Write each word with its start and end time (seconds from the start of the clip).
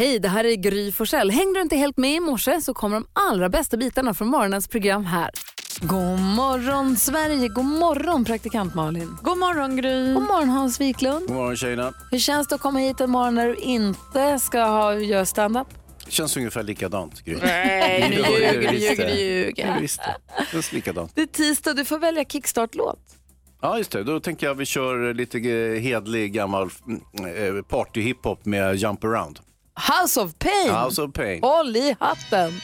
Hej, 0.00 0.18
det 0.18 0.28
här 0.28 0.44
är 0.44 0.54
Gry 0.54 0.92
Forssell. 0.92 1.30
Hängde 1.30 1.58
du 1.58 1.62
inte 1.62 1.76
helt 1.76 1.96
med 1.96 2.14
i 2.16 2.20
morse 2.20 2.60
så 2.60 2.74
kommer 2.74 2.96
de 2.96 3.06
allra 3.12 3.48
bästa 3.48 3.76
bitarna 3.76 4.14
från 4.14 4.28
morgonens 4.28 4.68
program 4.68 5.04
här. 5.04 5.30
God 5.80 6.20
morgon 6.20 6.96
Sverige, 6.96 7.48
god 7.48 7.64
morgon 7.64 8.24
praktikant 8.24 8.74
Malin. 8.74 9.16
God 9.22 9.38
morgon 9.38 9.76
Gry. 9.76 10.14
God 10.14 10.22
morgon 10.22 10.48
Hans 10.48 10.80
Wiklund. 10.80 11.26
God 11.26 11.36
morgon 11.36 11.56
tjejerna. 11.56 11.92
Hur 12.10 12.18
känns 12.18 12.48
det 12.48 12.54
att 12.54 12.60
komma 12.60 12.78
hit 12.78 13.00
en 13.00 13.10
morgon 13.10 13.34
när 13.34 13.46
du 13.46 13.54
inte 13.54 14.38
ska 14.38 14.62
ha, 14.62 14.94
göra 14.94 15.26
stand-up? 15.26 15.66
Känns 16.08 16.36
ungefär 16.36 16.62
likadant 16.62 17.24
Gry. 17.24 17.36
Nej, 17.42 18.08
nu 18.10 18.16
ljuger 18.16 18.70
du, 18.70 18.78
ljuger 18.78 19.06
det. 19.06 19.12
du, 19.12 19.20
ljuger. 19.20 19.66
Ja, 19.66 19.76
visst 19.80 20.00
det. 20.00 20.44
Känns 20.52 20.72
likadant. 20.72 21.12
Det 21.14 21.22
är 21.22 21.26
tisdag, 21.26 21.74
du 21.74 21.84
får 21.84 21.98
välja 21.98 22.24
kickstart-låt. 22.24 23.00
Ja, 23.62 23.78
just 23.78 23.90
det. 23.90 24.04
Då 24.04 24.20
tänker 24.20 24.46
jag 24.46 24.54
vi 24.54 24.66
kör 24.66 25.14
lite 25.14 25.38
eh, 25.38 25.80
hedlig 25.80 26.32
gammal 26.32 26.70
mm, 26.86 27.56
eh, 27.56 27.62
party-hiphop 27.62 28.44
med 28.44 28.76
Jump 28.76 29.04
Around. 29.04 29.40
House 29.80 30.18
of 30.18 30.38
Pain. 30.38 30.68
House 30.68 30.98
of 30.98 31.12
Pain. 31.14 31.40
Håll 31.40 31.76
i 31.76 31.96
hatten. 31.98 32.60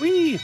Wee. 0.00 0.40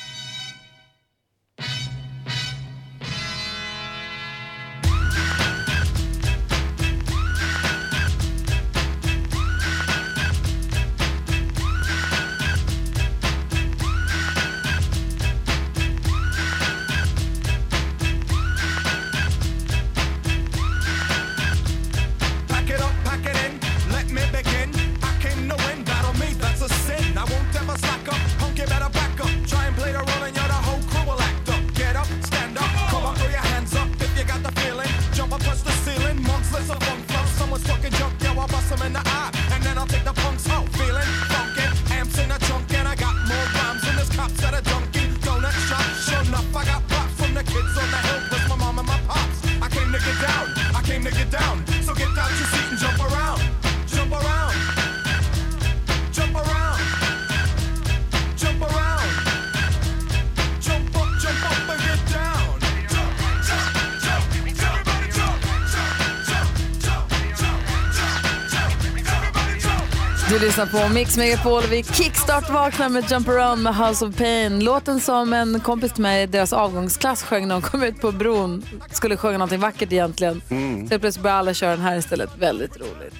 Lyssnar 70.44 70.66
på 70.66 70.94
Mix 70.94 71.16
Megapol 71.16 71.62
och 71.64 71.72
vi 71.72 71.82
kickstart 71.82 72.50
vaknar 72.50 72.88
med 72.88 73.10
Jump 73.10 73.28
Around 73.28 73.62
med 73.62 73.76
House 73.76 74.06
of 74.06 74.16
Pain. 74.16 74.64
Låten 74.64 75.00
som 75.00 75.32
en 75.32 75.60
kompis 75.60 75.92
till 75.92 76.02
mig 76.02 76.22
i 76.22 76.26
deras 76.26 76.52
avgångsklass 76.52 77.22
sjöng 77.22 77.48
när 77.48 77.54
de 77.54 77.62
kom 77.62 77.82
ut 77.82 78.00
på 78.00 78.12
bron. 78.12 78.64
Skulle 78.90 79.16
sjunga 79.16 79.38
någonting 79.38 79.60
vackert 79.60 79.92
egentligen. 79.92 80.42
Så 80.48 80.54
helt 80.54 81.00
plötsligt 81.00 81.22
började 81.22 81.38
alla 81.38 81.54
köra 81.54 81.70
den 81.70 81.80
här 81.80 81.96
istället. 81.96 82.30
Väldigt 82.38 82.76
roligt. 82.76 83.14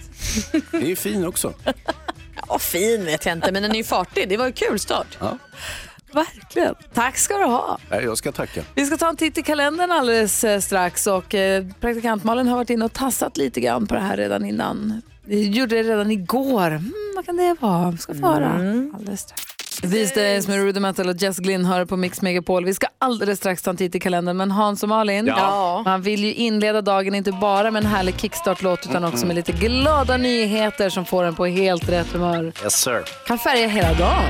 Det 0.71 0.77
är 0.77 0.87
ju 0.87 0.97
fin 0.97 1.27
också. 1.27 1.53
Ja, 2.49 2.59
fin 2.59 3.05
vet 3.05 3.27
jag 3.27 3.33
inte, 3.33 3.53
men 3.53 3.63
den 3.63 3.73
är 3.73 3.77
ju 3.77 3.85
fartig. 3.85 4.29
Det 4.29 4.37
var 4.37 4.47
ju 4.47 4.53
kul 4.53 4.79
start. 4.79 5.19
Verkligen. 6.15 6.75
Tack 6.95 7.17
ska 7.19 7.35
du 7.39 7.45
ha. 7.45 7.79
Nej, 7.91 8.05
Jag 8.05 8.19
ska 8.19 8.33
tacka. 8.33 8.63
Vi 8.75 8.87
ska 8.87 8.97
ta 8.97 9.09
en 9.09 9.17
titt 9.17 9.39
i 9.39 9.43
kalendern 9.43 9.93
alldeles 9.93 10.45
eh, 10.45 10.61
strax 10.61 11.07
och 11.07 11.35
eh, 11.35 11.65
praktikantmalen 11.81 12.49
har 12.49 12.57
varit 12.57 12.71
inne 12.71 12.85
och 12.85 12.93
tassat 12.93 13.37
lite 13.37 13.61
grann 13.61 13.87
på 13.87 13.95
det 13.95 14.01
här 14.01 14.17
redan 14.17 14.45
innan. 14.45 15.03
Vi 15.27 15.49
gjorde 15.49 15.77
det 15.83 15.83
redan 15.83 16.11
igår. 16.11 16.67
Mm, 16.67 16.93
vad 17.17 17.27
kan 17.27 17.37
det 17.37 17.57
vara? 17.61 17.91
Vi 17.91 17.99
ska 17.99 18.15
få 18.15 18.27
höra 18.27 18.49
alldeles 18.95 19.21
strax. 19.21 19.43
These 19.83 20.15
days 20.15 20.49
med 20.49 20.57
Rudimental 20.57 21.09
och 21.09 21.17
Jess 21.17 21.39
Glynn 21.39 21.65
hör 21.65 21.85
på 21.85 21.97
Mix 21.97 22.23
Megapol. 22.23 22.65
Vi 22.65 22.75
ska 22.75 22.87
alldeles 22.99 23.39
strax 23.39 23.63
ta 23.63 23.71
en 23.71 23.77
titt 23.77 23.95
i 23.95 24.01
kalendern. 24.01 24.37
Men 24.37 24.51
Hans 24.51 24.83
och 24.83 24.89
Malin, 24.89 25.27
Ja. 25.27 25.83
man 25.85 26.03
vill 26.03 26.25
ju 26.25 26.35
inleda 26.35 26.83
dagen 26.83 27.15
inte 27.15 27.33
bara 27.33 27.71
med 27.71 27.85
en 27.85 27.91
härlig 27.91 28.21
kickstart-låt 28.21 28.87
utan 28.91 29.05
också 29.05 29.27
med 29.27 29.37
lite 29.37 29.53
glada 29.53 30.17
nyheter 30.17 30.89
som 30.91 31.05
får 31.05 31.25
en 31.25 31.35
på 31.35 31.47
helt 31.47 31.89
rätt 31.89 32.13
humör. 32.13 32.53
Yes 32.63 32.75
sir. 32.75 33.03
Kan 33.27 33.39
färga 33.39 33.67
hela 33.69 33.93
dagen. 33.95 34.25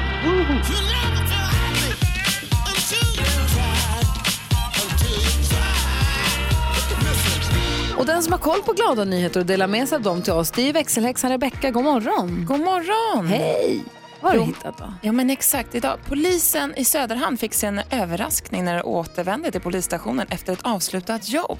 Och 7.99 8.07
den 8.07 8.23
som 8.23 8.33
har 8.33 8.39
koll 8.41 8.63
på 8.63 8.73
glada 8.73 9.05
nyheter 9.05 9.41
och 9.41 9.47
delar 9.47 9.67
med 9.67 9.89
sig 9.89 9.97
av 9.97 10.03
dem 10.03 10.23
till 10.23 10.33
oss, 10.33 10.51
det 10.51 10.69
är 10.69 10.73
växelhäxan 10.73 11.31
Rebecka. 11.31 11.71
God 11.71 11.85
morgon! 11.85 12.45
God 12.49 12.61
morgon! 12.61 13.27
Hej! 13.27 13.85
Vad 14.21 14.33
har 14.33 14.39
du 14.39 14.45
hittat 14.45 14.79
då? 14.79 14.93
Ja 15.03 15.13
men 15.13 15.31
exakt, 15.31 15.75
idag. 15.75 15.99
Polisen 16.09 16.75
i 16.77 16.85
Söderhamn 16.85 17.39
fick 17.39 17.55
sig 17.55 17.69
en 17.69 17.81
överraskning 17.91 18.65
när 18.65 18.75
de 18.75 18.83
återvände 18.83 19.51
till 19.51 19.61
polisstationen 19.61 20.27
efter 20.31 20.53
ett 20.53 20.63
avslutat 20.63 21.29
jobb. 21.29 21.59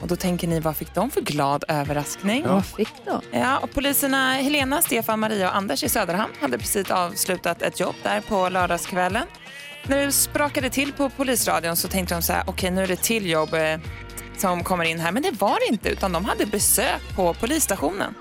Och 0.00 0.08
då 0.08 0.16
tänker 0.16 0.48
ni, 0.48 0.60
vad 0.60 0.76
fick 0.76 0.94
de 0.94 1.10
för 1.10 1.20
glad 1.20 1.64
överraskning? 1.68 2.44
Vad 2.48 2.66
fick 2.66 2.92
du? 3.04 3.38
Ja, 3.38 3.58
och 3.58 3.70
poliserna 3.70 4.32
Helena, 4.32 4.82
Stefan, 4.82 5.20
Maria 5.20 5.50
och 5.50 5.56
Anders 5.56 5.84
i 5.84 5.88
Söderhamn 5.88 6.32
hade 6.40 6.58
precis 6.58 6.90
avslutat 6.90 7.62
ett 7.62 7.80
jobb 7.80 7.94
där 8.02 8.20
på 8.20 8.48
lördagskvällen. 8.48 9.26
När 9.82 10.06
det 10.06 10.12
sprakade 10.12 10.70
till 10.70 10.92
på 10.92 11.10
polisradion 11.10 11.76
så 11.76 11.88
tänkte 11.88 12.14
de 12.14 12.22
så 12.22 12.32
här, 12.32 12.44
okej 12.46 12.70
nu 12.70 12.82
är 12.82 12.86
det 12.86 13.02
till 13.02 13.26
jobb 13.30 13.54
eh, 13.54 13.78
som 14.40 14.64
kommer 14.64 14.84
in 14.84 15.00
här. 15.00 15.12
Men 15.12 15.22
det 15.22 15.30
var 15.30 15.58
det 15.60 15.72
inte, 15.72 15.88
utan 15.88 16.12
de 16.12 16.24
hade 16.24 16.46
besök 16.46 17.16
på 17.16 17.34
polisstationen. 17.34 18.14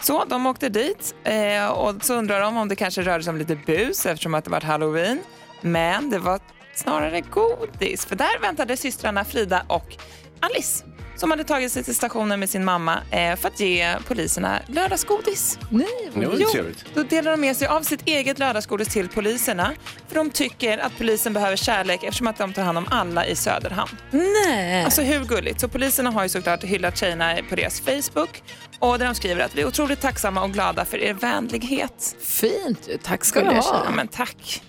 Så 0.00 0.24
de 0.24 0.46
åkte 0.46 0.68
dit 0.68 1.14
eh, 1.24 1.66
och 1.66 2.04
så 2.04 2.14
undrar 2.14 2.40
de 2.40 2.56
om 2.56 2.68
det 2.68 2.76
kanske 2.76 3.02
rörde 3.02 3.24
sig 3.24 3.30
om 3.30 3.36
lite 3.36 3.56
bus 3.66 4.06
eftersom 4.06 4.34
att 4.34 4.44
det 4.44 4.50
var 4.50 4.60
halloween. 4.60 5.18
Men 5.60 6.10
det 6.10 6.18
var 6.18 6.40
snarare 6.74 7.20
godis, 7.20 8.06
för 8.06 8.16
där 8.16 8.40
väntade 8.40 8.76
systrarna 8.76 9.24
Frida 9.24 9.62
och 9.68 9.96
Alice 10.40 10.84
som 11.20 11.30
hade 11.30 11.44
tagit 11.44 11.72
sig 11.72 11.82
till 11.84 11.94
stationen 11.94 12.40
med 12.40 12.50
sin 12.50 12.64
mamma 12.64 12.98
eh, 13.10 13.36
för 13.36 13.48
att 13.48 13.60
ge 13.60 13.94
poliserna 14.08 14.58
lördagsgodis. 14.66 15.58
Nej, 15.70 15.86
Det 16.14 16.26
var 16.26 16.34
ju 16.34 16.44
trevligt. 16.44 16.84
Då 16.94 17.02
delar 17.02 17.30
de 17.30 17.40
med 17.40 17.56
sig 17.56 17.68
av 17.68 17.82
sitt 17.82 18.02
eget 18.08 18.38
lördagsgodis 18.38 18.88
till 18.88 19.08
poliserna 19.08 19.72
för 20.08 20.14
de 20.14 20.30
tycker 20.30 20.78
att 20.78 20.92
polisen 20.98 21.32
behöver 21.32 21.56
kärlek 21.56 22.02
eftersom 22.02 22.26
att 22.26 22.38
de 22.38 22.52
tar 22.52 22.62
hand 22.62 22.78
om 22.78 22.86
alla 22.90 23.26
i 23.26 23.36
Söderhamn. 23.36 23.90
Nej. 24.10 24.84
Alltså 24.84 25.02
hur 25.02 25.24
gulligt? 25.24 25.60
Så 25.60 25.68
poliserna 25.68 26.10
har 26.10 26.22
ju 26.22 26.28
såklart 26.28 26.64
hyllat 26.64 26.96
tjejerna 26.98 27.36
på 27.48 27.56
deras 27.56 27.80
Facebook 27.80 28.42
och 28.78 28.98
där 28.98 29.06
de 29.06 29.14
skriver 29.14 29.44
att 29.44 29.54
vi 29.54 29.60
är 29.62 29.66
otroligt 29.66 30.00
tacksamma 30.00 30.42
och 30.42 30.52
glada 30.52 30.84
för 30.84 30.98
er 30.98 31.14
vänlighet. 31.14 32.16
Fint. 32.22 32.88
Tack 33.02 33.24
ska 33.24 33.40
du 33.40 33.46
ha. 33.46 33.82
Ja, 33.84 33.90
men 33.96 34.08
tack. 34.08 34.62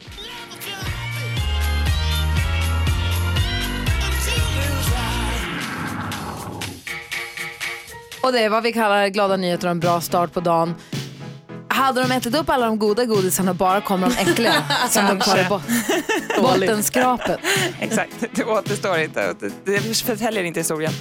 Och 8.22 8.32
det 8.32 8.40
är 8.40 8.50
vad 8.50 8.64
vi 8.64 8.74
kallar 8.74 9.08
glada 9.08 9.38
nyheter 9.38 9.68
och 9.68 9.72
en 9.72 9.80
bra 9.80 10.02
start 10.02 10.34
på 10.34 10.40
dagen. 10.40 10.76
Hade 11.68 12.02
de 12.02 12.12
ätit 12.12 12.36
upp 12.36 12.50
alla 12.50 12.66
de 12.66 12.80
goda 12.80 13.06
godisarna 13.06 13.52
och 13.52 13.58
bara 13.58 13.82
kommer 13.82 14.10
de 14.10 14.16
äckliga 14.32 14.64
som 14.90 15.06
de 15.08 15.20
kvar 15.20 15.38
i 15.38 15.44
bot- 15.44 16.42
bottenskrapet. 16.42 17.40
Exakt, 17.80 18.12
det 18.32 18.44
återstår 18.44 18.98
inte. 19.00 19.34
Det 19.66 19.80
förtäljer 19.98 20.44
inte 20.44 20.60
historien. 20.60 20.94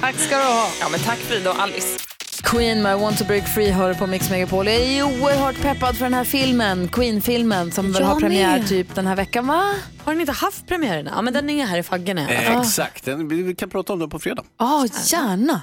Tack 0.00 0.14
ska 0.16 0.36
du 0.36 0.42
ha. 0.42 0.68
Ja, 0.80 0.88
men 0.90 1.00
tack 1.00 1.18
Frida 1.18 1.50
och 1.50 1.60
Alice. 1.60 1.98
Queen 2.42 2.82
med 2.82 2.98
Want 2.98 3.18
to 3.18 3.24
break 3.24 3.48
free 3.48 3.70
hör 3.70 3.94
på 3.94 4.06
Mix 4.06 4.30
Megapol. 4.30 4.66
Jag 4.66 4.76
är 4.76 5.02
oerhört 5.02 5.62
peppad 5.62 5.96
för 5.96 6.04
den 6.04 6.14
här 6.14 6.24
filmen, 6.24 6.88
Queen-filmen, 6.88 7.72
som 7.72 7.92
väl 7.92 8.02
Jag 8.02 8.08
har 8.08 8.20
premiär 8.20 8.58
med. 8.58 8.68
typ 8.68 8.94
den 8.94 9.06
här 9.06 9.16
veckan, 9.16 9.46
va? 9.46 9.74
Har 10.04 10.14
ni 10.14 10.20
inte 10.20 10.32
haft 10.32 10.66
premiären? 10.66 11.08
Ja, 11.14 11.22
men 11.22 11.34
den 11.34 11.50
är 11.50 11.66
här 11.66 11.78
i 11.78 11.82
Faggen. 11.82 12.18
Eh, 12.18 12.58
exakt, 12.60 13.04
Den- 13.04 13.28
vi 13.28 13.54
kan 13.54 13.70
prata 13.70 13.92
om 13.92 13.98
det 13.98 14.08
på 14.08 14.18
fredag. 14.18 14.42
Ja, 14.58 14.86
gärna. 15.12 15.62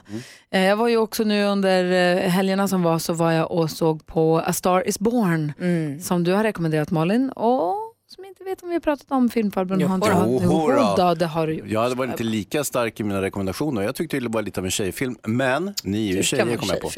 Eh, 0.51 0.61
Jag 0.61 0.75
var 0.77 0.87
ju 0.87 0.97
också 0.97 1.23
nu 1.23 1.43
under 1.45 1.91
eh, 2.23 2.29
helgerna 2.29 2.67
som 2.67 2.83
var 2.83 2.99
så 2.99 3.13
var 3.13 3.31
jag 3.31 3.51
och 3.51 3.71
såg 3.71 4.05
på 4.05 4.39
A 4.45 4.53
Star 4.53 4.87
Is 4.87 4.99
Born 4.99 5.53
som 6.01 6.23
du 6.23 6.33
har 6.33 6.43
rekommenderat 6.43 6.91
Malin 6.91 7.29
och 7.29 7.75
inte 8.49 8.55
vet 8.55 8.63
om 8.63 8.69
vi 8.69 8.75
har 8.75 8.79
pratat 8.79 9.11
om 9.11 9.29
filmfarbrorn. 9.29 9.79
Jo, 9.79 9.87
har 9.87 9.95
inte- 9.95 10.09
då. 10.09 10.15
Jo, 10.43 11.15
det 11.15 11.25
har 11.25 11.47
du 11.47 11.53
gjort. 11.53 11.67
Jag 11.69 11.81
hade 11.81 11.95
varit 11.95 12.09
inte 12.11 12.23
lika 12.23 12.63
stark 12.63 12.99
i 12.99 13.03
mina 13.03 13.21
rekommendationer. 13.21 13.81
Jag 13.81 13.95
tyckte 13.95 14.19
det 14.19 14.29
var 14.29 14.41
lite 14.41 14.59
av 14.59 14.65
en 14.65 14.71
tjejfilm. 14.71 15.15
Men 15.23 15.73
ni 15.83 16.09
är 16.09 16.15
ju 16.15 16.23
tjejer 16.23 16.57
kom 16.57 16.69
jag 16.69 16.81
på. 16.81 16.89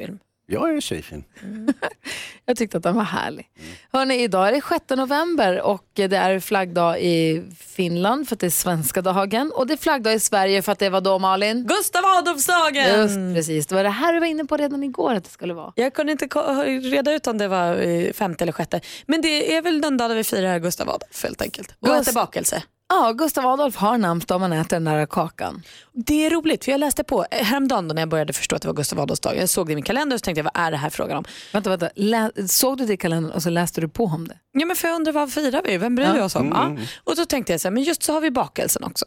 Jag 0.50 0.76
är 0.76 0.82
tjejfin. 0.82 1.24
Jag 2.46 2.58
tyckte 2.58 2.78
att 2.78 2.84
den 2.84 2.96
var 2.96 3.04
härlig. 3.04 3.48
Hörrni, 3.94 4.16
idag 4.24 4.48
är 4.48 4.52
det 4.52 4.62
6 4.70 4.84
november 4.90 5.62
och 5.62 5.84
det 5.94 6.14
är 6.14 6.40
flaggdag 6.40 7.00
i 7.02 7.44
Finland 7.60 8.28
för 8.28 8.36
att 8.36 8.40
det 8.40 8.46
är 8.46 8.50
svenska 8.50 9.02
dagen. 9.02 9.52
Och 9.56 9.68
det 9.68 9.74
är 9.74 9.78
flaggdag 9.78 10.14
i 10.14 10.20
Sverige 10.20 10.62
för 10.62 10.72
att 10.72 10.80
det 10.80 10.90
var 10.90 11.02
då 11.02 11.20
Malin? 11.20 11.68
Gustav 11.68 12.02
Adolfsdagen! 12.06 13.00
Just 13.02 13.16
precis, 13.36 13.68
det 13.68 13.76
var 13.76 13.84
det 13.84 13.90
här 13.90 14.14
du 14.14 14.20
var 14.20 14.28
inne 14.28 14.46
på 14.46 14.58
redan 14.58 14.84
igår 14.84 15.14
att 15.14 15.24
det 15.24 15.30
skulle 15.30 15.54
vara. 15.54 15.74
Jag 15.76 15.94
kunde 15.94 16.12
inte 16.12 16.26
reda 16.26 17.14
ut 17.14 17.28
om 17.28 17.38
det 17.38 17.48
var 17.48 18.14
femte 18.14 18.44
eller 18.44 18.52
sjätte. 18.54 18.82
Men 19.06 19.22
det 19.22 19.56
är 19.56 19.62
väl 19.62 19.82
den 19.82 19.98
dagen 19.98 20.18
vi 20.18 20.24
firar 20.24 20.60
Gustav 20.60 20.90
Adolf 20.90 21.24
helt 21.24 21.42
enkelt. 21.42 21.76
Och 21.80 21.88
Gust- 21.88 22.02
äter 22.02 22.14
bakelse. 22.14 22.64
Ja, 22.90 23.12
Gustav 23.12 23.46
Adolf 23.46 23.76
har 23.76 23.98
namnsdag 23.98 24.36
om 24.36 24.42
man 24.42 24.54
äter 24.54 24.76
den 24.76 24.84
där 24.84 25.06
kakan. 25.06 25.64
Det 25.94 26.26
är 26.26 26.30
roligt 26.30 26.66
för 26.66 26.72
jag 26.72 26.80
läste 26.80 27.04
på 27.04 27.26
eh, 27.32 27.44
häromdagen 27.46 27.88
då 27.88 27.94
när 27.94 28.02
jag 28.02 28.10
började 28.10 28.34
förstå 28.34 28.56
att 28.56 28.62
det 28.62 28.68
var 28.68 28.76
Gustav 28.76 29.00
Adolfs 29.00 29.20
dag. 29.20 29.38
Jag 29.38 29.50
såg 29.50 29.68
det 29.68 29.72
i 29.72 29.76
min 29.76 29.84
kalender 29.84 30.16
och 30.16 30.20
så 30.20 30.24
tänkte 30.24 30.40
jag 30.40 30.44
vad 30.44 30.64
är 30.66 30.72
det 30.72 30.78
här 30.78 30.90
frågan 30.90 31.18
om? 31.18 31.24
Vänta, 31.54 31.70
vänta. 31.70 31.90
Lä- 31.96 32.32
såg 32.48 32.78
du 32.78 32.86
det 32.86 32.94
i 32.94 32.98
kalendern 32.98 33.32
och 33.32 33.44
så 33.44 33.50
läste 33.50 33.82
du 33.82 33.88
på 33.90 34.06
om 34.06 34.28
det? 34.28 34.38
Ja 34.52 34.66
men 34.66 34.76
för 34.76 34.88
jag 34.88 34.96
undrar 34.96 35.14
vad 35.14 35.32
firar 35.34 35.62
vi? 35.66 35.78
Vem 35.78 35.96
bryr 35.96 36.14
vi 36.14 36.22
oss 36.22 36.36
om? 36.36 36.52
Ja. 36.56 36.78
Och 37.04 37.16
då 37.16 37.26
tänkte 37.26 37.54
jag 37.54 37.62
så 37.62 37.68
här, 37.68 37.74
men 37.74 37.84
just 37.84 38.04
så 38.04 38.14
har 38.14 38.22
vi 38.22 38.32
bakelsen 38.32 38.84
också. 38.84 39.06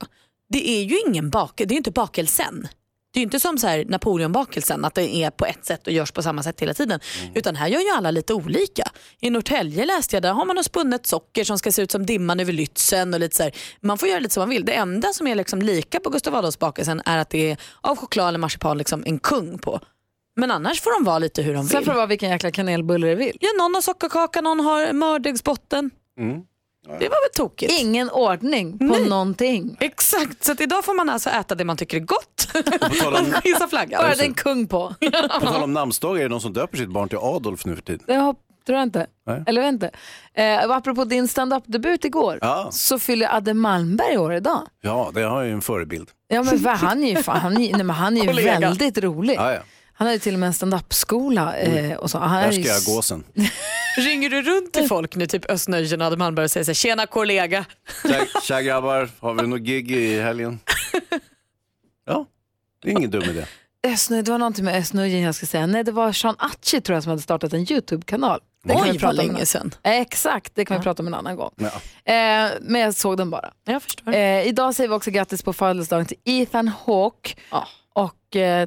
Det 0.48 0.68
är 0.68 0.82
ju 0.82 0.98
ingen 1.06 1.30
bakel, 1.30 1.68
det 1.68 1.72
är 1.72 1.74
ju 1.76 1.78
inte 1.78 1.90
bakelsen. 1.90 2.68
Det 3.12 3.18
är 3.18 3.20
ju 3.20 3.24
inte 3.24 3.40
som 3.40 3.58
så 3.58 3.66
här 3.66 3.84
Napoleonbakelsen 3.84 4.84
att 4.84 4.94
det 4.94 5.16
är 5.16 5.30
på 5.30 5.46
ett 5.46 5.64
sätt 5.64 5.86
och 5.86 5.92
görs 5.92 6.12
på 6.12 6.22
samma 6.22 6.42
sätt 6.42 6.60
hela 6.60 6.74
tiden. 6.74 7.00
Utan 7.34 7.56
här 7.56 7.68
gör 7.68 7.80
ju 7.80 7.88
alla 7.90 8.10
lite 8.10 8.34
olika. 8.34 8.90
I 9.20 9.30
Norrtälje 9.30 9.86
läste 9.86 10.16
jag, 10.16 10.22
där 10.22 10.32
har 10.32 10.44
man 10.44 10.56
något 10.56 10.64
spunnet 10.64 11.06
socker 11.06 11.44
som 11.44 11.58
ska 11.58 11.72
se 11.72 11.82
ut 11.82 11.90
som 11.90 12.06
dimman 12.06 12.40
över 12.40 12.52
Lützen. 12.52 13.14
Och 13.14 13.20
lite 13.20 13.36
så 13.36 13.42
här. 13.42 13.52
Man 13.80 13.98
får 13.98 14.08
göra 14.08 14.18
lite 14.20 14.34
som 14.34 14.40
man 14.40 14.48
vill. 14.50 14.64
Det 14.64 14.72
enda 14.74 15.12
som 15.12 15.26
är 15.26 15.34
liksom 15.34 15.62
lika 15.62 16.00
på 16.00 16.10
Gustav 16.10 16.34
Adolfsbakelsen 16.34 17.02
är 17.06 17.18
att 17.18 17.30
det 17.30 17.50
är 17.50 17.56
av 17.80 17.96
choklad 17.96 18.28
eller 18.28 18.38
marsipan 18.38 18.78
liksom 18.78 19.02
en 19.06 19.18
kung 19.18 19.58
på. 19.58 19.80
Men 20.36 20.50
annars 20.50 20.80
får 20.80 20.98
de 20.98 21.04
vara 21.04 21.18
lite 21.18 21.42
hur 21.42 21.54
de 21.54 21.68
Sen 21.68 21.78
vill. 21.78 21.84
får 21.86 21.92
det 21.92 21.96
vara 21.96 22.06
vilken 22.06 22.30
jäkla 22.30 22.50
kanelbulle 22.50 23.06
du 23.08 23.14
vill. 23.14 23.36
Ja, 23.40 23.48
någon 23.58 23.74
har 23.74 23.80
sockerkaka, 23.82 24.40
någon 24.40 24.60
har 24.60 24.92
mördegsbotten. 24.92 25.90
Det 26.86 26.90
var 26.90 27.00
väl 27.00 27.30
tokigt? 27.34 27.72
Ingen 27.80 28.10
ordning 28.10 28.78
på 28.78 28.84
Nej. 28.84 29.08
någonting. 29.08 29.76
Exakt, 29.80 30.44
så 30.44 30.52
att 30.52 30.60
idag 30.60 30.84
får 30.84 30.94
man 30.94 31.10
alltså 31.10 31.30
äta 31.30 31.54
det 31.54 31.64
man 31.64 31.76
tycker 31.76 31.96
är 31.96 32.00
gott. 32.00 32.48
Om, 33.18 33.34
Vissa 33.44 33.68
flagga. 33.68 33.98
Bara 33.98 34.14
det 34.14 34.22
är 34.22 34.26
en 34.26 34.34
kung 34.34 34.66
på. 34.66 34.94
på 35.40 35.46
tal 35.46 35.62
om 35.62 35.72
namnsdagar, 35.74 36.18
är 36.20 36.22
det 36.22 36.28
någon 36.28 36.40
som 36.40 36.52
döper 36.52 36.76
sitt 36.78 36.88
barn 36.90 37.08
till 37.08 37.18
Adolf 37.18 37.64
nu 37.64 37.76
för 37.76 37.82
tiden? 37.82 38.02
Det 38.06 38.34
tror 38.66 38.78
jag 38.78 38.82
inte. 38.82 39.06
Nej. 39.26 39.42
Eller 39.46 39.60
vet 39.60 39.68
inte. 39.68 39.90
Eh, 40.34 40.70
apropå 40.70 41.04
din 41.04 41.28
stand-up-debut 41.28 42.04
igår 42.04 42.38
Ja. 42.40 42.68
så 42.72 42.98
fyller 42.98 43.34
Adde 43.36 43.54
Malmberg 43.54 44.18
år 44.18 44.34
idag. 44.34 44.62
Ja, 44.80 45.10
det 45.14 45.22
har 45.22 45.42
ju 45.42 45.52
en 45.52 45.62
förebild. 45.62 46.08
Ja, 46.28 46.42
men 46.42 46.64
han 46.76 47.04
är 47.04 47.16
ju, 47.16 47.22
fan, 47.22 47.40
han 47.40 47.52
är, 47.52 47.72
nej, 47.72 47.84
men 47.84 47.90
han 47.96 48.16
är 48.16 48.32
ju 48.34 48.42
väldigt 48.60 48.98
rolig. 48.98 49.34
Ja, 49.36 49.52
ja. 49.52 49.60
Han 50.00 50.06
har 50.06 50.12
ju 50.12 50.18
till 50.20 50.34
och 50.34 50.40
med 50.40 50.46
en 50.46 50.54
stand-up-skola. 50.54 51.56
Eh, 51.56 51.96
och 51.96 52.10
så. 52.10 52.18
Han 52.18 52.36
är 52.38 52.44
Där 52.44 52.52
ska 52.52 52.60
jag 52.62 52.76
s- 52.78 52.86
gåsen. 52.86 53.24
Ringer 53.96 54.30
du 54.30 54.42
runt 54.42 54.72
till 54.72 54.88
folk 54.88 55.16
nu, 55.16 55.26
typ 55.26 55.50
Östnöjen 55.50 56.00
och 56.00 56.06
Adde 56.06 56.16
Malmberg 56.16 56.44
och 56.44 56.50
säger 56.50 56.64
så 56.64 56.68
här, 56.70 56.74
tjena 56.74 57.06
kollega. 57.06 57.64
Tja, 58.02 58.26
tja 58.42 58.60
grabbar, 58.62 59.10
har 59.20 59.34
vi 59.34 59.46
något 59.46 59.60
gig 59.60 59.90
i 59.90 60.20
helgen? 60.20 60.58
Ja, 62.06 62.26
det 62.82 62.88
är 62.88 62.92
ingen 62.92 63.10
dum 63.10 63.22
idé. 63.22 63.44
Östnöj, 63.86 64.22
det 64.22 64.30
var 64.30 64.38
någonting 64.38 64.64
med 64.64 64.74
Östnöjen 64.80 65.20
jag 65.20 65.34
ska 65.34 65.46
säga. 65.46 65.66
Nej, 65.66 65.84
det 65.84 65.92
var 65.92 66.12
Sean 66.12 66.34
Achi 66.38 66.80
tror 66.80 66.96
jag 66.96 67.02
som 67.02 67.10
hade 67.10 67.22
startat 67.22 67.52
en 67.52 67.72
YouTube-kanal. 67.72 68.40
Det 68.64 68.72
kan 68.74 68.82
vi 68.84 68.90
Oj 68.90 68.98
prata 68.98 69.16
vad 69.16 69.26
länge 69.26 69.46
sedan. 69.46 69.74
Exakt, 69.82 70.54
det 70.54 70.64
kan 70.64 70.76
vi 70.76 70.82
prata 70.82 71.02
om 71.02 71.06
en 71.06 71.14
annan 71.14 71.36
gång. 71.36 71.50
Ja. 71.56 71.66
Eh, 72.12 72.50
men 72.60 72.80
jag 72.80 72.94
såg 72.94 73.16
den 73.16 73.30
bara. 73.30 73.52
Jag 73.64 73.82
förstår. 73.82 74.14
Eh, 74.14 74.46
idag 74.46 74.74
säger 74.74 74.88
vi 74.88 74.94
också 74.94 75.10
grattis 75.10 75.42
på 75.42 75.52
födelsedagen 75.52 76.06
till 76.06 76.16
Ethan 76.24 76.68
Hawke 76.68 77.34
eh, 77.52 77.64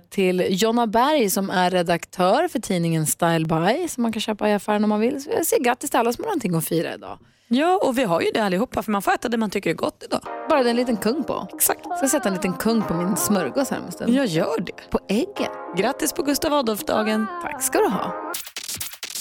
till 0.09 0.47
Jonna 0.49 0.87
Berg 0.87 1.29
som 1.29 1.49
är 1.49 1.69
redaktör 1.69 2.47
för 2.47 2.59
tidningen 2.59 3.05
Style 3.05 3.45
By 3.45 3.87
som 3.87 4.03
man 4.03 4.13
kan 4.13 4.21
köpa 4.21 4.49
i 4.49 4.53
affären 4.53 4.83
om 4.83 4.89
man 4.89 4.99
vill. 4.99 5.23
Så 5.23 5.29
jag 5.29 5.45
säger 5.45 5.63
grattis 5.63 5.89
till 5.89 5.99
alla 5.99 6.13
som 6.13 6.23
har 6.23 6.29
någonting 6.29 6.55
att 6.55 6.65
fira 6.65 6.93
idag. 6.93 7.19
Ja, 7.47 7.79
och 7.83 7.97
vi 7.97 8.03
har 8.03 8.21
ju 8.21 8.31
det 8.33 8.39
allihopa 8.39 8.83
för 8.83 8.91
man 8.91 9.01
får 9.01 9.11
äta 9.11 9.29
det 9.29 9.37
man 9.37 9.49
tycker 9.49 9.69
är 9.69 9.73
gott 9.73 10.03
idag. 10.05 10.21
Bara 10.49 10.63
det 10.63 10.69
är 10.69 10.71
en 10.71 10.75
liten 10.75 10.97
kung 10.97 11.23
på. 11.23 11.47
Exakt. 11.53 11.79
Jag 11.83 11.97
ska 11.97 12.07
sätta 12.07 12.29
en 12.29 12.35
liten 12.35 12.53
kung 12.53 12.81
på 12.81 12.93
min 12.93 13.17
smörgås 13.17 13.69
här 13.69 13.79
om 13.79 13.85
en 13.85 13.91
stund. 13.91 14.13
Jag 14.13 14.25
gör 14.25 14.59
det. 14.59 14.89
På 14.89 14.99
äggen. 15.09 15.51
Grattis 15.77 16.13
på 16.13 16.23
Gustav 16.23 16.53
Adolf-dagen. 16.53 17.27
Tack 17.43 17.63
ska 17.63 17.79
du 17.79 17.87
ha. 17.87 18.13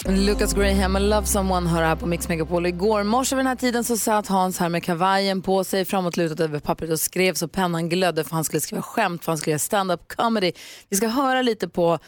Lucas 0.09 0.55
Graham 0.55 0.97
och 0.97 1.01
Love 1.01 1.27
Someone 1.27 1.71
hör 1.71 1.83
här 1.83 1.97
på 1.97 2.07
Mix 2.07 2.29
Megapol. 2.29 2.67
Igår 2.67 3.03
morse 3.03 3.37
vid 3.37 3.45
den 3.45 3.47
här 3.47 3.57
tiden 3.57 3.85
så 3.85 3.97
satt 3.97 4.27
Hans 4.27 4.59
här 4.59 4.69
med 4.69 4.85
kavajen 4.85 5.43
på 5.43 5.65
sig 5.65 5.85
framåtlutat 5.85 6.41
över 6.41 6.59
pappret 6.61 6.91
och 6.91 7.01
skrev 7.01 7.35
så 7.35 7.49
pennan 7.49 7.89
glödde 7.89 8.25
för 8.25 8.35
han 8.35 8.45
skulle 8.45 8.61
skriva 8.61 8.83
skämt, 8.83 9.25
för 9.25 9.33
han 9.33 9.39
skulle 9.39 9.53
göra 9.53 9.59
stand-up 9.59 10.09
comedy. 10.09 10.53
Vi 10.89 10.97
ska 10.97 11.09
höra 11.09 11.43
lite 11.43 11.69
på 11.69 11.99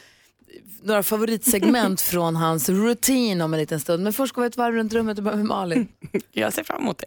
några 0.82 1.02
favoritsegment 1.02 2.00
från 2.00 2.36
hans 2.36 2.68
rutin 2.68 3.40
om 3.40 3.54
en 3.54 3.60
liten 3.60 3.80
stund. 3.80 4.02
Men 4.02 4.12
först 4.12 4.34
går 4.34 4.42
vi 4.42 4.48
ett 4.48 4.56
varv 4.56 4.74
runt 4.74 4.92
rummet 4.92 5.18
och 5.18 5.24
börjar 5.24 5.36
med 5.36 5.46
Malin. 5.46 5.88
Jag 6.32 6.52
ser 6.52 6.64
fram 6.64 6.82
emot 6.82 7.02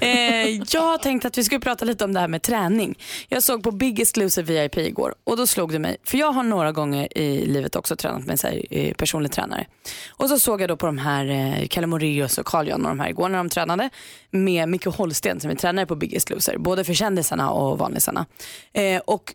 eh, 0.06 0.62
jag 0.70 0.82
har 0.82 0.98
tänkt 0.98 1.24
att 1.24 1.38
vi 1.38 1.44
skulle 1.44 1.60
prata 1.60 1.84
lite 1.84 2.04
om 2.04 2.12
det 2.12 2.20
här 2.20 2.28
med 2.28 2.42
träning. 2.42 2.98
Jag 3.28 3.42
såg 3.42 3.62
på 3.62 3.70
Big 3.70 4.00
Exclusive 4.00 4.62
VIP 4.62 4.76
igår 4.76 5.14
och 5.24 5.36
då 5.36 5.46
slog 5.46 5.72
det 5.72 5.78
mig, 5.78 5.96
för 6.04 6.18
jag 6.18 6.32
har 6.32 6.42
några 6.42 6.72
gånger 6.72 7.18
i 7.18 7.46
livet 7.46 7.76
också 7.76 7.96
tränat 7.96 8.26
med 8.26 8.40
här, 8.42 8.62
eh, 8.70 8.94
personlig 8.94 9.32
tränare. 9.32 9.66
Och 10.10 10.28
så 10.28 10.38
såg 10.38 10.60
jag 10.60 10.68
då 10.68 10.76
på 10.76 10.86
de 10.86 10.98
här, 10.98 11.26
eh, 11.26 11.66
Kalle 11.66 11.86
Moraeus 11.86 12.38
och 12.38 12.46
Carl 12.46 12.68
Jan 12.68 12.82
och 12.82 12.88
de 12.88 13.00
här 13.00 13.08
igår 13.08 13.28
när 13.28 13.38
de 13.38 13.48
tränade 13.48 13.90
med 14.30 14.68
Micke 14.68 14.86
Holsten 14.86 15.40
som 15.40 15.50
är 15.50 15.54
tränare 15.54 15.86
på 15.86 15.96
Big 15.96 16.14
Exclusive, 16.14 16.58
både 16.58 16.84
för 16.84 16.94
kändisarna 16.94 17.50
och 17.50 17.78
vanlisarna. 17.78 18.26
Eh, 18.72 19.00
och 19.04 19.34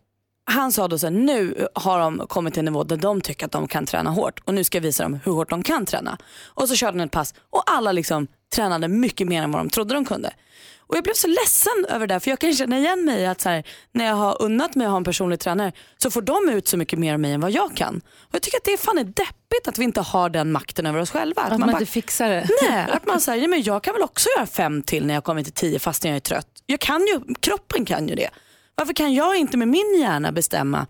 han 0.50 0.72
sa 0.72 0.88
då 0.88 0.98
så 1.00 1.06
här, 1.08 1.12
nu 1.14 1.68
har 1.74 2.00
de 2.00 2.26
kommit 2.30 2.54
till 2.54 2.60
en 2.62 2.66
nivå 2.66 2.84
där 2.84 2.98
de 2.98 3.22
tycker 3.22 3.46
att 3.46 3.52
de 3.52 3.68
kan 3.68 3.86
träna 3.86 4.10
hårt 4.10 4.40
och 4.46 4.54
nu 4.54 4.64
ska 4.64 4.78
jag 4.78 4.84
visa 4.84 5.04
dem 5.04 5.20
hur 5.26 5.32
hårt 5.32 5.50
de 5.50 5.64
kan 5.64 5.86
träna. 5.86 6.18
Och 6.46 6.68
så 6.70 6.76
körde 6.76 6.98
han 6.98 7.06
ett 7.08 7.12
pass 7.12 7.34
och 7.50 7.64
alla 7.66 7.92
liksom 7.92 8.28
tränade 8.56 8.88
mycket 8.88 9.28
mer 9.28 9.44
än 9.44 9.52
vad 9.52 9.60
de 9.60 9.70
trodde 9.70 9.94
de 9.94 10.06
kunde. 10.06 10.34
Och 10.80 10.96
jag 10.98 11.04
blev 11.04 11.14
så 11.14 11.28
ledsen 11.28 11.86
över 11.90 12.08
det 12.08 12.20
för 12.20 12.30
jag 12.30 12.40
kan 12.40 12.54
känna 12.54 12.78
igen 12.78 13.06
mig 13.06 13.26
att 13.26 13.42
så 13.42 13.50
här, 13.50 13.64
när 13.92 14.06
jag 14.06 14.16
har 14.16 14.42
unnat 14.42 14.76
mig 14.76 14.86
att 14.86 14.92
ha 14.92 14.98
en 14.98 15.04
personlig 15.04 15.40
tränare 15.40 15.72
så 15.98 16.12
får 16.12 16.22
de 16.22 16.50
ut 16.50 16.68
så 16.68 16.78
mycket 16.78 17.00
mer 17.00 17.14
av 17.14 17.20
mig 17.20 17.32
än 17.34 17.42
vad 17.42 17.52
jag 17.52 17.76
kan. 17.78 18.02
Och 18.20 18.36
jag 18.36 18.42
tycker 18.42 18.58
att 18.58 18.64
det 18.66 18.74
är 18.74 18.78
fan 18.78 18.98
är 18.98 19.04
deppigt 19.04 19.68
att 19.68 19.78
vi 19.78 19.84
inte 19.84 20.02
har 20.02 20.30
den 20.30 20.52
makten 20.52 20.86
över 20.86 21.00
oss 21.00 21.12
själva. 21.12 21.42
Att 21.42 21.50
man 21.60 21.62
bara- 21.62 21.72
inte 21.72 21.92
fixar 21.92 22.30
det. 22.30 22.48
Nej, 22.70 22.86
att 22.92 23.06
man 23.06 23.22
säger, 23.22 23.42
ja, 23.42 23.48
men 23.48 23.62
jag 23.64 23.84
kan 23.84 23.94
väl 23.94 24.04
också 24.04 24.30
göra 24.38 24.46
fem 24.48 24.82
till 24.84 25.06
när 25.06 25.14
jag 25.14 25.24
kommer 25.24 25.44
till 25.44 25.54
tio 25.54 25.80
fastän 25.80 26.12
jag 26.12 26.16
är 26.16 26.20
trött. 26.20 26.48
Jag 26.66 26.80
kan 26.80 27.02
ju, 27.02 27.34
kroppen 27.40 27.86
kan 27.86 28.08
ju 28.08 28.16
det. 28.16 28.30
Varför 28.78 28.94
kan 28.94 29.14
jag 29.14 29.38
inte 29.38 29.58
med 29.58 29.68
min 29.68 30.00
hjärna 30.00 30.32
bestämma 30.32 30.88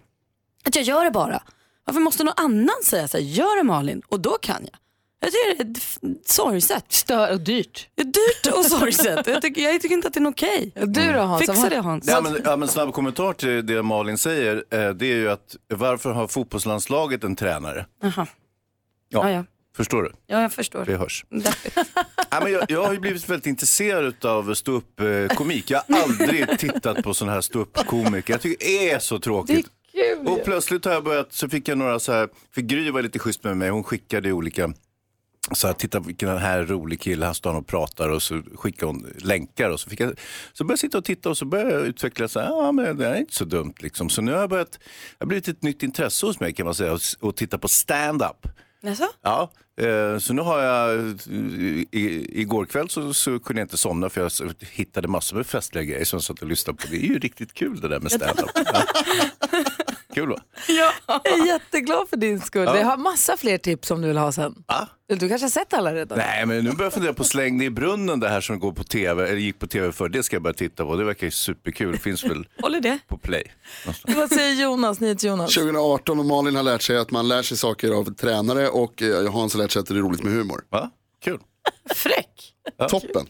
att 0.65 0.75
jag 0.75 0.83
gör 0.83 1.03
det 1.05 1.11
bara? 1.11 1.41
Varför 1.85 1.99
måste 1.99 2.23
någon 2.23 2.33
annan 2.37 2.75
säga 2.83 3.07
så 3.07 3.17
här, 3.17 3.23
gör 3.23 3.57
det 3.57 3.63
Malin 3.63 4.01
och 4.07 4.19
då 4.19 4.37
kan 4.41 4.61
jag? 4.61 4.79
Jag 5.19 5.31
tycker 5.31 5.63
det 5.63 5.79
är 5.79 6.15
sorgset. 6.25 6.85
Stör 6.89 7.31
och 7.31 7.41
dyrt. 7.41 7.89
Det 7.95 8.01
är 8.01 8.05
dyrt 8.05 8.55
och 8.57 8.65
sorgset. 8.65 9.27
Jag 9.27 9.41
tycker, 9.41 9.61
jag 9.61 9.81
tycker 9.81 9.95
inte 9.95 10.07
att 10.07 10.13
det 10.13 10.19
är 10.19 10.27
okej. 10.29 10.71
Du 10.75 11.13
då 11.13 11.19
Hans? 11.19 11.39
Fixa 11.39 11.69
det 11.69 11.79
Hans. 11.79 12.07
Ja, 12.07 12.21
men, 12.21 12.41
ja, 12.45 12.55
men 12.55 12.67
snabb 12.67 12.93
kommentar 12.93 13.33
till 13.33 13.65
det 13.65 13.83
Malin 13.83 14.17
säger. 14.17 14.55
Eh, 14.69 14.89
det 14.89 15.05
är 15.05 15.15
ju 15.15 15.29
att 15.29 15.55
varför 15.73 16.11
har 16.11 16.27
fotbollslandslaget 16.27 17.23
en 17.23 17.35
tränare? 17.35 17.85
Jaha. 18.01 18.27
Ja, 19.09 19.29
Ja, 19.29 19.31
ja. 19.31 19.43
Förstår 19.77 20.03
du? 20.03 20.11
ja, 20.27 20.41
jag 20.41 20.53
förstår. 20.53 20.85
Det 20.85 20.97
hörs. 20.97 21.25
Deppigt. 21.29 21.77
Ja, 22.29 22.39
men 22.43 22.51
jag, 22.51 22.63
jag 22.71 22.83
har 22.85 22.93
ju 22.93 22.99
blivit 22.99 23.29
väldigt 23.29 23.47
intresserad 23.47 24.25
av 24.25 24.53
ståuppkomik. 24.53 25.71
Jag 25.71 25.81
har 25.89 26.01
aldrig 26.03 26.59
tittat 26.59 27.03
på 27.03 27.13
sån 27.13 27.29
här 27.29 27.41
ståuppkomiker. 27.41 28.33
Jag 28.33 28.41
tycker 28.41 28.65
det 28.65 28.91
är 28.91 28.99
så 28.99 29.19
tråkigt. 29.19 29.67
Och 30.25 30.43
plötsligt 30.43 30.85
har 30.85 30.91
jag 30.91 31.03
börjat, 31.03 31.33
så 31.33 31.49
fick 31.49 31.67
jag 31.67 31.77
några 31.77 31.99
så 31.99 32.11
här, 32.11 32.29
för 32.53 32.61
Gry 32.61 32.91
var 32.91 33.01
lite 33.01 33.19
schysst 33.19 33.43
med 33.43 33.57
mig, 33.57 33.69
hon 33.69 33.83
skickade 33.83 34.31
olika 34.31 34.73
så 35.51 35.67
här, 35.67 35.73
titta 35.73 35.99
vilken 35.99 36.37
här 36.37 36.63
rolig 36.63 37.01
kille, 37.01 37.25
han 37.25 37.35
står 37.35 37.53
och 37.53 37.67
pratar 37.67 38.09
och 38.09 38.21
så 38.21 38.41
skickade 38.55 38.91
hon 38.91 39.13
länkar 39.17 39.69
och 39.69 39.79
så 39.79 39.89
fick 39.89 39.99
jag, 39.99 40.19
så 40.53 40.63
började 40.63 40.71
jag 40.73 40.79
sitta 40.79 40.97
och 40.97 41.05
titta 41.05 41.29
och 41.29 41.37
så 41.37 41.45
började 41.45 41.71
jag 41.71 41.81
utveckla 41.87 42.27
så 42.27 42.39
här, 42.39 42.47
ja 42.47 42.71
men 42.71 42.97
det 42.97 43.05
här 43.05 43.13
är 43.13 43.19
inte 43.19 43.35
så 43.35 43.45
dumt 43.45 43.73
liksom. 43.79 44.09
Så 44.09 44.21
nu 44.21 44.31
har 44.31 44.39
jag 44.39 44.49
börjat, 44.49 44.71
det 44.71 44.79
har 45.19 45.27
blivit 45.27 45.47
ett 45.47 45.61
nytt 45.61 45.83
intresse 45.83 46.25
hos 46.25 46.39
mig 46.39 46.53
kan 46.53 46.65
man 46.65 46.75
säga, 46.75 46.97
att 47.21 47.37
titta 47.37 47.57
på 47.57 47.67
stand-up. 47.67 48.47
Jaså? 48.81 49.07
Ja, 49.21 49.51
eh, 49.81 50.17
så 50.17 50.33
nu 50.33 50.41
har 50.41 50.59
jag, 50.59 50.99
i, 51.29 51.87
i, 51.91 52.41
igår 52.41 52.65
kväll 52.65 52.89
så, 52.89 53.13
så 53.13 53.39
kunde 53.39 53.61
jag 53.61 53.65
inte 53.65 53.77
somna 53.77 54.09
för 54.09 54.21
jag 54.21 54.53
hittade 54.71 55.07
massor 55.07 55.37
med 55.37 55.47
festliga 55.47 55.83
grejer 55.83 56.05
som 56.05 56.17
jag 56.17 56.23
satt 56.23 56.41
och 56.41 56.47
lyssnade 56.47 56.77
på. 56.77 56.87
Det 56.91 56.97
är 56.97 57.07
ju 57.07 57.19
riktigt 57.19 57.53
kul 57.53 57.81
det 57.81 57.87
där 57.87 57.99
med 57.99 58.11
stand-up. 58.11 58.49
Ja. 60.09 60.15
Kul 60.15 60.29
va? 60.29 60.39
Jag 60.67 61.27
är 61.39 61.45
jätteglad 61.47 62.09
för 62.09 62.17
din 62.17 62.41
skull. 62.41 62.63
Jag 62.65 62.85
har 62.85 62.97
massa 62.97 63.37
fler 63.37 63.57
tips 63.57 63.91
om 63.91 64.01
du 64.01 64.07
vill 64.07 64.17
ha 64.17 64.31
sen. 64.31 64.55
Ja. 64.67 64.87
Du 65.07 65.29
kanske 65.29 65.45
har 65.45 65.49
sett 65.49 65.73
alla 65.73 65.93
redan? 65.93 66.17
Nej, 66.17 66.45
men 66.45 66.63
nu 66.63 66.71
börjar 66.71 66.83
jag 66.85 66.93
fundera 66.93 67.13
på 67.13 67.23
Släng 67.23 67.57
det 67.57 67.65
i 67.65 67.69
brunnen, 67.69 68.19
det 68.19 68.29
här 68.29 68.41
som 68.41 68.59
går 68.59 68.71
på 68.71 68.83
tv, 68.83 69.23
eller 69.27 69.37
gick 69.37 69.59
på 69.59 69.67
tv 69.67 69.91
för 69.91 70.09
Det 70.09 70.23
ska 70.23 70.35
jag 70.35 70.43
börja 70.43 70.53
titta 70.53 70.85
på. 70.85 70.95
Det 70.95 71.03
verkar 71.03 71.27
ju 71.27 71.31
superkul. 71.31 71.97
Finns 71.97 72.23
väl 72.23 72.47
Håller 72.61 72.79
det? 72.81 72.99
på 73.07 73.17
play. 73.17 73.43
Vad 74.07 74.29
säger 74.29 74.61
Jonas, 74.63 74.99
NyhetsJonas? 74.99 75.53
2018 75.53 76.19
och 76.19 76.25
Malin 76.25 76.55
har 76.55 76.63
lärt 76.63 76.81
sig 76.81 76.97
att 76.97 77.11
man 77.11 77.27
lär 77.27 77.41
sig 77.41 77.57
saker 77.57 77.91
av 77.91 78.13
tränare 78.15 78.69
och 78.69 79.01
eh, 79.01 79.31
Hans 79.31 79.53
har 79.53 79.61
lärt 79.61 79.71
sig 79.71 79.79
att 79.79 79.85
det 79.87 79.93
är 79.93 79.97
roligt 79.99 80.23
med 80.23 80.33
humor. 80.33 80.63
Va? 80.69 80.89
Kul. 81.23 81.39
Fräck. 81.95 82.53
Toppen. 82.89 83.27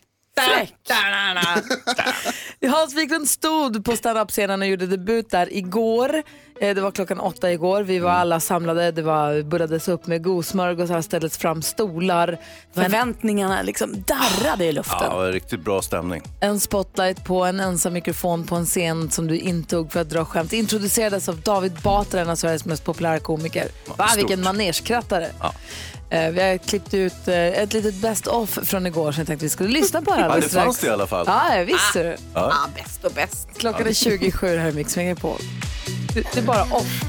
Hans 2.71 2.93
Wiklund 2.95 3.29
stod 3.29 3.85
på 3.85 3.95
standup-scenen 3.95 4.61
och 4.61 4.67
gjorde 4.67 4.85
debut 4.87 5.29
där 5.29 5.53
igår. 5.53 6.23
Eh, 6.61 6.75
Det 6.75 6.81
var 6.81 6.91
klockan 6.91 7.19
åtta 7.19 7.51
igår. 7.51 7.83
Vi 7.83 7.99
var 7.99 8.11
alla 8.11 8.39
samlade. 8.39 8.91
Det 8.91 9.01
var, 9.01 9.41
bullades 9.41 9.87
upp 9.87 10.07
med 10.07 10.23
godsmörgåsar, 10.23 11.01
ställdes 11.01 11.37
fram 11.37 11.61
stolar. 11.61 12.37
Förväntningarna 12.73 13.61
liksom 13.61 14.03
darrade 14.07 14.65
i 14.65 14.71
luften. 14.71 14.97
Ja, 15.01 15.09
det 15.09 15.15
var 15.15 15.31
riktigt 15.31 15.59
bra 15.63 15.81
stämning. 15.81 16.21
En 16.39 16.59
spotlight 16.59 17.23
på 17.25 17.43
en 17.45 17.59
ensam 17.59 17.93
mikrofon 17.93 18.43
på 18.43 18.55
en 18.55 18.65
scen 18.65 19.11
som 19.11 19.27
du 19.27 19.37
intog 19.37 19.91
för 19.91 20.01
att 20.01 20.09
dra 20.09 20.25
skämt. 20.25 20.53
Introducerades 20.53 21.29
av 21.29 21.41
David 21.41 21.73
Batra, 21.83 22.21
en 22.21 22.29
av 22.29 22.35
Sveriges 22.35 22.65
mest 22.65 22.83
populära 22.85 23.19
komiker. 23.19 23.67
Va, 23.97 24.07
vilken 24.15 24.43
manerskrattare. 24.43 25.25
Eh, 25.25 25.51
Vi 26.09 26.41
har 26.41 26.57
klippt 26.57 26.93
ut 26.93 27.27
eh, 27.27 27.35
ett 27.35 27.73
litet 27.73 27.95
best-off 27.95 28.59
från 28.63 28.85
igår 28.85 29.11
som 29.11 29.19
jag 29.21 29.27
tänkte 29.27 29.45
vi 29.45 29.49
skulle 29.49 29.69
lyssna 29.69 30.01
på 30.01 30.13
här 30.13 30.29
Ja, 30.29 30.35
det 30.35 30.49
fanns 30.49 30.79
det 30.79 30.87
i 30.87 30.89
alla 30.89 31.07
fall. 31.07 31.25
Ja, 31.27 31.63
visst 31.67 31.93
ser 31.93 32.03
du. 32.03 32.15
Ja. 32.33 32.53
bäst 32.75 33.03
och 33.03 33.11
bäst. 33.11 33.47
Klockan 33.57 33.87
är 33.87 33.93
27 33.93 34.47
här 34.57 34.69
i 34.69 34.73
Mix 34.73 34.95
Megapol. 34.95 35.39
Det, 36.13 36.37
är 36.37 36.41
bara 36.41 36.63
off. 36.63 37.03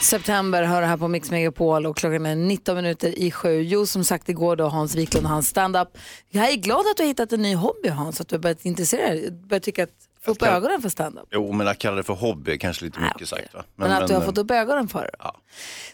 September 0.00 0.62
hör 0.62 0.82
här 0.82 0.96
på 0.96 1.08
Mix 1.08 1.30
Megapol 1.30 1.86
och 1.86 1.96
klockan 1.96 2.26
är 2.26 2.36
19 2.36 2.76
minuter 2.76 3.18
i 3.18 3.30
sju. 3.30 3.62
Jo, 3.62 3.86
som 3.86 4.04
sagt 4.04 4.28
igår 4.28 4.56
då 4.56 4.68
Hans 4.68 4.94
Wiklund 4.94 5.26
och 5.26 5.32
hans 5.32 5.48
stand-up. 5.48 5.88
Jag 6.28 6.48
är 6.48 6.56
glad 6.56 6.80
att 6.80 6.96
du 6.96 7.02
har 7.02 7.08
hittat 7.08 7.32
en 7.32 7.42
ny 7.42 7.54
hobby 7.54 7.88
Hans, 7.88 8.20
att 8.20 8.28
du 8.28 8.34
har 8.34 8.40
börjat 8.40 8.64
intressera 8.64 9.08
dig, 9.08 9.30
börjat 9.30 9.62
tycka 9.62 9.82
att 9.82 10.09
få 10.24 10.30
upp 10.30 10.42
ögonen 10.42 10.82
för 10.82 10.88
stand-up. 10.88 11.28
Jo, 11.30 11.52
men 11.52 11.66
jag 11.66 11.78
kallar 11.78 11.96
det 11.96 12.02
för 12.02 12.14
hobby, 12.14 12.58
kanske 12.58 12.84
lite 12.84 13.00
mycket 13.00 13.28
sagt. 13.28 13.54
Va? 13.54 13.64
Men, 13.76 13.92
att 13.92 14.08
du 14.08 14.14
har 14.14 14.20
fått 14.20 14.38
upp 14.38 14.50
ögonen 14.50 14.88
för 14.88 15.02
det. 15.02 15.10
Ja. 15.18 15.36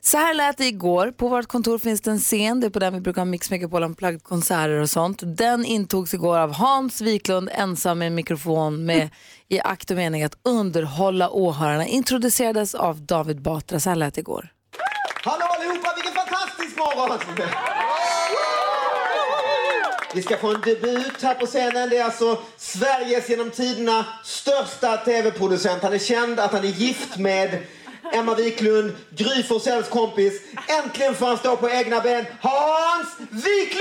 Så 0.01 0.19
här 0.19 0.35
lät 0.35 0.59
det 0.59 0.67
igår. 0.67 1.11
På 1.11 1.29
vårt 1.29 1.47
kontor 1.47 1.79
finns 1.79 2.01
det 2.01 2.11
en 2.11 2.19
scen. 2.19 2.61
Det 2.61 2.67
är 2.67 2.71
på 2.71 2.79
den 2.79 2.95
vi 2.95 3.01
brukar 3.01 3.21
ha 3.21 3.27
Mix 3.27 3.51
Megapol 3.51 3.83
Unplugged 3.83 4.23
konserter 4.23 4.81
och 4.81 4.91
sånt. 4.91 5.21
Den 5.25 5.65
intogs 5.65 6.15
igår 6.15 6.39
av 6.39 6.53
Hans 6.53 7.01
Wiklund 7.01 7.51
ensam 7.53 7.99
med 7.99 8.07
en 8.07 8.15
mikrofon 8.15 8.85
med 8.85 9.09
i 9.49 9.61
akt 9.61 9.91
och 9.91 9.97
mening 9.97 10.23
att 10.23 10.39
underhålla 10.43 11.31
åhörarna. 11.31 11.87
Introducerades 11.87 12.75
av 12.75 13.03
David 13.03 13.43
Batra. 13.43 13.81
Så 13.81 13.89
här 13.89 13.97
lät 13.97 14.15
det 14.15 14.21
igår. 14.21 14.49
Hallå 15.25 15.45
allihopa, 15.45 15.89
vilken 15.97 16.13
fantastisk 16.13 16.79
morgon! 16.79 17.86
Vi 20.17 20.23
ska 20.23 20.37
få 20.37 20.55
en 20.55 20.61
debut 20.61 21.23
här 21.23 21.35
på 21.35 21.47
scenen. 21.47 21.89
Det 21.89 21.99
är 21.99 22.05
alltså 22.05 22.39
Sveriges 22.57 23.29
genom 23.29 23.51
tiderna 23.51 24.07
största 24.25 24.97
tv-producent. 24.97 25.83
Han 25.83 25.93
är 25.93 25.99
känd 25.99 26.41
att 26.41 26.53
han 26.53 26.65
är 26.65 26.69
gift 26.69 27.17
med 27.17 27.59
Emma 28.13 28.35
Wiklund, 28.35 28.93
Gry 29.11 29.43
Forssells 29.43 29.89
kompis. 29.89 30.43
Äntligen 30.85 31.15
får 31.15 31.27
han 31.27 31.37
stå 31.37 31.57
på 31.57 31.71
egna 31.71 32.01
ben. 32.01 32.25
Hans 32.41 33.09
Wiklund! 33.19 33.77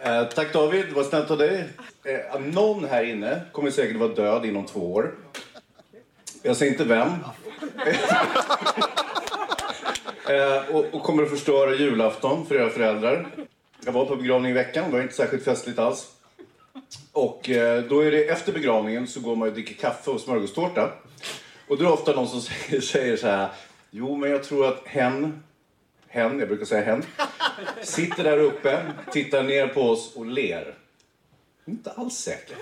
Eh, 0.00 0.24
tack 0.34 0.52
David, 0.52 0.92
vad 0.92 1.06
snällt 1.06 1.30
av 1.30 1.38
dig. 1.38 1.68
Eh, 2.04 2.40
någon 2.40 2.84
här 2.84 3.04
inne 3.04 3.40
kommer 3.52 3.70
säkert 3.70 3.96
vara 3.96 4.14
död 4.14 4.44
inom 4.44 4.66
två 4.66 4.94
år. 4.94 5.14
Jag 6.42 6.56
säger 6.56 6.72
inte 6.72 6.84
vem. 6.84 7.10
eh, 10.30 10.74
och, 10.76 10.94
och 10.94 11.02
kommer 11.02 11.22
att 11.22 11.30
förstöra 11.30 11.74
julafton 11.74 12.46
för 12.46 12.54
era 12.54 12.70
föräldrar. 12.70 13.28
Jag 13.84 13.92
var 13.92 14.04
på 14.04 14.16
begravning 14.16 14.50
i 14.50 14.54
veckan, 14.54 14.84
det 14.84 14.96
var 14.96 15.02
inte 15.02 15.14
särskilt 15.14 15.44
festligt 15.44 15.78
alls. 15.78 16.12
Och 17.12 17.50
eh, 17.50 17.82
då 17.84 18.00
är 18.00 18.10
det 18.10 18.28
efter 18.28 18.52
begravningen 18.52 19.06
så 19.06 19.20
går 19.20 19.36
man 19.36 19.48
och 19.48 19.54
dricker 19.54 19.74
kaffe 19.74 20.10
och 20.10 20.20
smörgåstårta. 20.20 20.92
Och 21.68 21.76
då 21.76 21.84
är 21.84 21.88
det 21.88 21.92
ofta 21.94 22.12
någon 22.12 22.28
som 22.28 22.40
säger, 22.40 22.80
säger 22.80 23.16
så 23.16 23.26
här. 23.26 23.48
Jo, 23.90 24.16
men 24.16 24.30
jag 24.30 24.44
tror 24.44 24.68
att 24.68 24.86
hen, 24.86 25.42
hen, 26.08 26.38
jag 26.38 26.48
brukar 26.48 26.64
säga 26.64 26.84
hen, 26.84 27.02
sitter 27.82 28.24
där 28.24 28.38
uppe, 28.38 28.92
tittar 29.12 29.42
ner 29.42 29.68
på 29.68 29.82
oss 29.82 30.16
och 30.16 30.26
ler. 30.26 30.74
Inte 31.66 31.90
alls 31.90 32.14
säker. 32.14 32.56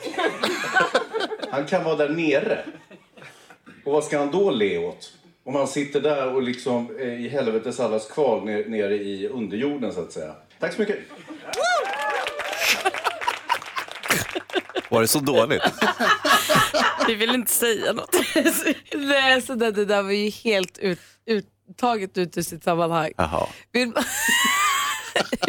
Han 1.50 1.66
kan 1.66 1.84
vara 1.84 1.96
där 1.96 2.08
nere. 2.08 2.64
Och 3.84 3.92
vad 3.92 4.04
ska 4.04 4.18
han 4.18 4.30
då 4.30 4.50
le 4.50 4.78
åt? 4.78 5.12
Om 5.46 5.54
han 5.54 5.68
sitter 5.68 6.00
där 6.00 6.34
och 6.34 6.42
liksom 6.42 6.96
eh, 7.00 7.24
i 7.24 7.28
helvetes 7.28 7.80
allas 7.80 8.06
kval 8.06 8.44
ner- 8.44 8.68
nere 8.68 8.94
i 8.94 9.28
underjorden 9.28 9.92
så 9.92 10.00
att 10.00 10.12
säga. 10.12 10.34
Tack 10.60 10.72
så 10.74 10.80
mycket. 10.80 10.98
Var 14.88 15.00
det 15.00 15.08
så 15.08 15.18
dåligt? 15.18 15.62
Vi 17.06 17.14
vill 17.14 17.34
inte 17.34 17.50
säga 17.52 17.92
något. 17.92 18.16
Nej, 18.94 19.42
så 19.42 19.54
det, 19.54 19.70
det 19.70 19.84
där 19.84 20.02
var 20.02 20.10
ju 20.10 20.30
helt 20.30 20.78
ut, 20.78 21.00
uttaget 21.70 22.18
ut 22.18 22.38
ur 22.38 22.42
sitt 22.42 22.64
sammanhang. 22.64 23.12
Jaha. 23.16 23.46
Vill, 23.72 23.92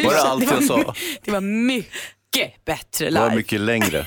Var 0.04 0.12
det 0.14 0.20
allt 0.22 0.50
jag 0.50 0.64
sa? 0.64 0.94
Det 1.22 1.30
var 1.30 1.40
mycket 1.40 2.64
bättre 2.64 3.10
Det 3.10 3.18
var 3.20 3.24
live. 3.26 3.36
mycket 3.36 3.60
längre. 3.60 4.06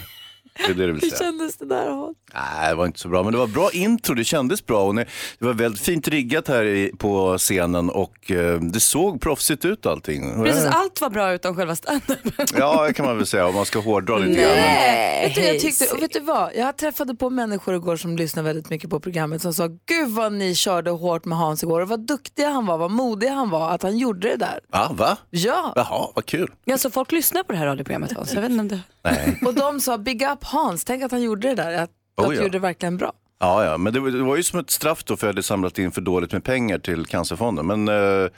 Det 0.58 0.64
är 0.64 0.68
det 0.68 0.74
du 0.74 0.92
vill 0.94 1.02
hur 1.02 1.10
säga. 1.10 1.20
kändes 1.20 1.58
det 1.58 1.66
där 1.66 1.90
Hans? 1.90 2.18
Nej, 2.34 2.70
det 2.70 2.76
var 2.76 2.86
inte 2.86 3.00
så 3.00 3.10
bra. 3.10 3.24
Men 3.24 3.32
det 3.32 3.38
var 3.38 3.48
bra 3.48 3.70
intro. 3.74 4.16
Det 4.16 4.24
kändes 4.24 4.66
bra. 4.66 4.84
Och 4.84 4.96
det 4.96 5.06
var 5.40 5.54
väldigt 5.54 5.82
fint 5.82 6.08
riggat 6.08 6.48
här 6.48 6.98
på 6.98 7.38
scenen 7.38 7.90
och 7.90 8.32
eh, 8.32 8.60
det 8.60 8.80
såg 8.80 9.22
proffsigt 9.22 9.66
ut 9.66 9.86
allting. 9.86 10.44
Precis, 10.44 10.66
allt 10.66 11.02
var 11.02 11.10
bra 11.10 11.34
utom 11.34 11.56
själva 11.56 11.76
standupen. 11.76 12.46
Ja, 12.58 12.88
det 12.88 12.94
kan 12.94 13.06
man 13.06 13.18
väl 13.18 13.26
säga 13.26 13.48
om 13.48 13.56
man 13.56 13.66
ska 13.66 13.80
hårdra 13.80 14.18
lite 14.18 14.42
grann. 14.42 14.52
Nej, 14.52 15.28
vet 15.28 15.36
du, 15.36 15.42
jag 15.42 15.60
tyckte, 15.60 15.86
och 15.94 16.02
vet 16.02 16.14
du 16.14 16.20
vad? 16.20 16.50
Jag 16.56 16.78
träffade 16.78 17.16
på 17.16 17.30
människor 17.30 17.76
igår 17.76 17.96
som 17.98 18.18
lyssnade 18.18 18.48
väldigt 18.48 18.70
mycket 18.70 18.90
på 18.90 19.00
programmet 19.00 19.42
som 19.42 19.54
sa 19.54 19.68
gud 19.86 20.10
vad 20.10 20.34
ni 20.34 20.56
körde 20.56 20.92
hårt 20.92 21.26
med 21.26 21.38
Hans 21.38 21.64
igår 21.64 21.82
och 21.82 21.90
vad 21.90 22.00
duktig 22.08 22.44
han 22.44 22.66
var, 22.66 22.78
vad 22.78 22.92
modig 22.92 23.28
han 23.28 23.50
var 23.50 23.70
att 23.72 23.84
han 23.84 23.98
gjorde 23.98 24.30
det 24.30 24.36
där. 24.36 24.60
ah, 24.70 24.94
va? 24.94 25.18
Ja, 25.30 25.74
Jaha, 25.76 26.08
vad 26.16 26.26
kul. 26.26 26.52
Alltså, 26.72 26.90
folk 26.90 27.12
lyssnar 27.12 27.44
på 27.44 27.52
det 27.52 27.58
här 27.58 27.66
radioprogrammet. 27.66 28.12
Hans. 28.16 28.34
Jag 28.34 28.42
vet 28.42 28.52
inte 28.52 28.62
om 28.62 28.68
det... 28.68 28.80
Nej. 29.04 29.40
och 29.46 29.54
de 29.54 29.80
sa 29.80 29.98
big 29.98 30.22
up 30.24 30.44
Hans, 30.44 30.84
tänk 30.86 31.04
att 31.04 31.12
han 31.12 31.22
gjorde 31.22 31.48
det 31.48 31.56
där, 31.56 31.74
att, 31.84 31.90
Oh, 32.20 32.24
att 32.26 32.30
du 32.30 32.36
ja. 32.36 32.42
gjorde 32.42 32.52
det 32.52 32.60
verkligen 32.60 32.98
bra. 32.98 33.14
Ja, 33.40 33.66
ja, 33.66 33.78
men 33.78 33.94
det, 33.94 34.00
var- 34.00 34.10
det 34.12 34.24
var 34.24 34.36
ju 34.36 34.44
som 34.44 34.60
ett 34.60 34.70
straff 34.70 35.04
då 35.04 35.18
för 35.18 35.28
jag 35.28 35.34
hade 35.34 35.44
samlat 35.44 35.80
in 35.80 35.92
för 35.92 36.02
dåligt 36.02 36.32
med 36.32 36.44
pengar 36.44 36.80
till 36.80 37.06
Cancerfonden. 37.06 37.68
Men 37.68 37.88
eh, 37.88 37.94
Jag 37.94 38.30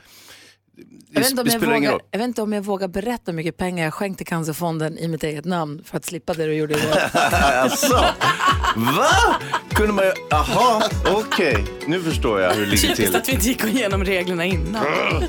vet, 1.22 1.30
inte 1.30 1.42
om 1.42 1.48
det 1.48 1.54
jag, 1.54 1.60
vågar, 1.74 2.00
jag 2.12 2.20
vet 2.20 2.28
inte 2.28 2.42
om 2.42 2.54
jag 2.54 2.62
vågar 2.62 2.88
berätta 2.88 3.24
hur 3.26 3.34
mycket 3.34 3.58
pengar 3.58 3.84
jag 3.84 3.94
skänkte 3.94 4.24
Cancerfonden 4.24 4.98
i 4.98 5.08
mitt 5.08 5.24
eget 5.24 5.46
namn 5.46 5.82
för 5.86 5.98
att 5.98 6.06
slippa 6.06 6.34
det 6.34 6.46
du 6.46 6.54
gjorde 6.54 6.74
igår. 6.74 6.98
Alltså, 7.32 7.94
va? 8.76 9.36
Kunde 9.74 9.94
man 9.94 10.06
ju, 10.06 10.12
jaha, 10.30 10.84
okej. 11.16 11.66
Nu 11.88 12.02
förstår 12.02 12.42
jag 12.42 12.54
hur 12.54 12.62
det 12.66 12.72
ligger 12.72 12.82
Typiskt 12.82 13.06
till. 13.06 13.16
att 13.16 13.30
vi 13.30 13.34
inte 13.34 13.48
gick 13.48 13.64
igenom 13.64 14.04
reglerna 14.04 14.46
innan. 14.46 14.86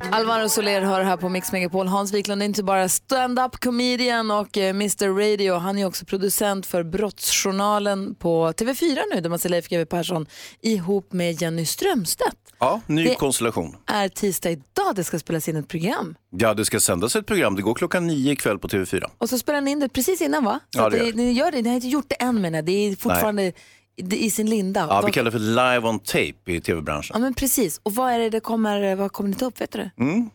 Alvaro 0.00 0.48
Soler 0.48 0.80
hör 0.80 1.02
här 1.02 1.16
på 1.16 1.28
Mix 1.28 1.52
Megapol. 1.52 1.86
Hans 1.86 2.12
Wiklund 2.12 2.42
är 2.42 2.46
inte 2.46 2.62
bara 2.62 2.88
stand-up 2.88 3.56
comedian 3.60 4.30
och 4.30 4.58
eh, 4.58 4.68
Mr 4.70 5.08
Radio. 5.30 5.54
Han 5.54 5.78
är 5.78 5.86
också 5.86 6.04
producent 6.04 6.66
för 6.66 6.82
Brottsjournalen 6.82 8.14
på 8.14 8.52
TV4 8.52 8.98
nu 9.14 9.20
där 9.20 9.30
man 9.30 9.38
ser 9.38 9.48
Leif 9.48 9.68
GW 9.68 9.84
Persson 9.86 10.26
ihop 10.62 11.12
med 11.12 11.42
Jenny 11.42 11.66
Strömstedt. 11.66 12.36
Ja, 12.58 12.80
ny 12.86 13.04
Det- 13.04 13.14
konstellation. 13.14 13.76
Är 13.86 14.08
tisdag 14.08 14.50
idag 14.50 14.94
det 14.96 15.04
ska 15.04 15.18
spelas 15.18 15.48
in 15.48 15.56
ett 15.56 15.68
program. 15.68 16.14
Ja, 16.30 16.54
det 16.54 16.64
ska 16.64 16.80
sändas 16.80 17.16
ett 17.16 17.26
program. 17.26 17.56
Det 17.56 17.62
går 17.62 17.74
klockan 17.74 18.06
nio 18.06 18.32
ikväll 18.32 18.58
på 18.58 18.68
TV4. 18.68 19.04
Och 19.18 19.28
så 19.28 19.38
spelar 19.38 19.60
ni 19.60 19.70
in 19.70 19.80
det 19.80 19.88
precis 19.88 20.20
innan 20.20 20.44
va? 20.44 20.60
Så 20.70 20.78
Ja, 20.80 20.86
att 20.86 20.92
det 20.92 20.98
gör 21.06 21.12
ni 21.12 21.32
gör 21.32 21.50
det, 21.50 21.62
ni 21.62 21.68
har 21.68 21.76
inte 21.76 21.88
gjort 21.88 22.04
det 22.08 22.14
än 22.14 22.40
menar 22.40 22.58
jag. 22.58 22.64
Det 22.64 22.72
är 22.72 22.96
fortfarande 22.96 23.52
i 23.96 24.30
sin 24.30 24.50
linda. 24.50 24.80
Ja, 24.80 24.86
Vad- 24.86 25.04
vi 25.06 25.12
kallar 25.12 25.24
det 25.30 25.38
för 25.38 25.38
live 25.74 25.88
on 25.88 25.98
tape 25.98 26.52
i 26.52 26.60
tv-branschen. 26.60 27.10
Ja 27.14 27.18
men 27.20 27.34
precis. 27.34 27.80
Och 27.82 27.94
vad 27.94 28.12
är 28.12 28.18
det 28.18 28.30
det 28.30 28.40
kommer, 28.40 28.94
vad 28.96 29.12
kommer 29.12 29.30
ni 29.30 29.36
ta 29.36 29.46
upp? 29.46 29.60
Vet 29.60 29.72
du 29.72 29.78
det? 29.78 29.90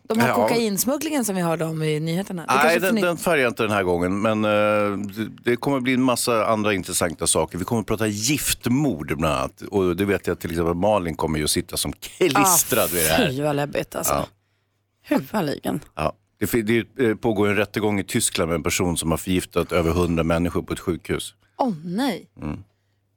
De 0.08 0.18
här 0.20 0.28
Ja. 0.28 0.34
kokainsmugglingen 0.34 1.24
som 1.24 1.36
vi 1.36 1.42
hörde 1.42 1.64
om 1.64 1.82
i 1.82 2.00
nyheterna. 2.00 2.44
Nej, 2.48 2.80
den, 2.80 2.94
ni- 2.94 3.00
den 3.00 3.16
färgar 3.16 3.48
inte 3.48 3.62
den 3.62 3.72
här 3.72 3.82
gången. 3.82 4.22
Men 4.22 4.44
eh, 4.44 4.50
det, 5.16 5.28
det 5.50 5.56
kommer 5.56 5.80
bli 5.80 5.94
en 5.94 6.02
massa 6.02 6.46
andra 6.46 6.74
intressanta 6.74 7.26
saker. 7.26 7.58
Vi 7.58 7.64
kommer 7.64 7.80
att 7.80 7.86
prata 7.86 8.06
giftmord 8.06 9.06
bland 9.18 9.34
annat. 9.34 9.62
Och 9.62 9.96
det 9.96 10.04
vet 10.04 10.26
jag 10.26 10.38
till 10.38 10.50
exempel 10.50 10.74
Malin 10.74 11.14
kommer 11.14 11.38
ju 11.38 11.44
att 11.44 11.50
sitta 11.50 11.76
som 11.76 11.92
klistrad 11.92 12.90
vid 12.90 13.04
det 13.04 13.08
här. 13.12 13.28
Fy 13.30 13.42
vad 13.42 13.56
läbbigt 13.56 13.94
alltså. 13.94 14.26
Huvudligen. 15.02 15.80
Ja. 15.94 16.12
Det, 16.52 16.62
det 16.62 17.06
eh, 17.08 17.14
pågår 17.14 17.48
en 17.48 17.56
rättegång 17.56 18.00
i 18.00 18.04
Tyskland 18.04 18.48
med 18.48 18.54
en 18.56 18.62
person 18.62 18.96
som 18.96 19.10
har 19.10 19.18
förgiftat 19.18 19.72
över 19.72 19.90
100 19.90 20.22
människor 20.24 20.62
på 20.62 20.72
ett 20.72 20.80
sjukhus. 20.80 21.34
Åh 21.58 21.72
nej. 21.84 22.26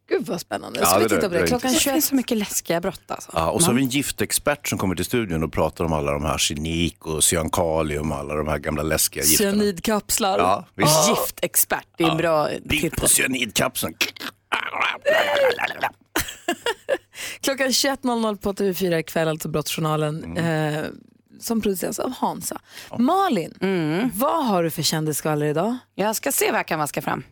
Gud 0.09 0.25
vad 0.25 0.41
spännande. 0.41 0.79
Ja, 0.79 0.85
Ska 0.85 0.97
vi 0.97 1.03
det 1.03 1.09
där- 1.09 1.15
titta 1.15 1.27
på 1.27 1.33
det 1.33 1.39
det? 1.39 1.45
är 1.45 1.47
Klockan 1.47 1.73
Det 1.73 1.79
21. 1.79 1.93
finns 1.93 2.05
så 2.05 2.15
mycket 2.15 2.37
läskiga 2.37 2.81
brott 2.81 3.01
alltså. 3.07 3.31
Ja, 3.33 3.49
och 3.51 3.61
så 3.61 3.67
har 3.67 3.73
vi 3.73 3.81
en 3.81 3.89
giftexpert 3.89 4.67
som 4.67 4.77
kommer 4.77 4.95
till 4.95 5.05
studion 5.05 5.43
och 5.43 5.53
pratar 5.53 5.85
om 5.85 5.93
alla 5.93 6.11
de 6.11 6.25
här 6.25 6.33
arsenik 6.33 7.05
och 7.05 7.23
cyankalium 7.23 8.11
och 8.11 8.17
alla 8.17 8.35
de 8.35 8.47
här 8.47 8.57
gamla 8.57 8.83
läskiga 8.83 9.23
gifterna. 9.23 9.51
Cyanidkapslar. 9.51 10.39
Ja, 10.39 10.65
visst. 10.75 11.09
Giftexpert, 11.09 11.87
det 11.97 12.03
är 12.03 12.09
en 12.11 12.17
bra 12.17 12.49
Bit 12.63 12.81
på 12.81 12.89
titel. 12.89 13.09
cyanidkapseln. 13.09 13.93
Klockan 17.41 17.67
21.00 17.67 18.37
på 18.37 18.53
TV4 18.53 18.97
ikväll, 18.99 19.27
alltså 19.27 19.49
Brottsjournalen. 19.49 20.37
Eh, 20.37 20.83
som 21.39 21.61
produceras 21.61 21.99
av 21.99 22.11
Hansa. 22.17 22.61
Malin, 22.99 23.53
vad 24.13 24.45
har 24.45 24.63
du 24.63 24.69
för 24.71 24.81
kändisskvaller 24.81 25.45
idag? 25.45 25.77
Jag 25.95 26.15
ska 26.15 26.31
se 26.31 26.51
vad 26.51 26.59
jag 26.59 26.67
kan 26.67 26.79
vaska 26.79 27.01
fram. 27.01 27.23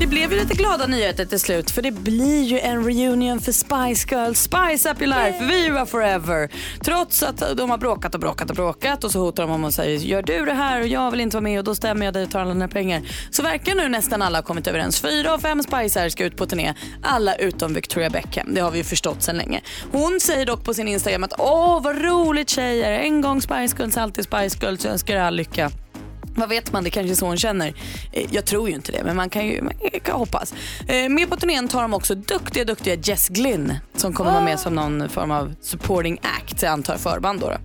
Det 0.00 0.06
blev 0.06 0.32
ju 0.32 0.38
lite 0.38 0.54
glada 0.54 0.86
nyheter 0.86 1.24
till 1.24 1.40
slut 1.40 1.70
för 1.70 1.82
det 1.82 1.90
blir 1.90 2.42
ju 2.42 2.58
en 2.58 2.84
reunion 2.84 3.40
för 3.40 3.52
Spice 3.52 4.14
Girls. 4.14 4.40
Spice 4.40 4.90
Up 4.90 5.02
Your 5.02 5.06
Life, 5.06 5.44
Viva 5.44 5.86
Forever. 5.86 6.50
Trots 6.84 7.22
att 7.22 7.56
de 7.56 7.70
har 7.70 7.78
bråkat 7.78 8.14
och 8.14 8.20
bråkat 8.20 8.50
och 8.50 8.56
bråkat 8.56 9.04
och 9.04 9.10
så 9.10 9.18
hotar 9.18 9.42
de 9.42 9.52
om 9.52 9.64
och 9.64 9.74
säger 9.74 9.98
gör 9.98 10.22
du 10.22 10.44
det 10.44 10.54
här 10.54 10.80
och 10.80 10.86
jag 10.86 11.10
vill 11.10 11.20
inte 11.20 11.36
vara 11.36 11.42
med 11.42 11.58
och 11.58 11.64
då 11.64 11.74
stämmer 11.74 12.04
jag 12.04 12.14
dig 12.14 12.24
och 12.24 12.30
tar 12.30 12.40
alla 12.40 12.52
dina 12.52 12.68
pengar. 12.68 13.02
Så 13.30 13.42
verkar 13.42 13.74
nu 13.74 13.88
nästan 13.88 14.22
alla 14.22 14.38
ha 14.38 14.42
kommit 14.42 14.66
överens. 14.66 15.00
Fyra 15.00 15.34
av 15.34 15.38
fem 15.38 15.62
Spicear 15.62 16.08
ska 16.08 16.24
ut 16.24 16.36
på 16.36 16.46
turné. 16.46 16.74
Alla 17.02 17.34
utom 17.34 17.74
Victoria 17.74 18.10
Beckham. 18.10 18.54
Det 18.54 18.60
har 18.60 18.70
vi 18.70 18.78
ju 18.78 18.84
förstått 18.84 19.22
sedan 19.22 19.36
länge. 19.36 19.60
Hon 19.92 20.20
säger 20.20 20.46
dock 20.46 20.64
på 20.64 20.74
sin 20.74 20.88
Instagram 20.88 21.24
att 21.24 21.34
åh 21.38 21.82
vad 21.82 22.02
roligt 22.02 22.50
tjejer. 22.50 22.92
En 22.92 23.20
gång 23.20 23.42
Spice 23.42 23.76
Girls, 23.78 23.96
alltid 23.96 24.24
Spice 24.24 24.58
Girls. 24.62 24.84
Jag 24.84 24.92
önskar 24.92 25.14
er 25.14 25.20
all 25.20 25.34
lycka. 25.34 25.70
Vad 26.38 26.48
vet 26.48 26.72
man? 26.72 26.84
Det 26.84 26.90
kanske 26.90 27.12
är 27.12 27.14
så 27.14 27.26
hon 27.26 27.36
känner. 27.36 27.74
Eh, 28.12 28.26
jag 28.30 28.44
tror 28.44 28.68
ju 28.68 28.74
inte 28.74 28.92
det, 28.92 29.04
men 29.04 29.16
man 29.16 29.30
kan 29.30 29.46
ju 29.46 29.62
man 29.62 29.72
kan 30.02 30.14
hoppas. 30.14 30.54
Eh, 30.88 31.08
med 31.08 31.30
på 31.30 31.36
turnén 31.36 31.68
tar 31.68 31.82
de 31.82 31.94
också 31.94 32.14
duktiga, 32.14 32.64
duktiga 32.64 32.94
Jess 32.94 33.28
Glynn 33.28 33.74
som 33.96 34.12
kommer 34.12 34.30
vara 34.30 34.44
med 34.44 34.60
som 34.60 34.74
någon 34.74 35.08
form 35.08 35.30
av 35.30 35.54
supporting 35.60 36.18
act, 36.22 36.62
jag 36.62 36.72
antar 36.72 36.96
förband 36.96 37.40
då. 37.40 37.48
då. 37.48 37.56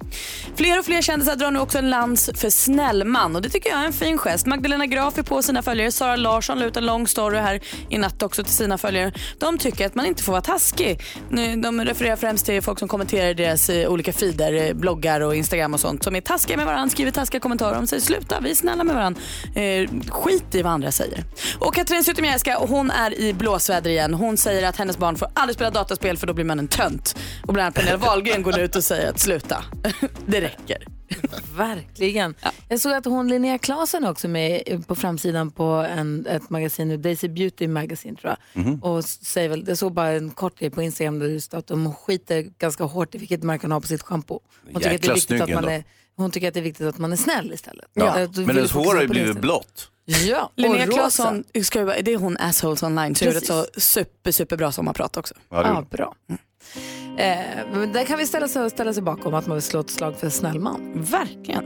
Fler 0.56 0.80
och 0.80 0.86
fler 0.86 1.02
kändisar 1.02 1.36
drar 1.36 1.52
nu 1.52 1.60
också 1.60 1.78
en 1.78 1.90
lans 1.90 2.30
för 2.36 2.50
Snällman 2.50 3.36
och 3.36 3.42
det 3.42 3.50
tycker 3.50 3.70
jag 3.70 3.82
är 3.82 3.86
en 3.86 3.94
fin 3.94 4.18
gest. 4.18 4.46
Magdalena 4.46 4.86
Graf 4.86 5.18
är 5.18 5.24
på 5.24 5.42
sina 5.42 5.62
följare, 5.62 5.92
Sara 5.92 6.16
Larsson 6.16 6.60
la 6.60 6.66
ut 6.66 6.78
en 6.78 6.86
lång 6.86 7.08
story 7.08 7.38
här 7.38 7.60
i 7.90 7.98
natt 7.98 8.24
också 8.24 8.44
till 8.44 8.54
sina 8.54 8.78
följare. 8.78 9.12
De 9.40 9.58
tycker 9.58 9.86
att 9.86 9.96
man 9.96 10.06
inte 10.06 10.24
får 10.24 10.32
vara 10.32 10.42
taskig. 10.42 11.02
De 11.58 11.82
refererar 11.86 12.16
främst 12.16 12.46
till 12.46 12.62
folk 12.62 12.80
som 12.80 12.88
kommenterar 12.88 13.34
deras 13.34 13.70
eh, 13.70 13.90
olika 13.90 14.14
feeder, 14.14 14.74
bloggar 14.74 15.22
och 15.22 15.36
Instagram 15.36 15.74
och 15.74 15.80
sånt 15.80 16.04
som 16.04 16.16
är 16.16 16.22
taskiga 16.22 16.58
med 16.58 16.66
varandra, 16.66 16.90
skriver 16.90 17.12
taskiga 17.12 17.40
kommentarer. 17.40 17.78
om 17.78 17.88
säger 17.88 18.02
sluta, 18.02 18.40
vi 18.40 18.52
är 18.52 18.56
snälla 18.64 18.84
med 18.84 18.96
varandra. 18.96 19.22
Eh, 19.56 19.90
skit 20.10 20.56
i 20.56 20.62
vad 20.62 20.72
andra 20.72 20.92
säger. 20.92 21.24
Och 21.60 21.76
Katrin 21.76 22.04
Zytomierska, 22.04 22.58
hon 22.60 22.92
är 22.92 23.20
i 23.20 23.34
blåsväder 23.34 23.90
igen. 23.90 24.14
Hon 24.14 24.38
säger 24.38 24.70
att 24.70 24.78
hennes 24.78 24.98
barn 24.98 25.16
får 25.16 25.28
aldrig 25.34 25.56
spela 25.56 25.72
dataspel 25.72 26.18
för 26.18 26.28
då 26.28 26.34
blir 26.34 26.46
man 26.46 26.60
en 26.60 26.68
tönt. 26.68 27.16
Och 27.48 27.54
bland 27.54 27.66
annat 27.66 27.76
Pernilla 27.76 27.98
Wahlgren 27.98 28.44
går 28.44 28.60
ut 28.60 28.76
och 28.76 28.84
säger 28.84 29.10
att 29.10 29.20
sluta, 29.20 29.64
det 30.26 30.42
räcker. 30.42 30.78
Verkligen. 31.56 32.36
Jag 32.70 32.80
såg 32.80 32.94
att 32.94 33.06
hon 33.06 33.28
Linnea 33.28 33.60
är 33.68 34.10
också 34.10 34.28
med 34.28 34.84
på 34.88 34.96
framsidan 34.96 35.52
på 35.52 35.64
en, 35.64 36.26
ett 36.26 36.50
magasin 36.50 36.88
nu, 36.88 36.98
Daisy 36.98 37.28
Beauty 37.28 37.68
Magazine 37.68 38.16
tror 38.16 38.36
jag. 38.54 38.66
Mhm. 38.66 38.84
Och 38.84 39.06
säger 39.06 39.50
väl, 39.50 39.64
jag 39.68 39.78
såg 39.78 39.94
bara 39.94 40.12
en 40.12 40.30
kort 40.30 40.60
grej 40.60 40.70
på 40.70 40.82
Instagram 40.82 41.20
där 41.20 41.28
det 41.28 41.42
stod 41.42 41.60
att 41.60 41.68
de 41.68 41.94
skiter 41.94 42.42
ganska 42.42 42.84
hårt 42.84 43.16
i 43.16 43.18
vilket 43.18 43.44
märke 43.44 43.64
hon 43.64 43.72
har 43.72 43.80
på 43.80 43.88
sitt 43.88 44.02
schampo. 44.02 44.40
Hon 44.64 44.82
tycker, 44.82 44.96
att 44.96 45.02
det 45.02 45.08
är 45.08 45.14
viktigt 45.14 45.42
att 45.42 45.50
man 45.50 45.70
är, 45.70 45.84
hon 46.18 46.32
tycker 46.32 46.48
att 46.48 46.54
det 46.54 46.60
är 46.60 46.62
viktigt 46.62 46.88
att 46.88 46.98
man 46.98 47.12
är 47.12 47.16
snäll 47.18 47.54
istället. 47.54 47.86
Ja. 47.94 48.28
Du 48.28 48.46
Men 48.46 48.56
hennes 48.56 48.72
hår 48.72 48.94
har 48.96 49.02
ju 49.02 49.08
blivit 49.08 49.38
blått. 49.38 49.90
Ja, 50.06 50.50
Linnea. 50.56 50.88
Claesson, 50.88 51.44
ska 51.64 51.80
jag 51.80 51.88
bara- 51.88 52.02
det 52.02 52.14
är 52.14 52.18
hon 52.18 52.38
Assholes 52.40 52.84
Online, 52.84 53.16
så 53.16 53.26
ett 53.26 53.46
så 53.46 53.64
Precis. 53.64 53.84
super, 53.84 54.32
superbra 54.32 54.72
sommarprat 54.72 55.18
också. 55.18 55.34
Ja, 55.50 55.70
gjorde 55.76 55.88
bra. 55.98 56.16
Eh, 57.18 57.38
men 57.74 57.92
där 57.94 58.06
kan 58.06 58.18
vi 58.18 58.28
ställa 58.28 58.48
sig, 58.48 58.70
ställa 58.70 58.94
sig 58.94 59.04
bakom 59.04 59.34
att 59.34 59.48
man 59.48 59.56
vill 59.56 59.62
slå 59.64 59.80
ett 59.80 59.90
slag 59.90 60.18
för 60.20 60.30
snällman. 60.30 60.92
Verkligen. 60.96 61.64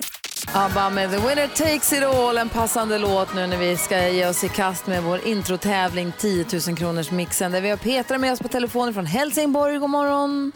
ABBA 0.53 0.89
med 0.89 1.09
The 1.11 1.17
Winner 1.17 1.47
Takes 1.47 1.93
It 1.93 2.03
All, 2.03 2.37
en 2.37 2.49
passande 2.49 2.97
låt 2.97 3.35
nu 3.35 3.47
när 3.47 3.57
vi 3.57 3.77
ska 3.77 4.07
ge 4.09 4.27
oss 4.27 4.43
i 4.43 4.49
kast 4.49 4.87
med 4.87 5.03
vår 5.03 5.27
introtävling 5.27 6.11
10 6.17 6.45
000 6.67 6.77
kronors 6.77 7.11
mixen. 7.11 7.51
Där 7.51 7.61
vi 7.61 7.69
har 7.69 7.77
Petra 7.77 8.17
med 8.17 8.33
oss 8.33 8.39
på 8.39 8.47
telefon 8.47 8.93
från 8.93 9.05
Helsingborg. 9.05 9.77
God 9.77 9.89
morgon! 9.89 10.51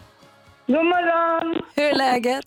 God 0.66 0.76
morgon! 0.76 1.62
Hur 1.74 1.84
är 1.84 1.94
läget? 1.94 2.44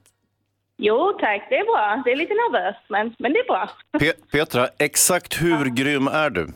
Jo 0.77 1.17
tack, 1.19 1.47
det 1.49 1.55
är 1.55 1.65
bra. 1.65 2.01
Det 2.05 2.11
är 2.11 2.15
lite 2.15 2.33
nervöst, 2.33 2.79
men, 2.89 3.15
men 3.19 3.33
det 3.33 3.39
är 3.39 3.47
bra. 3.47 3.69
Pe- 3.99 4.31
Petra, 4.31 4.67
exakt 4.79 5.41
hur 5.41 5.65
grym 5.65 6.07
är 6.07 6.29
du? 6.29 6.47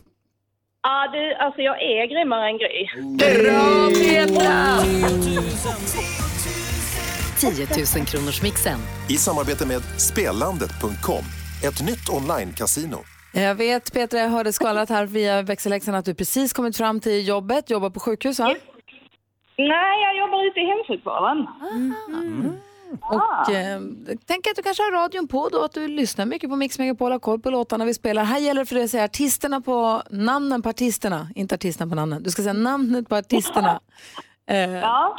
Ja, 0.84 1.08
du, 1.14 1.34
alltså 1.36 1.62
jag 1.62 1.82
är 1.82 2.06
grymmare 2.08 2.50
än 2.50 2.58
Gry. 2.58 2.88
Bra 3.18 3.90
Petra! 4.04 4.80
10 7.40 7.68
000 7.98 8.06
kronors 8.06 8.42
mixen. 8.44 8.80
I 9.10 9.14
samarbete 9.18 9.68
med 9.68 9.82
Spelandet.com, 10.00 11.24
ett 11.68 11.82
nytt 11.86 12.10
online-casino. 12.10 12.98
Jag 13.34 13.56
vet 13.56 13.94
Petra, 13.94 14.20
jag 14.20 14.30
hörde 14.30 14.54
skvallrat 14.54 14.90
här 14.90 15.06
via 15.06 15.42
växelläxan 15.42 15.96
att 15.96 16.06
du 16.06 16.16
precis 16.16 16.54
kommit 16.54 16.78
fram 16.78 17.00
till 17.00 17.28
jobbet, 17.28 17.70
jobbar 17.70 17.90
på 17.90 18.00
sjukhus 18.00 18.40
va? 18.40 18.56
Nej, 19.58 20.02
jag 20.04 20.18
jobbar 20.18 20.48
ute 20.48 20.60
i 20.60 20.66
hemsjukvården. 20.66 21.48
Och 23.01 23.50
eh, 23.53 23.81
tänk 24.25 24.48
att 24.48 24.55
du 24.55 24.62
kanske 24.63 24.84
har 24.84 24.91
radion 24.91 25.27
på 25.27 25.50
då, 25.50 25.63
att 25.63 25.72
du 25.74 25.88
lyssnar 25.88 26.25
mycket 26.25 26.50
på 26.50 26.55
Mix 26.55 26.79
Megapol, 26.79 27.12
har 27.12 27.19
koll 27.19 27.39
på 27.39 27.50
låtarna 27.50 27.86
vi 27.86 27.93
spelar. 27.93 28.24
Här 28.24 28.39
gäller 28.39 28.62
det 28.62 28.65
för 28.65 28.75
dig 28.75 28.84
att 28.84 28.91
säga 28.91 29.03
artisterna 29.03 29.62
på, 29.62 30.03
namnen 30.10 30.62
på 30.62 30.69
artisterna, 30.69 31.29
inte 31.36 31.55
artisterna 31.55 31.89
på 31.89 31.96
namnen. 31.96 32.24
Du 32.24 32.31
ska 32.31 32.41
säga 32.41 32.53
namnet 32.53 33.10
på 33.10 33.15
artisterna. 33.15 33.79
Eh, 34.50 34.69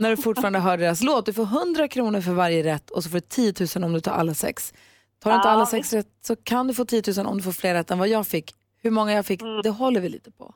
När 0.01 0.11
du 0.11 0.17
fortfarande 0.17 0.59
hör 0.59 0.79
deras 0.79 1.03
låt. 1.03 1.27
Du 1.27 1.33
får 1.33 1.43
100 1.43 1.89
kronor 1.89 2.21
för 2.21 2.33
varje 2.33 2.63
rätt 2.65 2.91
och 2.91 3.05
så 3.05 3.11
får 3.11 3.15
du 3.17 3.21
10 3.21 3.55
000 3.77 3.85
om 3.85 3.93
du 3.93 4.01
tar 4.01 4.13
alla 4.13 4.35
sex. 4.35 4.73
Tar 5.23 5.31
du 5.31 5.37
inte 5.37 5.49
Ja, 5.49 5.53
alla 5.53 5.67
sex 5.67 5.93
rätt 5.93 6.07
så 6.23 6.37
kan 6.37 6.67
du 6.67 6.75
få 6.75 6.85
10 6.85 7.03
000 7.17 7.27
om 7.27 7.37
du 7.37 7.43
får 7.43 7.53
fler 7.53 7.75
rätt 7.75 7.91
än 7.91 7.99
vad 7.99 8.09
jag 8.09 8.27
fick. 8.27 8.55
Hur 8.83 8.91
många 8.91 9.13
jag 9.13 9.27
fick, 9.27 9.41
det 9.63 9.71
håller 9.71 10.01
vi 10.01 10.09
lite 10.09 10.31
på. 10.31 10.55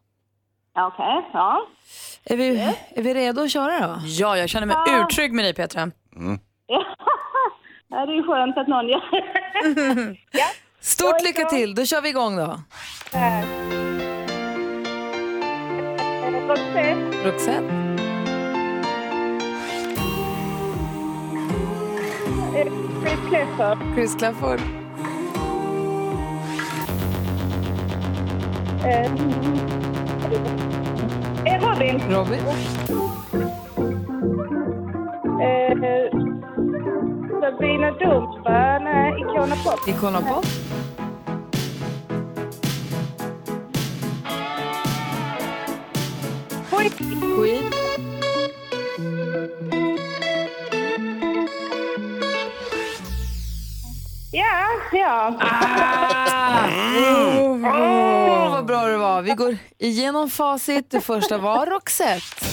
Okej, 0.79 1.31
ja. 1.33 1.66
Är 2.24 2.37
vi, 2.37 2.74
är 2.88 3.03
vi 3.03 3.14
redo 3.14 3.42
att 3.42 3.50
köra 3.50 3.87
då? 3.87 4.00
Ja, 4.05 4.38
jag 4.38 4.48
känner 4.48 4.66
mig 4.66 4.77
urtrygg 5.00 5.33
med 5.33 5.44
dig 5.44 5.55
Petra. 5.55 5.90
ja. 7.88 8.07
Det 8.07 8.12
är 8.12 8.27
skönt 8.27 8.59
att 8.59 8.68
någon 8.68 8.88
gör 8.88 9.03
ja. 10.31 10.46
Stort 10.81 11.22
lycka 11.22 11.44
till, 11.44 11.74
då 11.74 11.85
kör 11.85 12.00
vi 12.03 12.09
igång 12.09 12.37
då. 12.37 12.61
Roxette, 16.48 16.96
Roxette, 17.24 17.94
Chris 23.03 23.18
Clifford, 23.29 23.79
Chris 23.94 24.14
Clafford, 24.14 24.61
eh, 28.85 29.11
Robin, 31.61 32.00
Robin, 32.11 32.40
eh, 35.40 36.34
Sabina 37.40 37.90
Dumba, 37.90 38.79
nej, 38.79 39.20
Icona 39.20 39.57
Pop. 39.64 39.88
Icona 39.88 40.20
Pop, 40.20 40.44
Skit. 47.37 47.75
Ja, 54.33 54.68
ja. 54.92 55.35
Åh, 57.64 58.51
vad 58.51 58.66
bra 58.66 58.87
det 58.87 58.97
var. 58.97 59.23
Vi 59.23 59.31
går 59.31 59.57
igenom 59.79 60.31
facit. 60.31 60.90
Det 60.90 61.01
första 61.01 61.38
var 61.38 61.66
Roxette. 61.66 62.47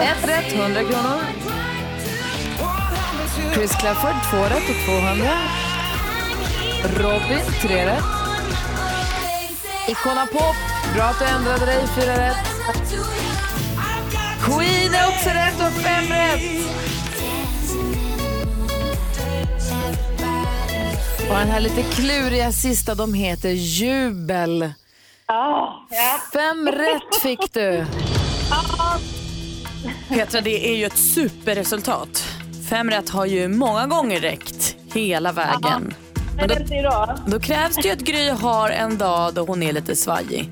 Ett 0.00 0.28
rätt, 0.28 0.52
100 0.52 0.80
kronor. 0.80 1.41
Chris 3.54 3.76
Clafford, 3.80 4.14
två 4.30 4.42
rätt 4.42 4.70
och 4.70 4.84
200. 4.86 5.30
Robin, 6.96 7.40
tre 7.60 7.86
rätt. 7.86 8.04
Icona 9.88 10.26
Pop, 10.26 10.56
bra 10.94 11.04
att 11.04 11.18
du 11.18 11.24
ändrade 11.24 11.66
dig, 11.66 11.86
fyra 11.96 12.28
rätt. 12.28 12.36
Queen 14.42 14.94
är 14.94 15.08
också 15.08 15.28
rätt 15.28 15.60
och 15.60 15.82
fem 15.82 16.04
rätt. 16.08 16.42
Och 21.30 21.38
den 21.38 21.48
här 21.48 21.60
lite 21.60 21.82
kluriga 21.82 22.52
sista, 22.52 22.94
de 22.94 23.14
heter 23.14 23.50
Jubel. 23.50 24.72
Ja, 25.26 25.86
ja. 25.90 26.20
Fem 26.32 26.68
rätt 26.68 27.22
fick 27.22 27.52
du. 27.52 27.86
Petra, 30.08 30.40
det 30.40 30.70
är 30.70 30.76
ju 30.76 30.84
ett 30.84 30.98
superresultat. 30.98 32.24
Fem 32.72 32.90
rätt 32.90 33.10
har 33.10 33.26
ju 33.26 33.48
många 33.48 33.86
gånger 33.86 34.20
räckt 34.20 34.76
hela 34.94 35.32
vägen. 35.32 35.94
Men 36.36 36.48
då, 36.48 36.54
då 37.26 37.40
krävs 37.40 37.76
det 37.76 37.82
ju 37.82 37.90
att 37.90 38.00
Gry 38.00 38.28
har 38.28 38.70
en 38.70 38.98
dag 38.98 39.34
då 39.34 39.44
hon 39.44 39.62
är 39.62 39.72
lite 39.72 39.96
svajig. 39.96 40.50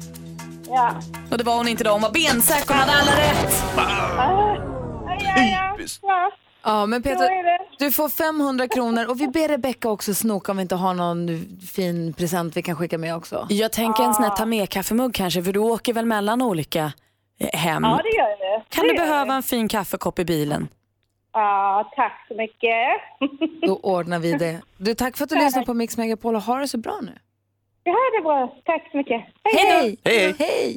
Ja. 0.68 0.94
Och 1.30 1.38
det 1.38 1.44
var 1.44 1.56
hon 1.56 1.68
inte 1.68 1.84
då, 1.84 1.90
hon 1.90 2.02
var 2.02 2.10
bensäker 2.10 2.70
och 2.70 2.76
hade 2.76 2.92
alla 2.92 3.12
rätt. 3.12 3.64
Ja, 6.02 6.30
ja, 6.62 6.86
men 6.86 7.02
Peter, 7.02 7.28
du 7.78 7.92
får 7.92 8.08
500 8.08 8.68
kronor 8.68 9.10
och 9.10 9.20
vi 9.20 9.28
ber 9.28 9.48
Rebecca 9.48 9.88
också 9.88 10.14
snoka 10.14 10.52
om 10.52 10.58
vi 10.58 10.62
inte 10.62 10.74
har 10.74 10.94
någon 10.94 11.46
fin 11.72 12.12
present 12.12 12.56
vi 12.56 12.62
kan 12.62 12.76
skicka 12.76 12.98
med 12.98 13.16
också. 13.16 13.46
Jag 13.50 13.72
tänker 13.72 14.04
en 14.04 14.14
sån 14.14 14.24
här 14.24 14.36
ta 14.36 14.46
med 14.46 14.68
kaffemugg 14.68 15.14
kanske, 15.14 15.42
för 15.42 15.52
du 15.52 15.60
åker 15.60 15.92
väl 15.92 16.06
mellan 16.06 16.42
olika 16.42 16.92
eh, 17.40 17.58
hem. 17.58 17.82
Ja, 17.82 18.00
det 18.02 18.16
gör 18.16 18.58
det. 18.58 18.64
Kan 18.68 18.84
det 18.84 18.92
du 18.92 18.98
behöva 18.98 19.34
en 19.34 19.42
fin 19.42 19.68
kaffekopp 19.68 20.18
i 20.18 20.24
bilen? 20.24 20.68
Ja, 21.32 21.90
tack 21.96 22.24
så 22.28 22.34
mycket. 22.34 22.86
Då 23.66 23.76
ordnar 23.76 24.18
vi 24.18 24.32
det. 24.32 24.60
Du, 24.76 24.94
tack 24.94 25.16
för 25.16 25.24
att 25.24 25.30
du 25.30 25.36
lyssnade 25.36 25.66
på 25.66 25.74
Mix 25.74 25.96
Megapol 25.96 26.34
och 26.36 26.42
ha 26.42 26.56
det 26.58 26.68
så 26.68 26.78
bra 26.78 26.98
nu. 27.02 27.12
Det 27.82 27.90
här 27.90 28.18
är 28.18 28.22
bra. 28.22 28.56
Tack 28.64 28.88
så 28.90 28.96
mycket. 28.96 29.24
Hej! 29.44 29.96
Hej. 30.04 30.34
Hej! 30.38 30.76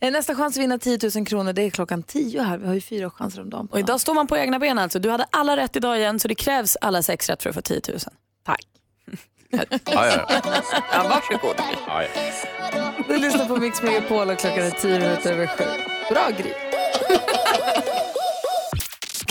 Eh, 0.00 0.12
Nästa 0.12 0.34
chans 0.34 0.56
att 0.56 0.62
vinna 0.62 0.78
10 0.78 0.98
000 1.16 1.26
kronor 1.26 1.52
det 1.52 1.62
är 1.62 1.70
klockan 1.70 2.02
10 2.02 2.42
här. 2.42 2.58
Vi 2.58 2.66
har 2.66 2.74
ju 2.74 2.80
fyra 2.80 3.10
chanser 3.10 3.40
om 3.42 3.50
dagen. 3.50 3.68
Och 3.72 3.78
idag 3.78 4.00
står 4.00 4.14
man 4.14 4.26
på 4.26 4.36
egna 4.36 4.58
ben 4.58 4.78
alltså. 4.78 4.98
Du 4.98 5.10
hade 5.10 5.26
alla 5.30 5.56
rätt 5.56 5.76
idag 5.76 5.98
igen 5.98 6.18
så 6.20 6.28
det 6.28 6.34
krävs 6.34 6.76
alla 6.80 7.02
sex 7.02 7.28
rätt 7.28 7.42
för 7.42 7.48
att 7.50 7.54
få 7.56 7.62
10 7.62 7.80
000. 7.88 7.98
Tack. 8.46 8.60
Ja, 9.50 9.64
ja, 9.86 10.26
ja. 10.28 10.40
Ja, 10.92 11.02
varsågod. 11.08 11.54
ja, 11.86 12.02
ja. 12.02 12.92
Du 13.08 13.18
lyssnar 13.18 13.44
på 13.48 13.56
Mix 13.56 13.82
Megapol 13.82 14.30
och 14.30 14.38
klockan 14.38 14.58
är 14.64 14.70
10 14.70 14.98
minuter 15.00 15.32
över 15.32 15.46
sju. 15.46 15.64
Bra 16.10 16.28
Gry. 16.38 16.71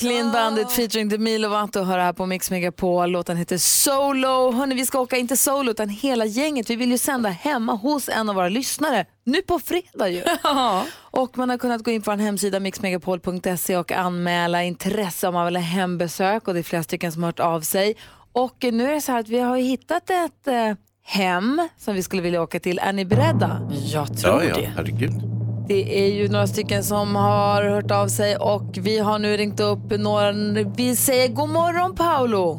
Clean 0.01 0.31
Bandit 0.31 0.71
featuring 0.71 1.09
Demi 1.09 1.37
Lovato 1.37 1.83
hör 1.83 1.99
här 1.99 2.13
på 2.13 2.25
Mix 2.25 2.51
Megapol. 2.51 3.11
Låten 3.11 3.37
heter 3.37 3.57
Solo. 3.57 4.51
Hörrni, 4.51 4.75
vi 4.75 4.85
ska 4.85 4.99
åka 4.99 5.17
inte 5.17 5.37
solo 5.37 5.71
utan 5.71 5.89
hela 5.89 6.25
gänget. 6.25 6.69
Vi 6.69 6.75
vill 6.75 6.91
ju 6.91 6.97
sända 6.97 7.29
hemma 7.29 7.73
hos 7.73 8.09
en 8.09 8.29
av 8.29 8.35
våra 8.35 8.49
lyssnare. 8.49 9.05
Nu 9.23 9.41
på 9.41 9.59
fredag 9.59 10.09
ju. 10.09 10.23
Och 11.11 11.37
man 11.37 11.49
har 11.49 11.57
kunnat 11.57 11.83
gå 11.83 11.91
in 11.91 12.01
på 12.01 12.11
vår 12.11 12.17
hemsida 12.17 12.59
mixmegapol.se 12.59 13.77
och 13.77 13.91
anmäla 13.91 14.63
intresse 14.63 15.27
om 15.27 15.33
man 15.33 15.45
vill 15.45 15.55
ha 15.55 15.63
hembesök 15.63 16.47
och 16.47 16.53
det 16.53 16.59
är 16.59 16.63
flera 16.63 16.83
stycken 16.83 17.11
som 17.11 17.23
har 17.23 17.27
hört 17.27 17.39
av 17.39 17.61
sig. 17.61 17.95
Och 18.33 18.55
nu 18.61 18.89
är 18.89 18.93
det 18.93 19.01
så 19.01 19.11
här 19.11 19.19
att 19.19 19.29
vi 19.29 19.39
har 19.39 19.57
ju 19.57 19.63
hittat 19.63 20.09
ett 20.09 20.47
eh, 20.47 20.73
hem 21.03 21.67
som 21.77 21.95
vi 21.95 22.03
skulle 22.03 22.21
vilja 22.21 22.41
åka 22.41 22.59
till. 22.59 22.79
Är 22.79 22.93
ni 22.93 23.05
beredda? 23.05 23.69
Jag 23.71 24.17
tror 24.17 24.43
ja, 24.43 24.49
ja. 24.49 24.55
det. 24.55 24.71
Herregud. 24.75 25.30
Det 25.71 25.99
är 26.05 26.07
ju 26.13 26.29
några 26.29 26.47
stycken 26.47 26.83
som 26.83 27.15
har 27.15 27.63
hört 27.63 27.91
av 27.91 28.07
sig 28.07 28.37
och 28.37 28.63
vi 28.77 28.99
har 28.99 29.19
nu 29.19 29.37
ringt 29.37 29.59
upp 29.59 29.79
några. 29.99 30.31
Vi 30.77 30.95
säger 30.95 31.27
god 31.27 31.49
morgon 31.49 31.95
Paolo. 31.95 32.53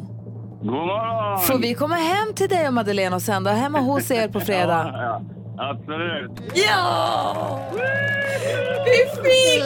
God 0.61 0.65
morgon! 0.71 1.39
Får 1.41 1.57
vi 1.57 1.73
komma 1.73 1.95
hem 1.95 2.33
till 2.33 2.49
dig 2.49 2.67
och 2.67 2.73
Madeleine 2.73 3.15
och 3.15 3.21
sända 3.21 3.51
hemma 3.51 3.79
hos 3.79 4.11
er 4.11 4.27
på 4.27 4.39
fredag? 4.49 4.91
Ja, 4.93 5.21
absolut. 5.57 6.31
Ja! 6.55 7.59
Vi 8.85 9.21
fick! 9.23 9.63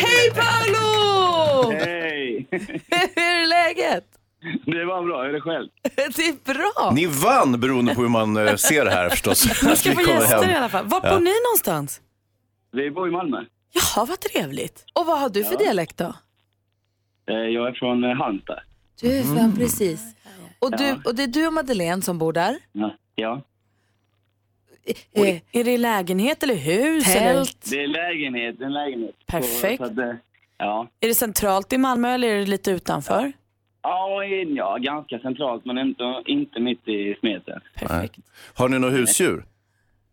Hej 0.00 0.30
Paolo! 0.34 1.70
Hej! 1.84 2.46
Hur 3.16 3.22
är 3.22 3.46
läget? 3.48 4.04
Det 4.66 4.84
var 4.84 5.02
bra. 5.06 5.22
Hur 5.22 5.28
är 5.28 5.32
det 5.32 5.40
själv? 5.40 5.68
Det 6.16 6.22
är 6.28 6.54
bra. 6.54 6.90
Ni 6.94 7.06
vann 7.06 7.60
beroende 7.60 7.94
på 7.94 8.00
hur 8.02 8.08
man 8.08 8.36
eh, 8.48 8.54
ser 8.54 8.84
det 8.84 8.90
här 8.90 9.08
förstås. 9.08 9.62
Man 9.64 9.76
ska 9.76 9.92
få 9.92 10.00
gäster 10.00 10.42
hem. 10.42 10.50
i 10.50 10.54
alla 10.54 10.68
fall. 10.68 10.84
Vart 10.86 11.04
Ja. 11.04 11.10
bor 11.10 11.20
ni 11.20 11.32
någonstans? 11.48 12.00
Vi 12.74 12.90
bor 12.90 13.08
i 13.08 13.10
Malmö. 13.10 13.44
Jaha, 13.72 14.04
vad 14.04 14.20
trevligt. 14.20 14.84
Och 14.92 15.06
vad 15.06 15.20
har 15.20 15.28
du 15.28 15.44
för 15.44 15.56
dialekt 15.58 15.96
då? 15.96 16.14
Eh, 17.26 17.34
Jag 17.36 17.68
är 17.68 17.72
från 17.72 18.04
eh, 18.04 18.16
Halmstad. 18.16 18.60
Du 19.00 19.18
är 19.18 19.22
Mm. 19.22 19.36
fan 19.36 19.56
precis. 19.56 20.14
Och, 20.58 20.70
du, 20.78 20.84
Ja. 20.84 20.96
och 21.04 21.14
det 21.14 21.22
är 21.22 21.26
du 21.26 21.46
och 21.46 21.52
Madeleine 21.52 22.02
som 22.02 22.18
bor 22.18 22.32
där? 22.32 22.56
Ja. 22.72 22.94
ja. 23.14 23.40
Eh, 25.12 25.36
Är 25.52 25.64
det 25.64 25.78
lägenhet 25.78 26.42
eller 26.42 26.54
hus? 26.54 27.04
Tält. 27.04 27.66
Eller? 27.66 27.76
Det 27.76 27.82
är 27.84 27.88
lägenhet. 27.88 28.60
En 28.60 28.72
lägenhet. 28.72 29.14
Perfekt. 29.26 29.82
Så, 29.86 29.94
så 29.94 30.00
att, 30.02 30.16
ja. 30.58 30.88
Är 31.00 31.08
det 31.08 31.14
centralt 31.14 31.72
i 31.72 31.78
Malmö 31.78 32.08
eller 32.14 32.28
är 32.28 32.38
det 32.38 32.46
lite 32.46 32.70
utanför? 32.70 33.32
Ja, 33.82 34.24
in- 34.24 34.56
ja, 34.56 34.76
ganska 34.80 35.18
centralt 35.18 35.64
men 35.64 35.78
inte, 35.78 36.22
inte 36.26 36.60
mitt 36.60 36.88
i 36.88 37.16
smeten. 37.20 37.60
Perfekt. 37.74 38.18
Har 38.54 38.68
ni 38.68 38.78
något 38.78 38.92
husdjur? 38.92 39.44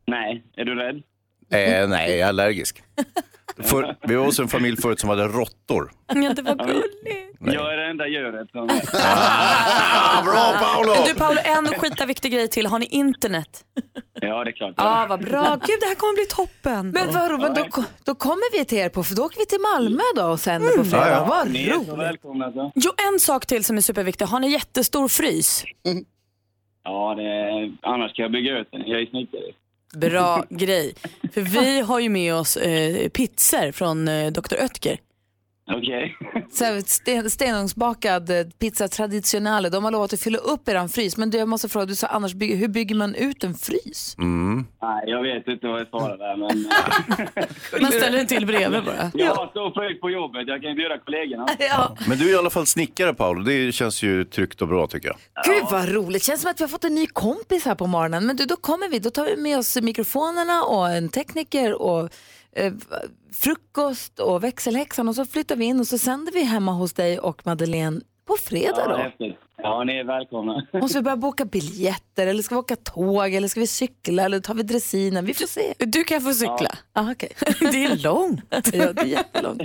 Nej, 0.05 0.43
är 0.55 0.65
du 0.65 0.75
rädd? 0.75 1.03
Eh, 1.51 1.87
nej, 1.87 2.11
jag 2.11 2.19
är 2.19 2.25
allergisk. 2.25 2.83
För, 3.63 3.95
vi 4.07 4.15
var 4.15 4.25
hos 4.25 4.39
en 4.39 4.47
familj 4.47 4.77
förut 4.81 4.99
som 4.99 5.09
hade 5.09 5.27
råttor. 5.27 5.91
Ja, 6.07 6.33
det 6.33 6.41
var 6.41 6.55
gulligt. 6.67 7.37
Jag 7.39 7.73
är 7.73 7.77
det 7.77 7.85
enda 7.89 8.07
djuret 8.07 8.51
som... 8.51 8.69
Ah, 8.93 10.23
bra 10.23 10.53
Paolo! 10.59 10.93
Du 11.07 11.13
Paolo, 11.15 11.39
en 11.43 11.67
skitviktig 11.67 12.31
grej 12.33 12.47
till. 12.47 12.65
Har 12.65 12.79
ni 12.79 12.85
internet? 12.85 13.65
Ja, 14.13 14.43
det 14.43 14.49
är 14.49 14.51
klart. 14.51 14.73
Ja, 14.77 15.05
vad 15.09 15.19
bra. 15.19 15.41
Gud, 15.67 15.79
det 15.79 15.85
här 15.85 15.95
kommer 15.95 16.13
bli 16.15 16.25
toppen. 16.25 16.89
Men 16.89 17.13
vadå, 17.13 17.37
men 17.37 17.53
då, 17.53 17.83
då 18.05 18.15
kommer 18.15 18.59
vi 18.59 18.65
till 18.65 18.77
er 18.77 18.89
på, 18.89 19.03
för 19.03 19.15
då 19.15 19.23
åker 19.25 19.39
vi 19.39 19.45
till 19.45 19.59
Malmö 19.73 20.03
då 20.15 20.23
och 20.25 20.39
sänder 20.39 20.77
på 20.77 20.83
fredag. 20.83 21.07
Ja, 21.07 21.11
ja. 21.13 21.25
Vad 21.29 21.51
Ni 21.51 21.67
är 21.67 21.73
så 21.73 21.79
roligt. 21.79 21.89
välkomna. 21.99 22.51
Så. 22.51 22.71
Jo, 22.75 22.91
en 23.13 23.19
sak 23.19 23.45
till 23.45 23.63
som 23.63 23.77
är 23.77 23.81
superviktig. 23.81 24.25
Har 24.25 24.39
ni 24.39 24.51
jättestor 24.51 25.07
frys? 25.07 25.63
Ja, 26.83 27.15
det, 27.17 27.71
annars 27.81 28.13
kan 28.15 28.23
jag 28.23 28.31
bygga 28.31 28.57
ut 28.57 28.67
den. 28.71 28.81
Jag 28.85 29.01
är 29.01 29.05
snickare. 29.05 29.41
Bra 29.93 30.45
grej. 30.49 30.95
För 31.33 31.41
vi 31.41 31.79
har 31.79 31.99
ju 31.99 32.09
med 32.09 32.35
oss 32.35 32.57
eh, 32.57 33.09
pizzor 33.09 33.71
från 33.71 34.07
eh, 34.07 34.31
Dr. 34.31 34.55
Oetker. 34.61 34.99
Okej. 35.77 36.17
Så 36.51 36.65
här, 36.65 36.81
sten, 36.85 37.29
stenugnsbakad 37.29 38.29
eh, 38.29 38.45
pizza 38.59 38.87
traditionale. 38.87 39.69
De 39.69 39.83
har 39.83 39.91
lovat 39.91 40.13
att 40.13 40.21
fylla 40.21 40.37
upp 40.37 40.69
eran 40.69 40.89
frys. 40.89 41.17
Men 41.17 41.29
du, 41.29 41.37
jag 41.37 41.47
måste 41.47 41.69
fråga, 41.69 41.85
du 41.85 41.95
sa 41.95 42.07
annars, 42.07 42.33
bygger, 42.33 42.55
hur 42.55 42.67
bygger 42.67 42.95
man 42.95 43.15
ut 43.15 43.43
en 43.43 43.53
frys? 43.53 44.15
Mm. 44.17 44.65
Nej, 44.81 45.03
jag 45.07 45.23
vet 45.23 45.47
inte 45.47 45.67
vad 45.67 45.79
jag 45.79 45.87
svarar 45.87 46.17
där, 46.17 46.35
men... 46.37 46.69
Man 47.81 47.91
ställer 47.91 48.17
den 48.17 48.27
till 48.27 48.45
bredvid 48.45 48.83
bara. 48.83 49.11
Jag 49.13 49.35
har 49.35 49.47
stor 49.47 49.71
frys 49.71 50.01
på 50.01 50.09
jobbet. 50.09 50.47
Jag 50.47 50.61
kan 50.61 50.75
bjuda 50.75 50.97
kollegorna. 50.97 51.47
Ja. 51.59 51.97
Men 52.07 52.17
du 52.17 52.29
är 52.29 52.33
i 52.33 52.37
alla 52.37 52.49
fall 52.49 52.65
snickare 52.65 53.13
Paolo. 53.13 53.43
Det 53.43 53.71
känns 53.71 54.03
ju 54.03 54.23
tryggt 54.25 54.61
och 54.61 54.67
bra 54.67 54.87
tycker 54.87 55.07
jag. 55.07 55.17
Gud 55.45 55.63
vad 55.71 55.89
roligt, 55.89 56.23
känns 56.23 56.41
som 56.41 56.51
att 56.51 56.59
vi 56.59 56.63
har 56.63 56.69
fått 56.69 56.83
en 56.83 56.95
ny 56.95 57.07
kompis 57.07 57.65
här 57.65 57.75
på 57.75 57.87
morgonen. 57.87 58.25
Men 58.25 58.35
du, 58.35 58.45
då 58.45 58.55
kommer 58.55 58.89
vi, 58.89 58.99
då 58.99 59.09
tar 59.09 59.25
vi 59.25 59.37
med 59.37 59.57
oss 59.57 59.81
mikrofonerna 59.81 60.63
och 60.63 60.89
en 60.89 61.09
tekniker 61.09 61.81
och 61.81 62.09
eh, 62.55 62.73
frukost 63.33 64.19
och 64.19 64.43
växelhäxan 64.43 65.07
och 65.09 65.15
så 65.15 65.25
flyttar 65.25 65.55
vi 65.55 65.65
in 65.65 65.79
och 65.79 65.87
så 65.87 65.97
sänder 65.97 66.31
vi 66.33 66.43
hemma 66.43 66.71
hos 66.71 66.93
dig 66.93 67.19
och 67.19 67.41
Madeleine 67.45 68.01
på 68.27 68.35
fredag 68.43 68.73
Ja, 68.77 68.87
då. 68.87 68.95
häftigt. 68.95 69.35
Ja, 69.63 69.83
ni 69.83 69.95
är 69.97 70.03
välkomna. 70.03 70.67
Måste 70.73 70.97
vi 70.97 71.01
börja 71.03 71.17
boka 71.17 71.45
biljetter 71.45 72.27
eller 72.27 72.43
ska 72.43 72.55
vi 72.55 72.59
åka 72.59 72.75
tåg 72.75 73.33
eller 73.33 73.47
ska 73.47 73.59
vi 73.59 73.67
cykla 73.67 74.23
eller 74.23 74.39
tar 74.39 74.53
vi 74.53 74.63
dressinen? 74.63 75.25
Vi 75.25 75.33
får 75.33 75.47
se. 75.47 75.73
Du 75.77 76.03
kan 76.03 76.21
få 76.21 76.33
cykla. 76.33 76.71
Ja. 76.93 77.11
okej. 77.11 77.29
Det 77.59 77.85
är 77.85 78.03
långt. 78.03 78.41
Ja, 78.73 78.93
det 78.93 79.01
är 79.01 79.05
jättelångt. 79.05 79.61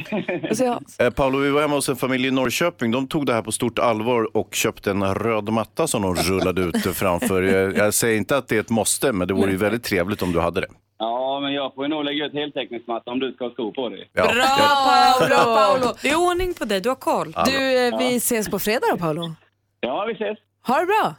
Eh, 0.98 1.10
Paolo, 1.10 1.38
vi 1.38 1.50
var 1.50 1.60
hemma 1.60 1.74
hos 1.74 1.88
en 1.88 1.96
familj 1.96 2.26
i 2.28 2.30
Norrköping. 2.30 2.90
De 2.90 3.08
tog 3.08 3.26
det 3.26 3.32
här 3.34 3.42
på 3.42 3.52
stort 3.52 3.78
allvar 3.78 4.36
och 4.36 4.54
köpte 4.54 4.90
en 4.90 5.14
röd 5.14 5.48
matta 5.52 5.86
som 5.86 6.02
de 6.02 6.14
rullade 6.14 6.62
ut 6.62 6.76
framför. 6.96 7.42
Jag, 7.42 7.76
jag 7.76 7.94
säger 7.94 8.16
inte 8.16 8.36
att 8.36 8.48
det 8.48 8.56
är 8.56 8.60
ett 8.60 8.70
måste, 8.70 9.12
men 9.12 9.28
det 9.28 9.34
vore 9.34 9.50
ju 9.50 9.56
väldigt 9.56 9.84
trevligt 9.84 10.22
om 10.22 10.32
du 10.32 10.40
hade 10.40 10.60
det. 10.60 10.68
Ja, 10.98 11.40
men 11.40 11.52
jag 11.52 11.74
får 11.74 11.84
ju 11.84 11.88
nog 11.88 12.04
lägga 12.04 12.24
ut 12.26 12.32
heltäckningsmatta 12.32 13.10
om 13.10 13.18
du 13.20 13.32
ska 13.32 13.44
ha 13.44 13.52
skor 13.52 13.72
på 13.72 13.88
dig. 13.88 14.10
Ja. 14.12 14.22
Bra 14.34 14.44
Paolo! 14.44 15.26
Bra 15.28 15.44
Paolo! 15.44 15.94
Det 16.02 16.08
är 16.10 16.16
ordning 16.30 16.54
på 16.54 16.64
dig, 16.64 16.80
du 16.80 16.88
har 16.88 16.96
koll. 16.96 17.36
Du, 17.44 17.78
eh, 17.86 17.98
vi 17.98 18.16
ses 18.16 18.48
på 18.48 18.58
fredag 18.58 18.86
då 18.90 18.96
Paolo. 18.96 19.34
Ja, 19.80 20.04
vi 20.08 20.12
ses. 20.12 20.38
Ha 20.66 20.80
det 20.80 20.86
bra. 20.86 21.14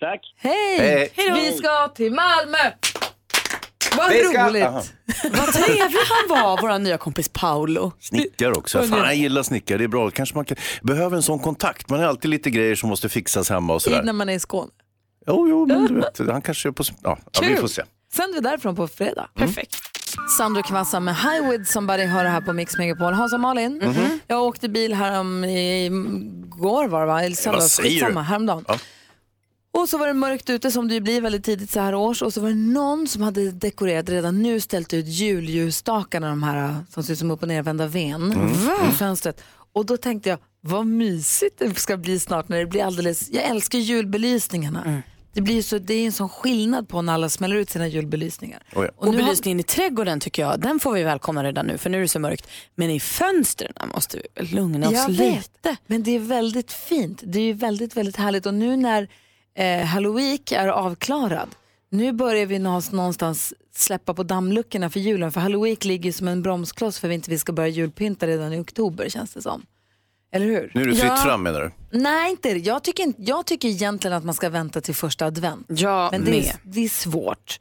Tack. 0.00 0.20
Hej! 0.36 0.78
Hej. 0.78 1.12
Hej 1.16 1.28
då. 1.30 1.34
Vi 1.36 1.52
ska 1.52 1.88
till 1.88 2.12
Malmö! 2.12 2.58
Vad 3.96 4.10
Vi 4.12 4.24
ska- 4.24 4.48
roligt! 4.48 4.94
Vad 5.32 5.52
trevlig 5.52 6.00
han 6.08 6.42
var, 6.42 6.58
vår 6.62 6.78
nya 6.78 6.98
kompis 6.98 7.28
Paolo. 7.28 7.92
Snickare 8.00 8.52
också. 8.52 8.82
Fan, 8.82 8.98
jag 8.98 9.14
gillar 9.14 9.42
snickare. 9.42 9.78
Det 9.78 9.84
är 9.84 9.88
bra. 9.88 10.10
Kanske 10.10 10.34
man 10.34 10.44
kan... 10.44 10.56
behöver 10.82 11.16
en 11.16 11.22
sån 11.22 11.38
kontakt. 11.38 11.90
Man 11.90 12.00
har 12.00 12.06
alltid 12.06 12.30
lite 12.30 12.50
grejer 12.50 12.74
som 12.74 12.88
måste 12.88 13.08
fixas 13.08 13.50
hemma 13.50 13.74
och 13.74 13.82
sådär. 13.82 14.02
När 14.02 14.12
man 14.12 14.28
är 14.28 14.32
i 14.34 14.38
Skåne. 14.40 14.70
Jo, 15.26 15.48
jo, 15.48 15.66
men 15.66 15.86
du 15.86 15.94
vet. 15.94 16.18
Han 16.30 16.42
kanske 16.42 16.68
är 16.68 16.72
på... 16.72 16.84
Ja, 17.02 17.18
ja, 17.32 17.40
vi 17.42 17.46
Kul. 17.48 17.56
får 17.56 17.68
se. 17.68 17.82
Sänder 18.18 18.34
vi 18.34 18.40
därifrån 18.40 18.76
på 18.76 18.88
fredag. 18.88 19.28
Perfekt. 19.34 19.76
Sandro 20.38 20.62
Kvassa 20.62 21.00
med 21.00 21.16
High 21.16 21.50
With 21.50 21.64
Somebody 21.70 22.04
hör 22.04 22.24
det 22.24 22.30
här 22.30 22.40
på 22.40 22.52
Mix 22.52 22.78
Megapol. 22.78 23.12
Hans 23.12 23.32
och 23.32 23.40
Malin, 23.40 23.78
Mhm. 23.84 24.20
jag 24.26 24.42
åkte 24.42 24.68
bil 24.68 24.94
här 24.94 25.20
om 25.20 25.44
i 25.44 25.88
går 26.48 26.88
var 26.88 27.00
det 27.00 27.06
va? 27.06 27.22
Eller 27.24 27.36
söndags, 27.36 27.80
skitsamma, 27.80 28.22
häromdagen. 28.22 28.64
Ja. 28.68 28.78
Och 29.72 29.88
så 29.88 29.98
var 29.98 30.06
det 30.06 30.12
mörkt 30.14 30.50
ute 30.50 30.70
som 30.70 30.88
det 30.88 30.94
ju 30.94 31.00
blir 31.00 31.20
väldigt 31.20 31.44
tidigt 31.44 31.70
så 31.70 31.80
här 31.80 31.94
års 31.94 32.22
och 32.22 32.34
så 32.34 32.40
var 32.40 32.48
det 32.48 32.54
någon 32.54 33.08
som 33.08 33.22
hade 33.22 33.50
dekorerat 33.50 34.08
redan 34.08 34.42
nu 34.42 34.60
ställt 34.60 34.94
ut 34.94 35.06
julljusstakarna, 35.06 36.28
de 36.28 36.42
här 36.42 36.76
som 36.90 37.02
ser 37.02 37.12
ut 37.12 37.18
som 37.18 37.30
upp 37.30 37.42
och 37.42 37.48
nervända 37.48 37.86
ven 37.86 38.32
i 38.90 38.92
fönstret. 38.92 39.40
Och 39.72 39.86
då 39.86 39.96
tänkte 39.96 40.28
jag, 40.28 40.38
vad 40.60 40.86
mysigt 40.86 41.58
det 41.58 41.78
ska 41.78 41.96
bli 41.96 42.18
snart 42.20 42.48
när 42.48 42.58
det 42.58 42.66
blir 42.66 42.84
alldeles, 42.84 43.30
jag 43.30 43.44
älskar 43.44 43.78
julbelysningarna. 43.78 45.02
Det 45.38 45.42
blir 45.42 45.62
så, 45.62 45.78
det 45.78 45.94
är 45.94 46.06
en 46.06 46.12
sån 46.12 46.28
skillnad 46.28 46.88
på 46.88 47.02
när 47.02 47.12
alla 47.12 47.28
smäller 47.28 47.56
ut 47.56 47.70
sina 47.70 47.86
julbelysningar. 47.88 48.62
Oh, 48.74 48.84
ja. 48.84 48.90
Och 48.96 49.06
har- 49.06 49.12
belysningen 49.12 49.60
i 49.60 49.62
trädgården 49.62 50.20
tycker 50.20 50.42
jag, 50.42 50.60
den 50.60 50.80
får 50.80 50.92
vi 50.92 51.02
välkomna 51.02 51.44
redan 51.44 51.66
nu 51.66 51.78
för 51.78 51.90
nu 51.90 51.96
är 51.98 52.02
det 52.02 52.08
så 52.08 52.18
mörkt. 52.20 52.48
Men 52.74 52.90
i 52.90 53.00
fönstren 53.00 53.72
måste 53.94 54.16
vi 54.36 54.44
lugna 54.54 54.86
oss 54.88 54.94
Jag 54.94 55.10
lite. 55.10 55.22
vet, 55.22 55.78
men 55.86 56.02
det 56.02 56.10
är 56.10 56.18
väldigt 56.18 56.72
fint. 56.72 57.20
Det 57.24 57.38
är 57.38 57.42
ju 57.42 57.52
väldigt, 57.52 57.96
väldigt 57.96 58.16
härligt. 58.16 58.46
Och 58.46 58.54
nu 58.54 58.76
när 58.76 59.08
eh, 59.54 59.84
Halloween 59.84 60.38
är 60.50 60.68
avklarad, 60.68 61.48
nu 61.90 62.12
börjar 62.12 62.46
vi 62.46 62.58
nå- 62.58 62.82
någonstans 62.92 63.54
släppa 63.74 64.14
på 64.14 64.22
dammluckorna 64.22 64.90
för 64.90 65.00
julen. 65.00 65.32
För 65.32 65.40
Halloween 65.40 65.76
ligger 65.82 66.12
som 66.12 66.28
en 66.28 66.42
bromskloss 66.42 66.98
för 66.98 67.08
att 67.08 67.10
vi 67.10 67.14
inte 67.14 67.38
ska 67.38 67.52
börja 67.52 67.68
julpynta 67.68 68.26
redan 68.26 68.52
i 68.52 68.58
oktober 68.60 69.08
känns 69.08 69.32
det 69.34 69.42
som. 69.42 69.62
Eller 70.32 70.46
hur? 70.46 70.70
Nu 70.74 70.82
är 70.82 70.86
det 70.86 70.94
fritt 70.94 71.04
Ja. 71.04 71.16
fram 71.16 71.42
menar 71.42 71.60
du? 71.60 71.98
Nej, 71.98 72.30
inte 72.30 72.48
jag 72.48 72.84
tycker, 72.84 73.12
jag 73.18 73.46
tycker 73.46 73.68
egentligen 73.68 74.16
att 74.16 74.24
man 74.24 74.34
ska 74.34 74.48
vänta 74.48 74.80
till 74.80 74.94
första 74.94 75.26
advent. 75.26 75.66
Jag 75.68 76.12
Men 76.12 76.24
det 76.24 76.48
är, 76.48 76.56
det 76.62 76.84
är 76.84 76.88
svårt. 76.88 77.60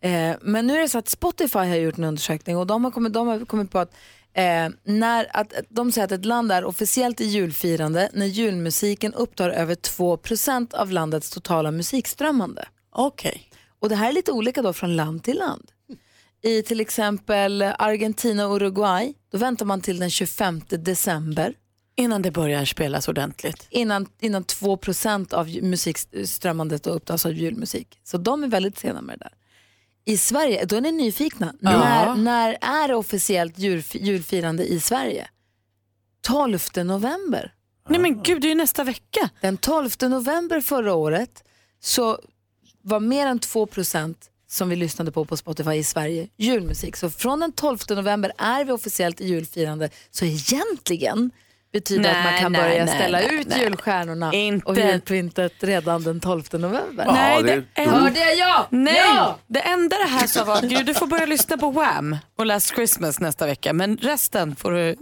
Eh, 0.00 0.36
men 0.42 0.66
nu 0.66 0.76
är 0.76 0.80
det 0.80 0.88
så 0.88 0.98
att 0.98 1.08
Spotify 1.08 1.58
har 1.58 1.76
gjort 1.76 1.98
en 1.98 2.04
undersökning 2.04 2.56
och 2.56 2.66
de 2.66 2.84
har 2.84 2.90
kommit, 2.90 3.12
de 3.12 3.26
har 3.26 3.44
kommit 3.44 3.70
på 3.70 3.78
att, 3.78 3.94
eh, 4.32 4.68
när, 4.84 5.26
att 5.36 5.52
de 5.68 5.92
säger 5.92 6.04
att 6.04 6.12
ett 6.12 6.24
land 6.24 6.52
är 6.52 6.64
officiellt 6.64 7.20
i 7.20 7.24
julfirande 7.24 8.10
när 8.12 8.26
julmusiken 8.26 9.14
upptar 9.14 9.50
över 9.50 9.74
2% 9.74 10.74
av 10.74 10.90
landets 10.90 11.30
totala 11.30 11.70
musikströmmande. 11.70 12.68
Okej. 12.92 13.50
Och 13.80 13.88
det 13.88 13.96
här 13.96 14.08
är 14.08 14.12
lite 14.12 14.32
olika 14.32 14.62
då 14.62 14.72
från 14.72 14.96
land 14.96 15.22
till 15.24 15.36
land. 15.38 15.70
I 16.42 16.62
till 16.62 16.80
exempel 16.80 17.62
Argentina 17.62 18.46
och 18.46 18.56
Uruguay, 18.56 19.14
då 19.32 19.38
väntar 19.38 19.66
man 19.66 19.80
till 19.80 19.98
den 19.98 20.10
25 20.10 20.60
december. 20.68 21.54
Innan 21.98 22.22
det 22.22 22.30
börjar 22.30 22.64
spelas 22.64 23.08
ordentligt. 23.08 23.66
Innan, 23.70 24.06
innan 24.20 24.44
2% 24.44 25.34
av 25.34 25.48
musikströmmandet 25.48 26.86
upptas 26.86 27.26
av 27.26 27.32
julmusik. 27.32 28.00
Så 28.04 28.18
de 28.18 28.44
är 28.44 28.48
väldigt 28.48 28.78
sena 28.78 29.00
med 29.00 29.18
det 29.18 29.24
där. 29.24 29.32
I 30.04 30.16
Sverige, 30.16 30.64
då 30.64 30.76
är 30.76 30.80
ni 30.80 30.92
nyfikna. 30.92 31.54
Ja. 31.60 31.70
När, 31.70 32.14
när 32.16 32.58
är 32.60 32.88
det 32.88 32.94
officiellt 32.94 33.58
jul, 33.58 33.82
julfirande 33.92 34.64
i 34.64 34.80
Sverige? 34.80 35.28
12 36.20 36.58
november. 36.84 37.54
Nej 37.88 38.00
men 38.00 38.22
gud, 38.22 38.42
det 38.42 38.46
är 38.46 38.48
ju 38.48 38.54
nästa 38.54 38.84
vecka. 38.84 39.30
Den 39.40 39.56
12 39.56 39.90
november 40.02 40.60
förra 40.60 40.94
året 40.94 41.44
så 41.80 42.20
var 42.82 43.00
mer 43.00 43.26
än 43.26 43.40
2% 43.40 44.14
som 44.48 44.68
vi 44.68 44.76
lyssnade 44.76 45.12
på 45.12 45.24
på 45.24 45.36
Spotify 45.36 45.74
i 45.74 45.84
Sverige 45.84 46.28
julmusik. 46.36 46.96
Så 46.96 47.10
från 47.10 47.40
den 47.40 47.52
12 47.52 47.78
november 47.90 48.32
är 48.38 48.64
vi 48.64 48.72
officiellt 48.72 49.20
i 49.20 49.26
julfirande. 49.26 49.90
Så 50.10 50.24
egentligen 50.24 51.30
betyder 51.72 52.02
det 52.02 52.10
att 52.10 52.24
man 52.24 52.32
Nej, 52.32 52.42
kan 52.42 52.52
nej, 52.52 52.62
börja 52.62 52.84
nej, 52.84 52.94
ställa 52.94 53.18
nej, 53.18 53.34
ut 53.40 53.46
nej. 53.48 53.60
julstjärnorna 53.60 54.32
Inte. 54.32 54.66
och 54.66 54.76
julpyntet 54.76 55.52
redan 55.60 56.02
den 56.02 56.20
12 56.20 56.42
november. 56.52 57.04
Ja, 57.06 57.12
Nej, 57.12 57.42
det- 57.42 57.54
det, 57.74 57.82
enda, 57.82 57.96
Hörde 57.98 58.20
jag 58.20 58.36
ja? 58.36 58.66
nej. 58.70 58.96
Ja! 58.96 59.38
det 59.46 59.60
enda 59.60 59.96
det 59.96 60.04
här 60.10 60.26
sa 60.26 60.44
var 60.44 60.56
att 60.56 60.62
gud, 60.62 60.86
du 60.86 60.94
får 60.94 61.06
börja 61.06 61.26
lyssna 61.26 61.56
på 61.58 61.70
Wham 61.70 62.16
och 62.38 62.46
Last 62.46 62.74
Christmas 62.74 63.20
nästa 63.20 63.46
vecka. 63.46 63.72
Men 63.72 63.96
resten 63.96 64.56
får 64.56 64.72
du 64.72 64.96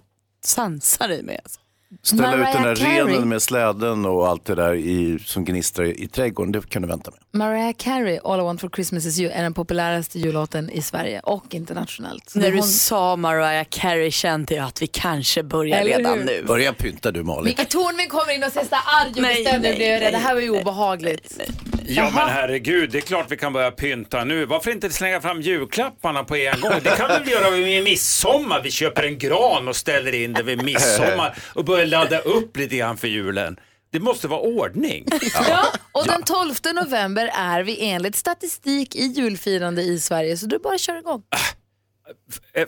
sansa 0.45 1.07
dig 1.07 1.23
med. 1.23 1.41
Alltså. 1.45 1.61
Ställa 2.03 2.37
ut 2.37 2.53
den 2.53 2.63
där 2.63 2.77
Mariah 2.77 2.77
Carey. 2.77 3.15
renen 3.15 3.29
med 3.29 3.43
släden 3.43 4.05
och 4.07 4.29
allt 4.29 4.45
det 4.45 4.55
där 4.55 4.75
i, 4.75 5.19
som 5.25 5.45
gnistrar 5.45 5.85
i, 5.85 6.03
i 6.03 6.09
trädgården, 6.09 6.53
det 6.53 6.69
kan 6.69 6.83
du 6.83 6.89
vänta 6.89 7.11
med. 7.11 7.21
Mariah 7.41 7.73
Carey, 7.79 8.19
All 8.25 8.41
I 8.41 8.43
want 8.43 8.61
for 8.61 8.69
Christmas 8.69 9.07
is 9.07 9.19
you, 9.21 9.31
är 9.33 9.43
den 9.43 9.55
populäraste 9.55 10.19
jullåten 10.19 10.71
i 10.71 10.83
Sverige 10.83 11.21
och 11.21 11.55
internationellt. 11.55 12.31
Så 12.31 12.39
När 12.39 12.51
du 12.51 12.57
hon- 12.59 12.63
sa 12.69 13.17
Mariah 13.17 13.67
Carey 13.71 14.11
kände 14.11 14.55
jag 14.55 14.65
att 14.67 14.83
vi 14.83 14.87
kanske 14.87 15.43
börjar 15.43 15.79
Eller 15.81 15.97
redan 15.99 16.19
hur? 16.19 16.25
nu. 16.25 16.45
Börja 16.47 16.73
pynta 16.73 17.11
du 17.13 17.23
Malin. 17.23 17.45
Micke 17.45 17.69
Tornving 17.69 18.09
kommer 18.09 18.35
in 18.35 18.45
och 18.45 18.53
säger 18.53 18.67
sådär 18.67 18.81
arg 19.03 19.11
och 19.17 19.23
Nej, 19.23 19.45
bestämd. 19.45 19.63
nej. 19.63 19.79
Det 19.79 20.11
nej, 20.11 20.21
här 20.23 20.35
var 20.35 20.41
ju 20.41 20.51
obehagligt. 20.51 21.41
Ja 21.89 22.03
Jaha. 22.03 22.11
men 22.27 22.29
herregud, 22.35 22.91
det 22.91 22.99
är 22.99 23.03
klart 23.03 23.27
vi 23.31 23.37
kan 23.37 23.53
börja 23.53 23.71
pynta 23.71 24.25
nu. 24.25 24.45
Varför 24.45 24.71
inte 24.71 24.91
slänga 24.91 25.21
fram 25.21 25.41
julklapparna 25.41 26.25
på 26.25 26.37
en 26.37 26.61
gång? 26.61 26.73
Det 26.83 26.97
kan 26.97 27.25
vi 27.25 27.31
göra 27.31 27.51
vid 27.51 27.85
midsommar. 27.85 28.63
Vi 28.63 28.71
köper 28.71 29.03
en 29.03 29.19
gran 29.19 29.69
och 29.69 29.77
ställer 29.77 30.15
in 30.15 30.33
det 30.33 30.43
vid 30.43 30.63
midsommar 30.63 31.39
och 31.55 31.65
börjar 31.65 31.87
ladda 31.87 32.19
upp 32.19 32.57
lite 32.57 32.77
grann 32.77 32.97
för 32.97 33.09
julen. 33.09 33.57
Det 33.91 34.01
måste 34.01 34.29
vara 34.29 34.41
ordning. 34.41 35.07
Ja, 35.49 35.67
och 35.93 36.07
den 36.07 36.23
12 36.23 36.55
november 36.75 37.31
är 37.35 37.63
vi 37.63 37.89
enligt 37.91 38.17
statistik 38.17 38.95
i 38.97 39.07
julfirande 39.07 39.83
i 39.83 40.01
Sverige, 40.01 40.37
så 40.37 40.47
du 40.47 40.59
bara 40.59 40.79
kör 40.79 40.99
igång. 40.99 41.23
Eh, 42.55 42.67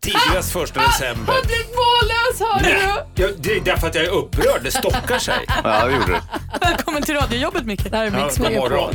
Tidigast 0.00 0.52
första 0.52 0.80
december. 0.80 1.32
Han 1.32 1.42
blir 1.46 1.64
mållös, 1.76 2.40
hör 2.40 2.62
Nej, 2.62 3.04
du? 3.14 3.22
jag, 3.22 3.32
det 3.38 3.52
är 3.56 3.60
därför 3.60 3.86
att 3.86 3.94
jag 3.94 4.04
är 4.04 4.10
upprörd. 4.10 4.62
Det 4.62 4.70
stockar 4.70 5.18
sig. 5.18 5.46
Ja, 5.64 5.84
det 5.86 5.92
gjorde 5.92 6.12
det. 6.12 6.22
Välkommen 6.60 7.02
till 7.02 7.14
radiojobbet 7.14 7.66
Micke. 7.66 7.90
Det 7.90 7.96
här 7.96 8.06
är 8.06 8.18
Ja, 8.18 8.24
Mix 8.24 8.36
god 8.38 8.46
Megapol. 8.46 8.94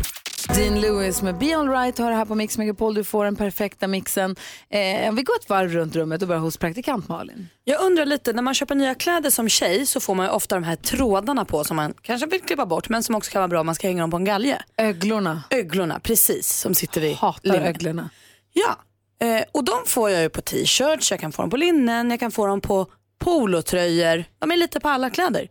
Dean 0.56 0.82
Lewis 0.82 1.21
med 1.21 1.38
Be 1.38 1.58
Alright 1.58 1.97
har 1.97 2.10
det 2.12 2.15
här 2.17 2.25
på 2.25 2.36
Mix 2.36 2.58
Megapol. 2.58 2.93
Du 2.93 3.04
får 3.04 3.25
den 3.25 3.36
perfekta 3.36 3.88
mixen. 3.88 4.36
Eh, 4.69 5.10
om 5.10 5.15
vi 5.15 5.23
går 5.23 5.36
ett 5.36 5.49
varv 5.49 5.71
runt 5.71 5.95
rummet 5.95 6.21
och 6.21 6.28
börjar 6.28 6.41
hos 6.41 6.58
praktikant 6.58 7.08
Malin. 7.08 7.47
Jag 7.63 7.82
undrar 7.82 8.06
lite, 8.06 8.34
när 8.34 8.41
man 8.41 8.54
köper 8.54 8.75
nya 8.75 8.95
kläder 8.95 9.30
som 9.30 9.49
tjej 9.49 9.86
så 9.86 9.99
får 9.99 10.15
man 10.15 10.25
ju 10.25 10.32
ofta 10.32 10.56
de 10.56 10.63
här 10.63 10.75
trådarna 10.75 11.45
på 11.45 11.63
som 11.63 11.75
man 11.75 11.93
kanske 12.02 12.28
vill 12.28 12.41
klippa 12.41 12.65
bort 12.65 12.89
men 12.89 13.04
som 13.04 13.15
också 13.15 13.32
kan 13.32 13.39
vara 13.39 13.47
bra 13.47 13.60
om 13.60 13.65
man 13.65 13.75
ska 13.75 13.88
hänga 13.88 14.02
dem 14.04 14.12
på 14.12 14.17
en 14.17 14.25
galge. 14.25 14.62
Öglorna. 14.78 15.43
Öglorna, 15.49 15.99
precis, 15.99 16.47
som 16.54 16.75
sitter 16.75 17.02
vid 17.02 17.15
Hatar 17.15 17.39
linjen. 17.49 17.63
öglorna. 17.67 18.10
Ja, 18.54 18.75
eh, 19.22 19.44
och 19.52 19.64
de 19.64 19.74
får 19.88 20.10
jag 20.10 20.22
ju 20.22 20.30
på 20.30 20.42
t-shirts, 20.42 21.12
jag 21.12 21.20
kan 21.20 21.32
få 21.32 21.42
dem 21.42 21.50
på 21.50 21.58
linnen, 21.58 22.12
jag 22.12 22.20
kan 22.20 22.32
få 22.32 22.48
dem 22.48 22.62
på 22.62 22.88
polotröjor. 23.20 24.24
De 24.40 24.52
är 24.52 24.58
lite 24.58 24.80
på 24.80 24.90
alla 24.90 25.10
kläder. 25.10 25.48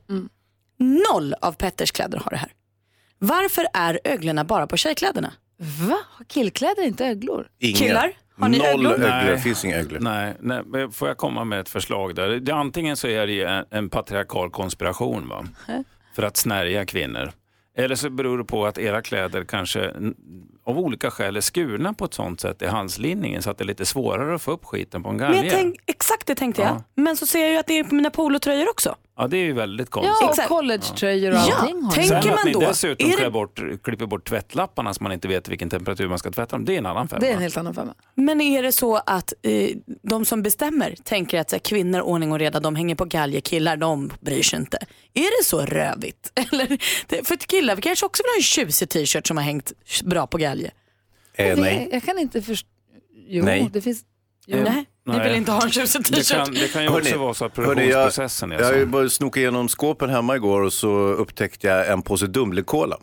Noll 0.78 1.34
av 1.40 1.52
Petters 1.52 1.90
kläder 1.92 2.18
har 2.18 2.30
det 2.30 2.36
här. 2.36 2.52
Varför 3.18 3.66
är 3.74 4.00
öglorna 4.04 4.44
bara 4.44 4.66
på 4.66 4.76
tjejkläderna? 4.76 5.32
Va? 5.88 5.98
Har 6.10 6.24
killkläder 6.24 6.82
inte 6.82 7.06
öglor? 7.06 7.48
Inga. 7.58 7.76
Killar, 7.76 8.12
har 8.36 8.48
ni 8.48 8.58
Noll 8.58 8.66
öglor? 8.66 8.92
öglor, 8.92 9.08
Nej. 9.08 9.38
finns 9.40 9.64
inga 9.64 9.76
öglor. 9.76 10.00
Nej, 10.00 10.36
nej, 10.40 10.62
men 10.66 10.92
får 10.92 11.08
jag 11.08 11.16
komma 11.16 11.44
med 11.44 11.60
ett 11.60 11.68
förslag 11.68 12.14
där? 12.14 12.28
Det, 12.28 12.52
antingen 12.52 12.96
så 12.96 13.08
är 13.08 13.26
det 13.26 13.42
en, 13.42 13.64
en 13.70 13.90
patriarkal 13.90 14.50
konspiration 14.50 15.28
va? 15.28 15.46
för 16.14 16.22
att 16.22 16.36
snärja 16.36 16.86
kvinnor. 16.86 17.32
Eller 17.76 17.94
så 17.94 18.10
beror 18.10 18.38
det 18.38 18.44
på 18.44 18.66
att 18.66 18.78
era 18.78 19.02
kläder 19.02 19.44
kanske 19.44 19.94
av 20.68 20.78
olika 20.78 21.10
skäl 21.10 21.36
är 21.36 21.40
skurna 21.40 21.92
på 21.94 22.04
ett 22.04 22.14
sånt 22.14 22.40
sätt 22.40 22.62
i 22.62 22.66
halslinningen 22.66 23.42
så 23.42 23.50
att 23.50 23.58
det 23.58 23.64
är 23.64 23.66
lite 23.66 23.86
svårare 23.86 24.34
att 24.34 24.42
få 24.42 24.50
upp 24.50 24.64
skiten 24.64 25.02
på 25.02 25.08
en 25.08 25.16
Men 25.16 25.32
galge. 25.32 25.42
jag 25.48 25.54
tänk, 25.54 25.76
exakt 25.86 26.26
det 26.26 26.34
tänkte 26.34 26.62
jag. 26.62 26.82
Men 26.94 27.16
så 27.16 27.26
ser 27.26 27.40
jag 27.40 27.50
ju 27.50 27.56
att 27.56 27.66
det 27.66 27.78
är 27.78 27.84
på 27.84 27.94
mina 27.94 28.10
polotröjor 28.10 28.70
också. 28.70 28.96
Ja, 29.20 29.26
det 29.28 29.36
är 29.36 29.44
ju 29.44 29.52
väldigt 29.52 29.90
konstigt. 29.90 30.16
Ja, 30.20 30.28
och 30.44 30.48
collegetröjor 30.48 31.30
och 31.30 31.36
Ja, 31.36 31.54
allting 31.56 31.82
har 31.82 31.92
tänk- 31.92 32.02
ni. 32.04 32.08
Sen 32.08 32.22
Tänker 32.22 32.28
att 32.30 32.36
man 32.36 32.46
ni 32.46 32.52
då, 32.52 32.60
dessutom 32.60 33.10
är 33.10 33.16
det- 33.24 33.30
bort, 33.30 33.60
klipper 33.82 34.06
bort 34.06 34.28
tvättläpparna 34.28 34.94
så 34.94 35.02
man 35.02 35.12
inte 35.12 35.28
vet 35.28 35.48
vilken 35.48 35.70
temperatur 35.70 36.08
man 36.08 36.18
ska 36.18 36.30
tvätta 36.30 36.56
dem, 36.56 36.64
det 36.64 36.74
är 36.74 36.78
en 36.78 36.86
annan 36.86 37.08
femma. 37.08 37.20
Det 37.20 37.28
är 37.28 37.34
en 37.34 37.42
helt 37.42 37.56
annan 37.56 37.74
femma. 37.74 37.94
Men 38.14 38.40
är 38.40 38.62
det 38.62 38.72
så 38.72 38.96
att 38.96 39.32
eh, 39.42 39.70
de 40.02 40.24
som 40.24 40.42
bestämmer 40.42 40.94
tänker 41.04 41.40
att 41.40 41.50
så 41.50 41.56
här, 41.56 41.60
kvinnor, 41.60 42.00
ordning 42.00 42.32
och 42.32 42.38
reda, 42.38 42.60
de 42.60 42.76
hänger 42.76 42.94
på 42.94 43.04
galge, 43.04 43.40
killar 43.40 43.76
de 43.76 44.12
bryr 44.20 44.42
sig 44.42 44.58
inte. 44.58 44.78
Är 45.14 45.40
det 45.40 45.44
så 45.44 45.60
rövigt? 45.60 46.32
Eller, 46.52 46.66
för 47.24 47.36
killar 47.36 47.76
vi 47.76 47.82
kanske 47.82 48.06
också 48.06 48.22
vill 48.22 48.30
ha 48.30 48.36
en 48.36 48.42
tjusig 48.42 48.88
t-shirt 48.88 49.26
som 49.26 49.36
har 49.36 49.44
hängt 49.44 49.72
bra 50.04 50.26
på 50.26 50.38
galge. 50.38 50.70
Eh, 51.34 51.56
nej. 51.58 51.88
Jag 51.92 52.02
kan 52.02 52.18
inte 52.18 52.42
förstå. 52.42 52.68
Jo, 53.28 53.44
Nej. 53.44 53.70
det 53.72 53.80
finns... 53.80 54.02
Jo. 54.46 54.58
Nej, 54.64 54.84
ni 55.08 55.16
Nej. 55.16 55.28
vill 55.28 55.36
inte 55.36 55.52
ha 55.52 55.62
en 55.62 55.70
tjusig 55.70 56.02
Det 56.02 56.16
t-shirt. 56.16 56.44
kan, 56.44 56.54
det 56.54 56.72
kan 56.72 56.82
ju 56.82 56.88
Hörni, 56.90 57.06
också 57.08 57.18
vara 57.18 57.34
så 57.34 57.44
att 57.44 57.54
produktionsprocessen 57.54 58.50
jag, 58.50 58.60
är 58.60 58.64
jag 58.64 58.72
så. 58.72 58.78
ju 58.78 58.86
bara 58.86 59.08
snokat 59.08 59.36
igenom 59.36 59.68
skåpen 59.68 60.10
hemma 60.10 60.36
igår 60.36 60.60
och 60.62 60.72
så 60.72 60.88
upptäckte 60.98 61.66
jag 61.66 61.88
en 61.88 62.02
påse 62.02 62.26
Dumlekola. 62.26 62.96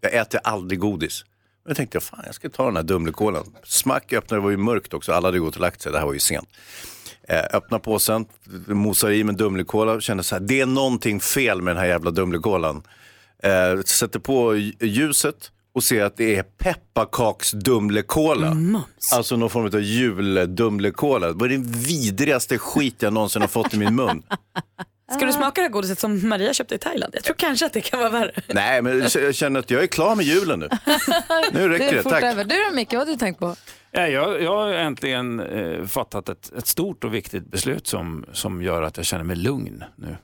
Jag 0.00 0.14
äter 0.14 0.40
aldrig 0.44 0.80
godis. 0.80 1.24
Men 1.64 1.70
jag 1.70 1.76
tänkte, 1.76 2.00
fan 2.00 2.22
jag 2.26 2.34
ska 2.34 2.48
ta 2.48 2.64
den 2.64 2.76
här 2.76 2.82
Dumlekolan. 2.82 3.44
Smack 3.64 4.12
öppnade, 4.12 4.40
det 4.40 4.44
var 4.44 4.50
ju 4.50 4.56
mörkt 4.56 4.94
också, 4.94 5.12
alla 5.12 5.28
hade 5.28 5.38
gått 5.38 5.54
och 5.54 5.60
lagt 5.60 5.82
sig, 5.82 5.92
det 5.92 5.98
här 5.98 6.06
var 6.06 6.12
ju 6.12 6.18
sent. 6.18 6.48
Eh, 7.28 7.42
öppna 7.52 7.78
påsen, 7.78 8.26
mosar 8.66 9.10
i 9.10 9.24
med 9.24 9.36
Dumlekola, 9.36 10.00
kände 10.00 10.22
så 10.22 10.34
här, 10.34 10.42
det 10.42 10.60
är 10.60 10.66
någonting 10.66 11.20
fel 11.20 11.62
med 11.62 11.76
den 11.76 11.80
här 11.80 11.88
jävla 11.88 12.10
Dumlekolan. 12.10 12.82
Eh, 13.42 13.80
sätter 13.84 14.18
på 14.18 14.54
lj- 14.54 14.84
ljuset 14.84 15.50
och 15.74 15.84
ser 15.84 16.04
att 16.04 16.16
det 16.16 16.36
är 16.36 16.42
pepparkaksdumlekola. 16.42 18.56
Alltså 19.14 19.36
någon 19.36 19.50
form 19.50 19.66
av 19.66 19.80
juldumlekola. 19.80 21.26
Det 21.26 21.32
var 21.32 21.48
den 21.48 21.72
vidrigaste 21.72 22.58
skit 22.58 22.96
jag 23.02 23.12
någonsin 23.12 23.42
har 23.42 23.48
fått 23.48 23.74
i 23.74 23.78
min 23.78 23.94
mun. 23.94 24.22
Ska 25.16 25.26
du 25.26 25.32
smaka 25.32 25.60
det 25.60 25.64
här 25.64 25.68
godiset 25.72 25.98
som 25.98 26.28
Maria 26.28 26.54
köpte 26.54 26.74
i 26.74 26.78
Thailand? 26.78 27.12
Jag 27.16 27.24
tror 27.24 27.36
kanske 27.36 27.66
att 27.66 27.72
det 27.72 27.80
kan 27.80 27.98
vara 27.98 28.10
värre. 28.10 28.32
Nej, 28.54 28.82
men 28.82 29.08
jag 29.14 29.34
känner 29.34 29.60
att 29.60 29.70
jag 29.70 29.82
är 29.82 29.86
klar 29.86 30.16
med 30.16 30.24
julen 30.24 30.58
nu. 30.60 30.68
Nu 31.52 31.52
Det 31.52 31.68
räcker 31.68 31.88
är 31.88 31.94
det, 31.96 32.02
fort 32.02 32.12
tack. 32.12 32.22
över. 32.24 32.44
Du 32.44 32.54
då 32.70 32.76
Micke, 32.76 32.92
vad 32.92 32.98
har 33.06 33.08
du 33.12 33.16
tänkt 33.16 33.40
på? 33.40 33.56
Ja, 33.90 34.08
jag, 34.08 34.42
jag 34.42 34.56
har 34.56 34.72
äntligen 34.72 35.40
eh, 35.40 35.86
fattat 35.86 36.28
ett, 36.28 36.52
ett 36.58 36.66
stort 36.66 37.04
och 37.04 37.14
viktigt 37.14 37.50
beslut 37.50 37.86
som, 37.86 38.24
som 38.32 38.62
gör 38.62 38.82
att 38.82 38.96
jag 38.96 39.06
känner 39.06 39.24
mig 39.24 39.36
lugn 39.36 39.84
nu. 39.96 40.16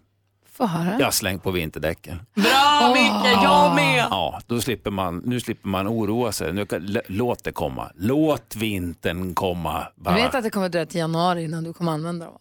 Få 0.60 0.66
höra. 0.66 0.96
Jag 0.98 1.06
har 1.06 1.10
slängt 1.12 1.42
på 1.42 1.50
vinterdäcken. 1.50 2.16
Bra 2.34 2.90
Micke, 2.94 3.42
jag 3.42 3.74
med! 3.74 4.06
Ja, 4.10 4.40
då 4.46 4.60
slipper 4.60 4.90
man, 4.90 5.22
nu 5.26 5.40
slipper 5.40 5.68
man 5.68 5.88
oroa 5.88 6.32
sig. 6.32 6.52
Nu 6.52 6.66
låt 7.06 7.44
det 7.44 7.52
komma. 7.52 7.90
Låt 7.96 8.56
vintern 8.56 9.34
komma. 9.34 9.86
Du 9.96 10.02
Bara. 10.02 10.14
vet 10.14 10.34
att 10.34 10.42
det 10.44 10.50
kommer 10.50 10.68
dröja 10.68 10.86
till 10.86 11.00
januari 11.00 11.44
innan 11.44 11.64
du 11.64 11.72
kommer 11.72 11.92
använda 11.92 12.24
dem 12.24 12.34
va? 12.34 12.40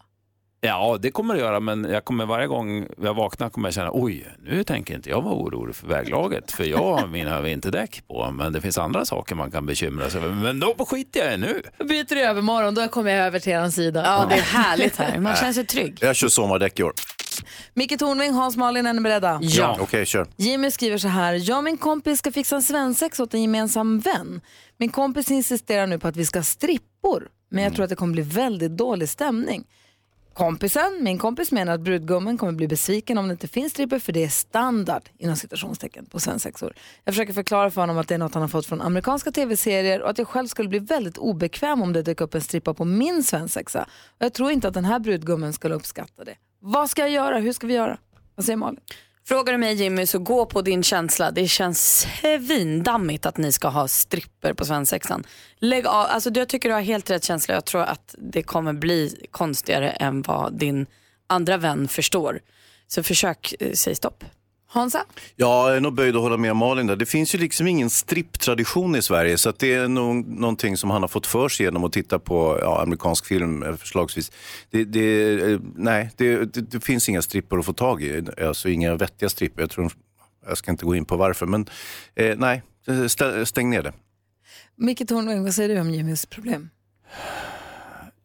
Ja, 0.62 0.98
det 1.00 1.10
kommer 1.10 1.34
det 1.34 1.40
göra, 1.40 1.60
men 1.60 1.84
jag 1.84 2.04
kommer 2.04 2.26
varje 2.26 2.46
gång 2.46 2.86
jag 3.02 3.14
vaknar 3.14 3.48
kommer 3.48 3.68
jag 3.68 3.74
känna 3.74 3.90
oj, 3.92 4.26
nu 4.42 4.64
tänker 4.64 4.94
inte 4.94 5.10
jag 5.10 5.22
vara 5.22 5.34
orolig 5.34 5.76
för 5.76 5.86
väglaget, 5.86 6.52
för 6.52 6.64
jag 6.64 6.78
har 6.78 7.06
mina 7.06 7.40
vinterdäck 7.40 8.02
på, 8.08 8.30
men 8.30 8.52
det 8.52 8.60
finns 8.60 8.78
andra 8.78 9.04
saker 9.04 9.34
man 9.34 9.50
kan 9.50 9.66
bekymra 9.66 10.10
sig 10.10 10.20
över. 10.20 10.34
Men 10.34 10.60
då 10.60 10.74
skiter 10.88 11.20
jag 11.24 11.34
i 11.34 11.36
nu. 11.36 11.62
Då 11.78 11.84
byter 11.84 12.14
du 12.14 12.20
över 12.20 12.42
morgon, 12.42 12.74
då 12.74 12.88
kommer 12.88 13.10
jag 13.10 13.26
över 13.26 13.38
till 13.38 13.52
er 13.52 13.68
sida. 13.68 14.02
Ja, 14.04 14.26
det 14.28 14.34
är 14.34 14.40
härligt 14.42 14.96
här. 14.96 15.18
Man 15.18 15.36
känner 15.40 15.52
sig 15.52 15.66
trygg. 15.66 15.98
Jag 16.00 16.16
kör 16.16 16.28
sommardäck 16.28 16.80
i 16.80 16.82
år. 16.82 16.92
Micke 17.74 17.98
Tornving, 17.98 18.32
Hans 18.32 18.56
Malin, 18.56 18.86
är 18.86 18.92
ni 18.92 19.00
beredda? 19.00 19.38
Ja. 19.42 19.76
Okej, 19.80 20.06
kör. 20.06 20.26
Jimmy 20.36 20.70
skriver 20.70 20.98
så 20.98 21.08
här, 21.08 21.48
jag 21.48 21.58
och 21.58 21.64
min 21.64 21.78
kompis 21.78 22.18
ska 22.18 22.32
fixa 22.32 22.56
en 22.56 22.62
svensexa 22.62 23.22
åt 23.22 23.34
en 23.34 23.42
gemensam 23.42 24.00
vän. 24.00 24.40
Min 24.76 24.90
kompis 24.90 25.30
insisterar 25.30 25.86
nu 25.86 25.98
på 25.98 26.08
att 26.08 26.16
vi 26.16 26.26
ska 26.26 26.38
ha 26.38 26.44
strippor, 26.44 27.28
men 27.50 27.64
jag 27.64 27.74
tror 27.74 27.84
att 27.84 27.90
det 27.90 27.96
kommer 27.96 28.12
bli 28.12 28.22
väldigt 28.22 28.76
dålig 28.76 29.08
stämning. 29.08 29.64
Kompisen, 30.34 30.98
min 31.00 31.18
kompis 31.18 31.52
menar 31.52 31.72
att 31.74 31.80
brudgummen 31.80 32.38
kommer 32.38 32.52
bli 32.52 32.68
besviken 32.68 33.18
om 33.18 33.28
det 33.28 33.32
inte 33.32 33.48
finns 33.48 33.72
strippor 33.72 33.98
för 33.98 34.12
det 34.12 34.24
är 34.24 34.28
standard 34.28 35.02
inom 35.18 35.36
citationstecken 35.36 36.06
på 36.06 36.20
svensexor. 36.20 36.72
Jag 37.04 37.14
försöker 37.14 37.32
förklara 37.32 37.70
för 37.70 37.80
honom 37.80 37.98
att 37.98 38.08
det 38.08 38.14
är 38.14 38.18
något 38.18 38.34
han 38.34 38.40
har 38.40 38.48
fått 38.48 38.66
från 38.66 38.80
amerikanska 38.80 39.32
tv-serier 39.32 40.02
och 40.02 40.10
att 40.10 40.18
jag 40.18 40.28
själv 40.28 40.46
skulle 40.46 40.68
bli 40.68 40.78
väldigt 40.78 41.18
obekväm 41.18 41.82
om 41.82 41.92
det 41.92 42.02
dök 42.02 42.20
upp 42.20 42.34
en 42.34 42.40
strippa 42.40 42.74
på 42.74 42.84
min 42.84 43.22
svensexa. 43.22 43.82
Och 44.08 44.24
jag 44.24 44.32
tror 44.32 44.50
inte 44.50 44.68
att 44.68 44.74
den 44.74 44.84
här 44.84 44.98
brudgummen 44.98 45.52
skulle 45.52 45.74
uppskatta 45.74 46.24
det. 46.24 46.34
Vad 46.60 46.90
ska 46.90 47.02
jag 47.02 47.10
göra? 47.10 47.38
Hur 47.38 47.52
ska 47.52 47.66
vi 47.66 47.74
göra? 47.74 47.98
Vad 48.34 48.46
säger 48.46 48.56
Malin? 48.56 48.80
Frågar 49.24 49.52
du 49.52 49.58
mig 49.58 49.74
Jimmy 49.74 50.06
så 50.06 50.18
gå 50.18 50.46
på 50.46 50.62
din 50.62 50.82
känsla. 50.82 51.30
Det 51.30 51.48
känns 51.48 52.06
svindammigt 52.20 53.26
att 53.26 53.36
ni 53.36 53.52
ska 53.52 53.68
ha 53.68 53.88
stripper 53.88 54.52
på 54.52 54.64
svensexan. 54.64 55.24
Lägg 55.58 55.86
av, 55.86 56.06
alltså 56.08 56.30
jag 56.34 56.48
tycker 56.48 56.68
du 56.68 56.74
har 56.74 56.82
helt 56.82 57.10
rätt 57.10 57.24
känsla. 57.24 57.54
Jag 57.54 57.64
tror 57.64 57.82
att 57.82 58.14
det 58.18 58.42
kommer 58.42 58.72
bli 58.72 59.26
konstigare 59.30 59.90
än 59.90 60.22
vad 60.22 60.58
din 60.58 60.86
andra 61.26 61.56
vän 61.56 61.88
förstår. 61.88 62.40
Så 62.86 63.02
försök 63.02 63.54
eh, 63.60 63.72
säga 63.72 63.96
stopp. 63.96 64.24
Hansa? 64.72 65.04
Ja, 65.36 65.68
jag 65.68 65.76
är 65.76 65.80
nog 65.80 65.94
böjd 65.94 66.16
att 66.16 66.22
hålla 66.22 66.36
med 66.36 66.56
Malin 66.56 66.86
där. 66.86 66.96
Det 66.96 67.06
finns 67.06 67.34
ju 67.34 67.38
liksom 67.38 67.66
ingen 67.66 67.90
stripptradition 67.90 68.96
i 68.96 69.02
Sverige 69.02 69.38
så 69.38 69.48
att 69.48 69.58
det 69.58 69.74
är 69.74 69.88
nog 69.88 70.26
någonting 70.28 70.76
som 70.76 70.90
han 70.90 71.02
har 71.02 71.08
fått 71.08 71.26
för 71.26 71.48
sig 71.48 71.66
genom 71.66 71.84
att 71.84 71.92
titta 71.92 72.18
på 72.18 72.58
ja, 72.62 72.82
amerikansk 72.82 73.26
film 73.26 73.62
eh, 73.62 73.76
förslagsvis. 73.76 74.32
Det, 74.70 74.84
det, 74.84 75.32
eh, 75.52 75.60
nej, 75.76 76.10
det, 76.16 76.54
det, 76.54 76.60
det 76.60 76.80
finns 76.80 77.08
inga 77.08 77.22
strippor 77.22 77.58
att 77.58 77.66
få 77.66 77.72
tag 77.72 78.02
i, 78.02 78.22
alltså 78.42 78.68
inga 78.68 78.94
vettiga 78.96 79.28
strippor. 79.28 79.60
Jag, 79.60 79.70
tror, 79.70 79.92
jag 80.48 80.58
ska 80.58 80.70
inte 80.70 80.84
gå 80.84 80.94
in 80.94 81.04
på 81.04 81.16
varför, 81.16 81.46
men 81.46 81.66
eh, 82.14 82.36
nej, 82.38 82.62
stä- 82.86 83.44
stäng 83.44 83.70
ner 83.70 83.82
det. 83.82 83.92
Micke 84.76 85.08
Tornving, 85.08 85.44
vad 85.44 85.54
säger 85.54 85.68
du 85.74 85.80
om 85.80 85.90
Jimmys 85.90 86.26
problem? 86.26 86.70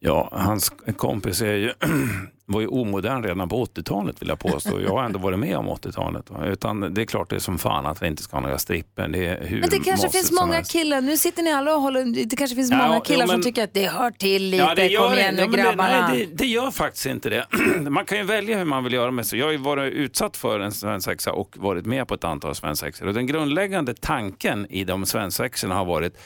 Ja, 0.00 0.28
hans 0.32 0.72
kompis 0.96 1.40
är 1.42 1.54
ju, 1.54 1.72
var 2.48 2.60
ju 2.60 2.66
omodern 2.66 3.22
redan 3.22 3.48
på 3.48 3.64
80-talet 3.64 4.22
vill 4.22 4.28
jag 4.28 4.38
påstå. 4.38 4.80
Jag 4.80 4.90
har 4.90 5.04
ändå 5.04 5.18
varit 5.18 5.38
med 5.38 5.56
om 5.56 5.68
80-talet. 5.68 6.30
va. 6.30 6.44
Utan 6.46 6.94
det 6.94 7.00
är 7.02 7.04
klart 7.06 7.30
det 7.30 7.36
är 7.36 7.40
som 7.40 7.58
fan 7.58 7.86
att 7.86 8.02
vi 8.02 8.06
inte 8.06 8.22
ska 8.22 8.36
ha 8.36 8.40
några 8.40 8.58
stripper. 8.58 9.08
Det 9.08 9.26
är 9.26 9.46
hur 9.46 9.60
Men 9.60 9.70
det 9.70 9.78
kanske 9.78 10.08
finns 10.10 10.26
som 10.28 10.36
många 10.36 10.62
killar, 10.62 11.00
nu 11.00 11.16
sitter 11.16 11.42
ni 11.42 11.52
alla 11.52 11.74
och 11.76 11.82
håller, 11.82 12.26
det 12.26 12.36
kanske 12.36 12.54
finns 12.56 12.70
Ja, 12.70 12.76
många 12.76 12.94
ja, 12.94 13.00
killar 13.00 13.26
som 13.26 13.34
men- 13.34 13.42
tycker 13.42 13.64
att 13.64 13.74
det 13.74 13.86
hör 13.86 14.10
till 14.10 14.42
lite, 14.42 14.64
Ja, 14.64 14.74
det 14.74 14.86
gör 14.86 15.08
kom 15.08 15.18
igen 15.18 15.34
nu 15.34 15.40
Ja, 15.40 15.46
men 15.48 15.56
det, 15.56 15.62
grabbarna. 15.62 16.08
nej, 16.08 16.26
det, 16.26 16.34
det 16.36 16.46
gör 16.46 16.70
faktiskt 16.70 17.06
inte 17.06 17.28
det. 17.30 17.46
Man 17.90 18.04
kan 18.04 18.18
ju 18.18 18.24
välja 18.24 18.58
hur 18.58 18.64
man 18.64 18.84
vill 18.84 18.92
göra 18.92 19.10
med 19.10 19.26
sig. 19.26 19.38
Jag 19.38 19.46
har 19.46 19.52
ju 19.52 19.58
varit 19.58 19.92
utsatt 19.92 20.36
för 20.36 20.60
en 20.60 20.72
svensexa 20.72 21.32
och 21.32 21.56
varit 21.58 21.86
med 21.86 22.08
på 22.08 22.14
ett 22.14 22.24
antal 22.24 22.54
svensexor. 22.54 23.06
Och 23.06 23.14
den 23.14 23.26
grundläggande 23.26 23.94
tanken 23.94 24.66
i 24.70 24.84
de 24.84 25.06
svensexorna 25.06 25.74
har 25.74 25.84
varit 25.84 26.18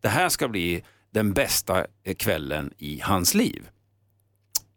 det 0.00 0.08
här 0.08 0.28
ska 0.28 0.48
bli 0.48 0.82
den 1.14 1.32
bästa 1.32 1.84
kvällen 2.18 2.70
i 2.78 3.00
hans 3.04 3.34
liv. 3.34 3.68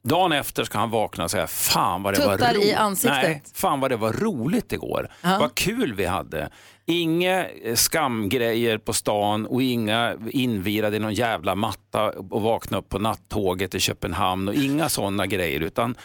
Dagen 0.04 0.32
efter 0.32 0.64
ska 0.64 0.78
han 0.78 0.90
vakna 0.90 1.24
och 1.24 1.32
säga, 1.32 1.48
fan 1.48 2.04
vad 2.04 2.14
det 2.14 2.26
var 2.26 2.34
i 2.34 2.58
roligt. 2.58 2.76
ansiktet. 2.76 3.24
Nej, 3.24 3.44
fan 3.54 3.80
vad 3.80 3.92
det 3.92 3.98
var 3.98 4.14
roligt 4.14 4.74
igår. 4.74 5.08
Ja. 5.22 5.38
Vad 5.40 5.56
kul 5.56 5.94
vi 5.94 6.06
hade. 6.06 6.50
Inga 6.86 7.46
eh, 7.46 7.76
skamgrejer 7.76 8.78
på 8.78 8.94
stan 8.94 9.46
och 9.46 9.62
inga 9.62 10.16
invirade 10.30 10.96
i 10.96 11.00
någon 11.00 11.14
jävla 11.14 11.56
matta 11.56 12.10
och 12.10 12.42
vakna 12.42 12.78
upp 12.78 12.90
på 12.90 13.00
nattåget 13.00 13.76
i 13.76 13.80
Köpenhamn 13.80 14.48
och 14.48 14.56
inga 14.56 14.90
sådana 14.90 15.26
grejer 15.28 15.60
utan 15.60 15.96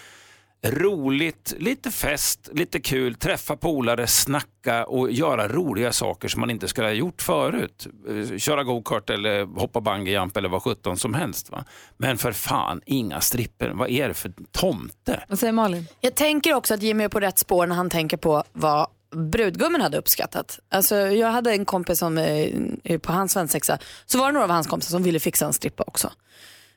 roligt, 0.63 1.55
lite 1.59 1.91
fest, 1.91 2.49
lite 2.53 2.81
kul, 2.81 3.15
träffa 3.15 3.57
polare, 3.57 4.07
snacka 4.07 4.85
och 4.87 5.11
göra 5.11 5.49
roliga 5.49 5.93
saker 5.93 6.29
som 6.29 6.41
man 6.41 6.51
inte 6.51 6.69
skulle 6.69 6.87
ha 6.87 6.93
gjort 6.93 7.23
förut. 7.23 7.87
Eh, 8.09 8.39
Köra 8.39 8.65
go-kart 8.65 9.11
eller 9.11 9.45
hoppa 9.61 9.81
bungyjump 9.81 10.37
eller 10.37 10.49
vad 10.49 10.63
sjutton 10.63 10.97
som 10.97 11.15
helst. 11.15 11.51
Va? 11.51 11.65
Men 11.97 12.19
för 12.19 12.33
fan, 12.33 12.81
inga 12.87 13.21
stripper. 13.21 13.71
Vad 13.71 13.91
är 13.91 14.09
det 14.09 14.15
för 14.15 14.33
tomte? 14.53 15.25
Vad 15.29 15.39
säger 15.39 15.53
Malin? 15.53 15.87
Jag 16.01 16.15
tänker 16.15 16.55
också 16.55 16.75
att 16.75 16.83
Jimmy 16.83 17.05
är 17.05 17.09
på 17.09 17.21
rätt 17.21 17.39
spår 17.39 17.67
när 17.67 17.77
han 17.77 17.91
tänker 17.91 18.17
på 18.17 18.45
vad 18.53 18.87
brudgummen 19.15 19.81
hade 19.81 19.99
uppskattat. 19.99 20.59
Alltså, 20.69 20.97
jag 20.97 21.29
hade 21.29 21.53
en 21.53 21.65
kompis 21.65 21.99
som 21.99 22.19
eh, 22.19 22.99
på 22.99 23.13
hans 23.13 23.33
svensexa, 23.33 23.79
så 24.07 24.19
var 24.19 24.27
det 24.27 24.33
några 24.33 24.45
av 24.45 24.51
hans 24.51 24.67
kompisar 24.67 24.91
som 24.91 25.03
ville 25.03 25.21
fixa 25.21 25.47
en 25.47 25.53
strippa 25.53 25.85
också. 25.87 26.13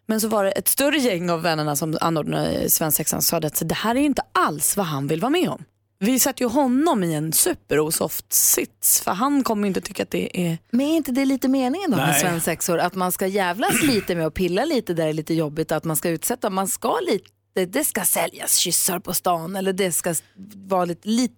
Men 0.10 0.22
så 0.22 0.28
var 0.28 0.44
det 0.44 0.52
ett 0.52 0.68
större 0.68 0.98
gäng 0.98 1.30
av 1.30 1.42
vännerna 1.42 1.76
som 1.76 1.98
anordnade 2.02 2.70
svensexan 2.70 3.22
som 3.22 3.42
sa 3.42 3.48
att 3.48 3.62
det 3.66 3.76
här 3.76 3.96
är 3.96 4.00
inte 4.00 4.22
alls 4.32 4.78
vad 4.78 4.86
han 4.86 5.08
vill 5.08 5.22
vara 5.22 5.30
med 5.30 5.50
om. 5.50 5.64
Vi 6.00 6.20
satte 6.20 6.44
ju 6.44 6.50
honom 6.50 7.04
i 7.04 7.14
en 7.14 7.34
superosoft 7.34 8.34
sits 8.34 9.02
för 9.02 9.12
han 9.12 9.44
kommer 9.44 9.68
inte 9.68 9.82
tycka 9.82 10.04
att 10.04 10.12
det 10.12 10.48
är... 10.48 10.58
Men 10.72 10.82
är 10.82 10.96
inte 10.96 11.12
det 11.12 11.26
lite 11.26 11.48
meningen 11.48 11.92
då 11.92 11.98
med 11.98 12.16
svensexor? 12.16 12.80
Att 12.80 12.96
man 12.96 13.12
ska 13.12 13.28
jävlas 13.28 13.84
lite 13.84 14.16
med 14.16 14.28
och 14.28 14.34
pilla 14.34 14.66
lite 14.66 14.94
där 14.94 15.04
det 15.04 15.10
är 15.10 15.14
lite 15.14 15.34
jobbigt, 15.34 15.72
att 15.72 15.84
man 15.84 15.96
ska 15.96 16.10
utsätta, 16.10 16.50
man 16.50 16.68
ska 16.68 17.00
lite, 17.00 17.66
det 17.66 17.86
ska 17.86 18.02
säljas 18.02 18.56
kyssar 18.56 19.00
på 19.00 19.14
stan 19.14 19.56
eller 19.56 19.74
det 19.74 19.92
ska 19.92 20.16
vara 20.68 20.86
lite, 20.86 21.08
lite 21.10 21.36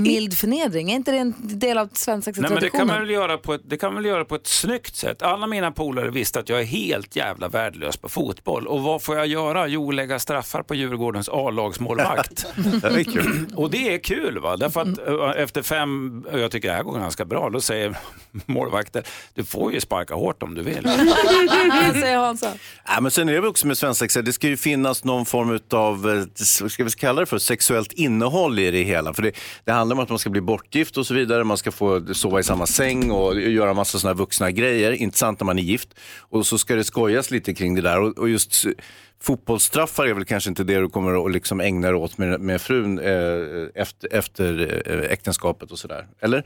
mild 0.00 0.38
förnedring. 0.38 0.90
Är 0.90 0.94
inte 0.94 1.12
det 1.12 1.18
en 1.18 1.34
del 1.38 1.78
av 1.78 1.88
Nej, 2.06 2.20
men 2.36 2.54
det, 2.54 2.70
kan 2.70 2.86
man 2.86 3.00
väl 3.00 3.10
göra 3.10 3.38
på 3.38 3.54
ett, 3.54 3.60
det 3.64 3.76
kan 3.76 3.94
man 3.94 4.02
väl 4.02 4.10
göra 4.10 4.24
på 4.24 4.34
ett 4.34 4.46
snyggt 4.46 4.96
sätt. 4.96 5.22
Alla 5.22 5.46
mina 5.46 5.70
polare 5.70 6.10
visste 6.10 6.40
att 6.40 6.48
jag 6.48 6.60
är 6.60 6.64
helt 6.64 7.16
jävla 7.16 7.48
värdelös 7.48 7.96
på 7.96 8.08
fotboll. 8.08 8.66
Och 8.66 8.82
vad 8.82 9.02
får 9.02 9.16
jag 9.16 9.26
göra? 9.26 9.66
Jo, 9.66 9.90
lägga 9.90 10.18
straffar 10.18 10.62
på 10.62 10.74
Djurgårdens 10.74 11.28
A-lagsmålvakt. 11.32 12.46
det. 12.82 13.06
Och 13.54 13.70
det 13.70 13.94
är 13.94 13.98
kul, 13.98 14.38
va? 14.38 14.56
därför 14.56 14.80
att 14.80 15.08
eh, 15.36 15.42
efter 15.42 15.62
fem, 15.62 16.24
och 16.32 16.38
jag 16.38 16.50
tycker 16.50 16.68
det 16.68 16.74
här 16.74 16.82
går 16.82 16.98
ganska 16.98 17.24
bra, 17.24 17.50
då 17.50 17.60
säger 17.60 17.98
målvakten, 18.46 19.02
du 19.34 19.44
får 19.44 19.72
ju 19.72 19.80
sparka 19.80 20.14
hårt 20.14 20.42
om 20.42 20.54
du 20.54 20.62
vill. 20.62 20.82
Säger 21.92 22.18
Hansa? 22.18 22.52
Ja, 22.86 23.00
men 23.00 23.10
sen 23.10 23.28
är 23.28 23.42
det 23.42 23.48
också 23.48 23.66
med 23.66 23.78
svensexa, 23.78 24.22
det 24.22 24.32
ska 24.32 24.48
ju 24.48 24.56
finnas 24.56 25.04
någon 25.04 25.26
form 25.26 25.58
av, 25.70 26.26
ska 26.68 26.84
vi 26.84 26.90
kalla 26.90 27.20
det 27.20 27.26
för 27.26 27.38
sexuellt 27.38 27.92
innehåll 27.92 28.58
i 28.58 28.70
det 28.70 28.82
hela. 28.82 29.14
För 29.14 29.22
det, 29.22 29.32
det 29.64 29.72
handlar 29.72 29.96
om 29.96 30.02
att 30.02 30.08
man 30.08 30.18
ska 30.18 30.30
bli 30.30 30.40
bortgift 30.40 30.96
och 30.96 31.06
så 31.06 31.14
vidare, 31.14 31.44
man 31.44 31.56
ska 31.56 31.70
få 31.70 32.14
sova 32.14 32.40
i 32.40 32.42
samma 32.42 32.66
säng 32.66 33.10
och 33.10 33.40
göra 33.40 33.74
massa 33.74 33.98
sådana 33.98 34.14
vuxna 34.14 34.50
grejer. 34.50 34.92
Intressant 34.92 35.40
när 35.40 35.44
man 35.44 35.58
är 35.58 35.62
gift. 35.62 35.88
Och 36.18 36.46
så 36.46 36.58
ska 36.58 36.74
det 36.74 36.84
skojas 36.84 37.30
lite 37.30 37.54
kring 37.54 37.74
det 37.74 37.82
där. 37.82 38.00
Och, 38.00 38.18
och 38.18 38.28
just 38.28 38.64
fotbollsstraffar 39.20 40.06
är 40.06 40.14
väl 40.14 40.24
kanske 40.24 40.50
inte 40.50 40.64
det 40.64 40.78
du 40.78 40.88
kommer 40.88 41.26
att 41.26 41.32
liksom 41.32 41.60
ägna 41.60 41.88
dig 41.88 41.96
åt 41.96 42.18
med, 42.18 42.40
med 42.40 42.60
frun 42.60 42.98
eh, 42.98 43.68
efter, 43.74 44.14
efter 44.14 44.82
eh, 44.86 45.12
äktenskapet 45.12 45.70
och 45.70 45.78
sådär. 45.78 46.06
Eller? 46.20 46.44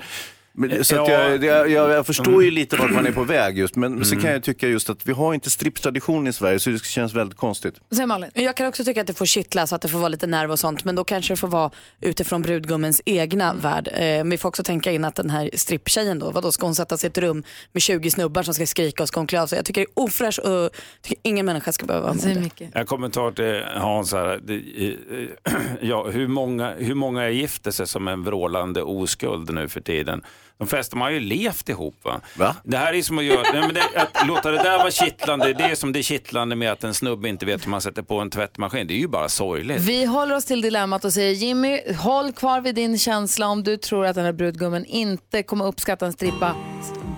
Men, 0.54 0.84
så 0.84 1.02
att 1.02 1.08
Ja. 1.08 1.14
jag, 1.28 1.44
jag, 1.44 1.70
jag, 1.70 1.90
jag 1.90 2.06
förstår 2.06 2.44
ju 2.44 2.50
lite 2.50 2.76
vart 2.76 2.90
man 2.92 3.06
är 3.06 3.12
på 3.12 3.24
väg 3.24 3.58
just, 3.58 3.76
men 3.76 3.92
Mm. 3.92 4.04
så 4.04 4.16
kan 4.16 4.30
jag 4.32 4.42
tycka 4.42 4.68
just 4.68 4.90
att 4.90 5.06
vi 5.06 5.12
har 5.12 5.34
inte 5.34 5.50
stripptradition 5.50 6.26
i 6.26 6.32
Sverige 6.32 6.58
så 6.60 6.70
det 6.70 6.84
känns 6.84 7.14
väldigt 7.14 7.38
konstigt. 7.38 7.74
Malin? 8.06 8.30
Jag 8.34 8.56
kan 8.56 8.66
också 8.66 8.84
tycka 8.84 9.00
att 9.00 9.06
det 9.06 9.14
får 9.14 9.26
kittla 9.26 9.66
så 9.66 9.74
att 9.74 9.82
det 9.82 9.88
får 9.88 9.98
vara 9.98 10.08
lite 10.08 10.26
nerv 10.26 10.50
och 10.50 10.58
sånt 10.58 10.84
men 10.84 10.94
då 10.94 11.04
kanske 11.04 11.32
det 11.32 11.36
får 11.36 11.48
vara 11.48 11.70
utifrån 12.00 12.42
brudgummens 12.42 13.02
egna 13.06 13.54
värld. 13.54 13.88
Eh, 13.92 14.00
men 14.00 14.30
vi 14.30 14.38
får 14.38 14.48
också 14.48 14.62
tänka 14.62 14.92
in 14.92 15.04
att 15.04 15.14
den 15.14 15.30
här 15.30 15.50
stripptjejen 15.54 16.18
då, 16.18 16.30
vadå 16.30 16.52
ska 16.52 16.66
hon 16.66 16.74
sätta 16.74 16.96
sig 16.96 17.06
i 17.06 17.10
ett 17.10 17.18
rum 17.18 17.42
med 17.72 17.82
20 17.82 18.10
snubbar 18.10 18.42
som 18.42 18.54
ska 18.54 18.66
skrika 18.66 19.02
och 19.02 19.08
ska 19.08 19.20
hon 19.20 19.26
klä 19.26 19.42
av 19.42 19.46
sig? 19.46 19.58
Jag 19.58 19.64
tycker 19.66 19.80
det 19.80 19.86
är 19.86 20.02
ofräscht 20.04 20.38
och 20.38 20.70
tycker 21.02 21.18
ingen 21.22 21.46
människa 21.46 21.72
ska 21.72 21.86
behöva 21.86 22.06
vara 22.06 22.26
med 22.26 22.50
det. 22.58 22.68
Jag 22.74 22.86
kommentar 22.86 23.30
till 23.30 23.80
Hans 23.80 24.12
här. 24.12 24.40
Eh, 24.50 25.52
ja, 25.80 26.10
hur, 26.10 26.28
många, 26.28 26.74
hur 26.78 26.94
många 26.94 27.28
gifter 27.30 27.70
sig 27.70 27.86
som 27.86 28.08
en 28.08 28.24
vrålande 28.24 28.82
oskuld 28.82 29.54
nu 29.54 29.68
för 29.68 29.80
tiden? 29.80 30.22
De 30.62 30.68
flesta 30.68 30.96
har 30.96 31.10
ju 31.10 31.20
levt 31.20 31.68
ihop. 31.68 31.94
Va? 32.36 32.56
Det 32.62 32.76
här 32.76 32.92
är 32.92 33.02
som 33.02 33.18
att, 33.18 33.24
göra, 33.24 33.42
nej, 33.52 33.60
men 33.60 33.74
det, 33.74 33.82
att 33.96 34.26
låta 34.26 34.50
det 34.50 34.56
där 34.56 34.78
vara 34.78 34.90
kittlande. 34.90 35.52
Det 35.52 35.64
är 35.64 35.74
som 35.74 35.92
det 35.92 35.98
är 35.98 36.02
kittlande 36.02 36.56
med 36.56 36.72
att 36.72 36.84
en 36.84 36.94
snubbe 36.94 37.28
inte 37.28 37.46
vet 37.46 37.66
hur 37.66 37.70
man 37.70 37.80
sätter 37.80 38.02
på 38.02 38.18
en 38.20 38.30
tvättmaskin. 38.30 38.86
Det 38.86 38.94
är 38.94 38.98
ju 38.98 39.08
bara 39.08 39.28
sorgligt. 39.28 39.80
Vi 39.80 40.04
håller 40.04 40.34
oss 40.34 40.44
till 40.44 40.60
dilemmat 40.62 41.04
och 41.04 41.12
säger 41.12 41.32
Jimmy, 41.32 41.80
håll 41.98 42.32
kvar 42.32 42.60
vid 42.60 42.74
din 42.74 42.98
känsla 42.98 43.46
om 43.46 43.62
du 43.62 43.76
tror 43.76 44.06
att 44.06 44.14
den 44.14 44.24
här 44.24 44.32
brudgummen 44.32 44.84
inte 44.84 45.42
kommer 45.42 45.66
uppskatta 45.66 46.06
en 46.06 46.12
strippa. 46.12 46.54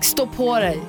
Stå 0.01 0.27
på 0.27 0.59
dig. 0.59 0.79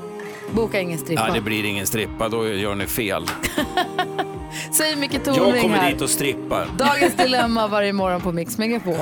Boka 0.50 0.80
ingen 0.80 0.98
strippa. 0.98 1.24
Ja, 1.28 1.34
det 1.34 1.40
blir 1.40 1.64
ingen 1.64 1.86
strippa, 1.86 2.28
då 2.28 2.48
gör 2.48 2.74
ni 2.74 2.86
fel. 2.86 3.26
Säger 4.72 4.96
Micke 4.96 5.14
Jag 5.14 5.24
Tornving 5.24 5.62
kommer 5.62 5.76
här. 5.76 5.92
dit 5.92 6.00
och 6.02 6.10
strippar. 6.10 6.68
Dagens 6.78 7.14
dilemma 7.16 7.68
varje 7.68 7.92
morgon 7.92 8.20
på 8.20 8.32
Mix 8.32 8.58
Megapol. 8.58 8.94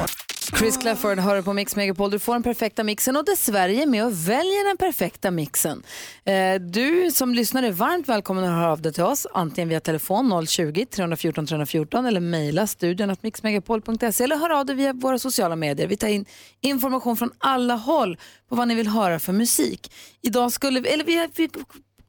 Chris 0.58 0.76
Clafford 0.76 1.18
hör 1.18 1.42
på 1.42 1.52
Mix 1.52 1.76
Megapol. 1.76 2.10
Du 2.10 2.18
får 2.18 2.32
den 2.32 2.42
perfekta 2.42 2.84
mixen 2.84 3.16
och 3.16 3.24
där 3.24 3.36
Sverige 3.36 3.82
är 3.82 3.86
med 3.86 4.04
och 4.06 4.12
väljer 4.28 4.68
den 4.68 4.76
perfekta 4.76 5.30
mixen. 5.30 5.82
Eh, 6.24 6.54
Du 6.60 7.10
som 7.10 7.34
lyssnar 7.34 7.62
är 7.62 7.70
varmt 7.72 8.08
välkommen 8.08 8.44
att 8.44 8.50
höra 8.50 8.72
av 8.72 8.82
dig 8.82 8.92
till 8.92 9.02
oss, 9.02 9.26
antingen 9.34 9.68
via 9.68 9.80
telefon 9.80 10.32
020-314 10.32 11.46
314 11.46 12.06
eller 12.06 12.20
mejla 12.20 12.66
studion 12.66 13.10
att 13.10 13.22
mixmegapol.se 13.22 14.24
eller 14.24 14.36
hör 14.36 14.50
av 14.50 14.66
dig 14.66 14.76
via 14.76 14.92
våra 14.92 15.18
sociala 15.18 15.56
medier. 15.56 15.86
Vi 15.86 15.96
tar 15.96 16.08
in 16.08 16.24
information 16.60 17.16
från 17.16 17.30
alla 17.38 17.74
håll 17.74 18.16
på 18.48 18.54
vad 18.56 18.68
ni 18.68 18.74
vill 18.74 18.88
höra 18.88 19.18
för 19.18 19.32
musik. 19.32 19.92
Idag 20.22 20.52
skulle 20.52 20.80
vi, 20.80 20.88
eller 20.88 21.04
vi, 21.04 21.28
vi 21.36 21.48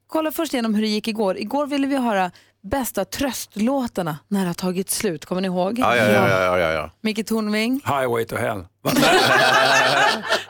kollar 0.08 0.32
först 0.32 0.54
igenom 0.54 0.76
hur 0.76 0.82
det 0.82 0.88
gick 0.88 1.08
igår. 1.08 1.38
Igår 1.38 1.68
ville 1.68 1.88
vi 1.88 1.96
höra 1.98 2.32
bästa 2.66 3.06
tröstlåtarna 3.06 4.18
när 4.28 4.40
det 4.42 4.48
har 4.48 4.54
tagit 4.54 4.90
slut. 4.90 5.26
Kommer 5.26 5.42
ni 5.42 5.48
ihåg? 5.48 5.80
Ja, 5.80 5.96
ja, 5.96 6.04
ja. 6.12 6.30
ja, 6.30 6.60
ja, 6.60 6.72
ja. 6.72 6.92
Micke 7.02 7.28
Tornving. 7.28 7.82
Highway 7.86 8.26
to 8.26 8.36
hell. 8.36 8.66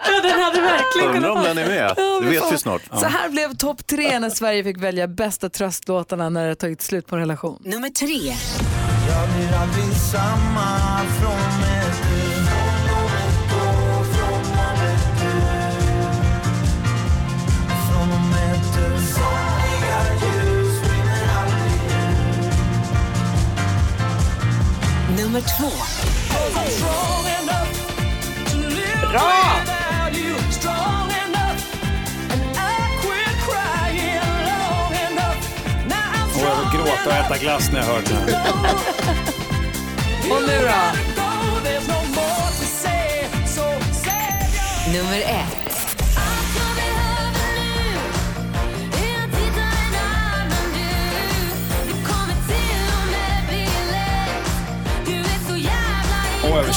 Ja, 0.08 0.22
den 0.22 0.40
hade 0.42 0.62
verkligen 0.62 1.16
Undrar 1.16 1.30
om 1.30 1.44
den 1.44 1.58
är 1.58 1.68
med. 1.68 1.94
Ja, 1.98 2.20
Det 2.22 2.30
vet 2.30 2.54
vi 2.54 2.58
snart. 2.58 2.82
Så 2.94 3.06
här 3.06 3.30
blev 3.30 3.56
topp 3.56 3.88
tre 3.88 4.20
när 4.20 4.30
Sverige 4.30 4.64
fick 4.64 4.78
välja 4.78 5.08
bästa 5.08 5.50
tröstlåtarna 5.50 6.30
när 6.30 6.42
det 6.44 6.48
har 6.48 6.56
tagit 6.56 6.82
slut 6.82 7.08
på 7.08 7.16
en 7.16 7.22
relation. 7.22 7.62
Nummer 7.66 7.90
tre. 7.90 8.36
Jag 9.10 9.30
blir 9.30 9.58
aldrig 9.58 9.96
samma 9.96 11.00
från 11.20 11.60
med 11.62 11.85
Nummer 25.36 25.48
två. 25.48 25.70
Strong 26.70 27.28
enough 27.42 27.70
Bra! 29.12 29.32
Och 36.34 36.42
jag 36.42 36.56
vill 36.56 36.80
gråta 36.80 37.10
och 37.10 37.12
äta 37.12 37.38
glass 37.38 37.72
när 37.72 37.80
jag 37.80 37.86
hör 37.86 38.02
den 38.02 38.18
här. 38.18 38.76
Och 40.32 40.42
nu 40.48 40.60
då? 40.62 40.92
Nummer 44.92 45.20
ett. 45.20 45.65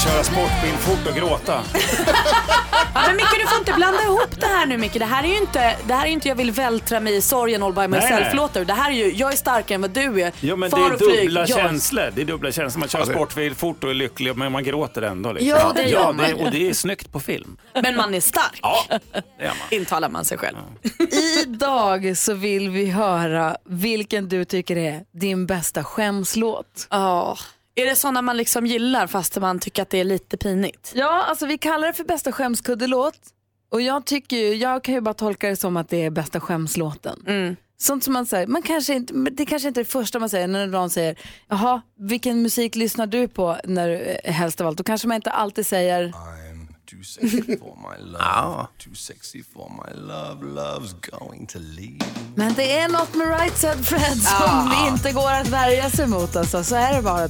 Köra 0.05 0.23
sportbil 0.23 0.73
fort 0.79 1.07
och 1.09 1.15
gråta. 1.15 1.61
Ja, 2.93 3.01
men 3.07 3.15
Micke, 3.15 3.35
du 3.41 3.47
får 3.47 3.57
inte 3.59 3.73
blanda 3.73 4.03
ihop 4.03 4.39
det 4.39 4.45
här 4.45 4.65
nu 4.65 4.77
Micke. 4.77 4.93
Det 4.93 5.05
här 5.05 5.23
är 5.23 5.27
ju 5.27 5.37
inte, 5.37 5.75
det 5.87 5.93
här 5.93 6.03
är 6.03 6.07
ju 6.07 6.13
inte 6.13 6.27
jag 6.27 6.35
vill 6.35 6.51
vältra 6.51 6.99
mig 6.99 7.15
i 7.15 7.21
sorgen 7.21 7.63
all 7.63 7.73
by 7.73 7.87
myself-låtar. 7.87 8.65
Det 8.65 8.73
här 8.73 8.91
är 8.91 8.95
ju, 8.95 9.13
jag 9.13 9.31
är 9.33 9.35
starkare 9.35 9.75
än 9.75 9.81
vad 9.81 9.91
du 9.91 10.21
är. 10.21 10.31
Jo 10.39 10.55
men 10.55 10.71
Far 10.71 10.79
det 10.79 10.85
är 10.85 10.93
och 10.93 10.99
flyg, 10.99 11.21
dubbla 11.25 11.39
jag- 11.39 11.49
känslor. 11.59 12.11
Det 12.15 12.21
är 12.21 12.25
dubbla 12.25 12.51
känslor. 12.51 12.79
Man 12.79 12.89
kör 12.89 13.05
sportbil 13.05 13.55
fort 13.55 13.83
och 13.83 13.89
är 13.89 13.93
lycklig 13.93 14.37
men 14.37 14.51
man 14.51 14.63
gråter 14.63 15.01
ändå. 15.01 15.31
Liksom. 15.31 15.49
Ja, 15.49 15.71
det 15.75 15.81
gör 15.83 15.99
ja, 15.99 16.11
man. 16.11 16.25
det, 16.25 16.33
Och 16.33 16.51
det 16.51 16.69
är 16.69 16.73
snyggt 16.73 17.11
på 17.11 17.19
film. 17.19 17.57
Men 17.81 17.95
man 17.95 18.13
är 18.15 18.21
stark. 18.21 18.59
Ja, 18.61 18.83
det 19.11 19.43
är 19.43 19.47
man. 19.47 19.55
Intalar 19.79 20.09
man 20.09 20.25
sig 20.25 20.37
själv. 20.37 20.57
Idag 21.43 22.17
så 22.17 22.33
vill 22.33 22.69
vi 22.69 22.85
höra 22.89 23.57
vilken 23.65 24.29
du 24.29 24.45
tycker 24.45 24.75
är 24.77 25.01
din 25.19 25.45
bästa 25.45 25.83
skämslåt. 25.83 26.87
Ja. 26.89 27.37
Är 27.81 27.85
det 27.85 27.95
sådana 27.95 28.21
man 28.21 28.37
liksom 28.37 28.65
gillar 28.65 29.07
fast 29.07 29.37
man 29.37 29.59
tycker 29.59 29.81
att 29.81 29.89
det 29.89 29.97
är 29.99 30.03
lite 30.03 30.37
pinigt? 30.37 30.91
Ja, 30.95 31.23
alltså 31.23 31.45
vi 31.45 31.57
kallar 31.57 31.87
det 31.87 31.93
för 31.93 32.03
bästa 32.03 32.31
skämskuddelåt. 32.31 33.19
Och 33.71 33.81
jag 33.81 34.05
tycker 34.05 34.37
ju, 34.37 34.53
jag 34.55 34.83
kan 34.83 34.93
ju 34.93 35.01
bara 35.01 35.13
tolka 35.13 35.49
det 35.49 35.55
som 35.55 35.77
att 35.77 35.89
det 35.89 36.05
är 36.05 36.09
bästa 36.09 36.39
skämslåten. 36.39 37.23
Mm. 37.27 37.55
Sånt 37.77 38.03
som 38.03 38.13
man 38.13 38.25
säger, 38.25 38.47
man 38.47 38.61
kanske 38.61 38.93
inte, 38.93 39.13
det 39.13 39.45
kanske 39.45 39.67
inte 39.67 39.79
är 39.79 39.83
det 39.83 39.89
första 39.89 40.19
man 40.19 40.29
säger 40.29 40.47
när 40.47 40.67
någon 40.67 40.89
säger, 40.89 41.19
jaha, 41.47 41.81
vilken 41.97 42.41
musik 42.41 42.75
lyssnar 42.75 43.07
du 43.07 43.27
på 43.27 43.57
när, 43.63 44.19
eh, 44.23 44.33
helst 44.33 44.61
av 44.61 44.67
allt? 44.67 44.77
Då 44.77 44.83
kanske 44.83 45.07
man 45.07 45.15
inte 45.15 45.31
alltid 45.31 45.67
säger, 45.67 46.13
Too 46.89 47.03
sexy 47.03 47.57
for 47.57 47.75
my 47.75 48.11
love. 48.11 48.67
Too 48.77 48.95
sexy 48.95 49.43
for 49.53 49.69
my 49.69 50.01
love. 50.01 50.41
Love's 50.41 50.93
going 51.19 51.47
to 51.47 51.59
leave. 51.59 52.05
men 52.35 52.53
det 52.53 52.77
är 52.77 52.87
något 52.89 53.15
med 53.15 53.27
Right 53.27 53.57
Said 53.57 53.85
Fred 53.85 54.17
som 54.17 54.71
inte 54.87 55.11
går 55.11 55.31
att 55.31 55.47
värja 55.47 55.89
sig 55.89 56.07
mot. 56.07 56.35
Alltså. 56.35 56.63
Så 56.63 56.75
är 56.75 56.95
det 56.95 57.01
bara. 57.01 57.29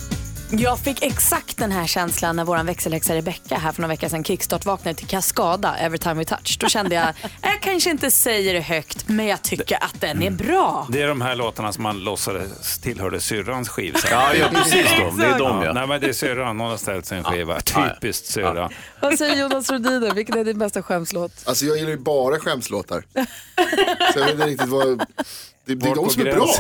Jag 0.51 0.79
fick 0.79 1.03
exakt 1.03 1.57
den 1.57 1.71
här 1.71 1.87
känslan 1.87 2.35
när 2.35 2.45
vår 2.45 2.63
växelhäxa 2.63 3.15
Rebecca 3.15 3.57
här 3.57 3.71
för 3.71 3.81
några 3.81 3.93
veckor 3.93 4.09
sedan 4.09 4.23
kickstart-vaknade 4.23 4.95
till 4.97 5.07
Kaskada, 5.07 5.77
Every 5.77 5.97
time 5.97 6.13
we 6.13 6.25
touch. 6.25 6.57
Då 6.59 6.67
kände 6.67 6.95
jag, 6.95 7.05
jag 7.41 7.61
kanske 7.61 7.89
inte 7.89 8.11
säger 8.11 8.53
det 8.53 8.59
högt, 8.59 9.07
men 9.07 9.25
jag 9.25 9.41
tycker 9.41 9.83
att 9.83 10.01
den 10.01 10.23
är 10.23 10.31
bra. 10.31 10.87
Det 10.91 11.01
är 11.01 11.07
de 11.07 11.21
här 11.21 11.35
låtarna 11.35 11.73
som 11.73 11.83
man 11.83 11.99
låtsades 12.03 12.79
tillhörde 12.79 13.19
syrrans 13.19 13.69
skiv. 13.69 13.95
Ja, 14.11 14.33
ja, 14.35 14.47
precis 14.53 14.85
de. 14.97 15.17
Det 15.17 15.25
är 15.25 15.39
de, 15.39 15.61
ja. 15.63 15.73
Nej, 15.73 15.87
men 15.87 16.01
det 16.01 16.07
är 16.07 16.13
syrran. 16.13 16.57
Någon 16.57 16.69
har 16.69 16.77
ställt 16.77 17.05
sig 17.05 17.17
en 17.17 17.23
skiva. 17.23 17.59
Typiskt 17.61 18.25
syrra. 18.25 18.69
Vad 19.01 19.17
säger 19.17 19.35
Jonas 19.35 19.69
Rhodiner, 19.71 20.13
vilken 20.13 20.37
är 20.37 20.43
din 20.43 20.59
bästa 20.59 20.83
skämslåt? 20.83 21.31
Alltså 21.45 21.65
jag 21.65 21.77
gillar 21.77 21.89
ju 21.89 21.97
bara 21.97 22.39
skämslåtar. 22.39 23.03
Så 24.13 24.19
jag 24.19 24.25
vet 24.25 24.33
inte 24.33 24.45
riktigt 24.47 24.69
vad... 24.69 24.97
Det, 25.65 25.75
det 25.75 25.89
är 25.89 25.95
de 25.95 26.09
som 26.09 26.27
är 26.27 26.33
bra. 26.33 26.53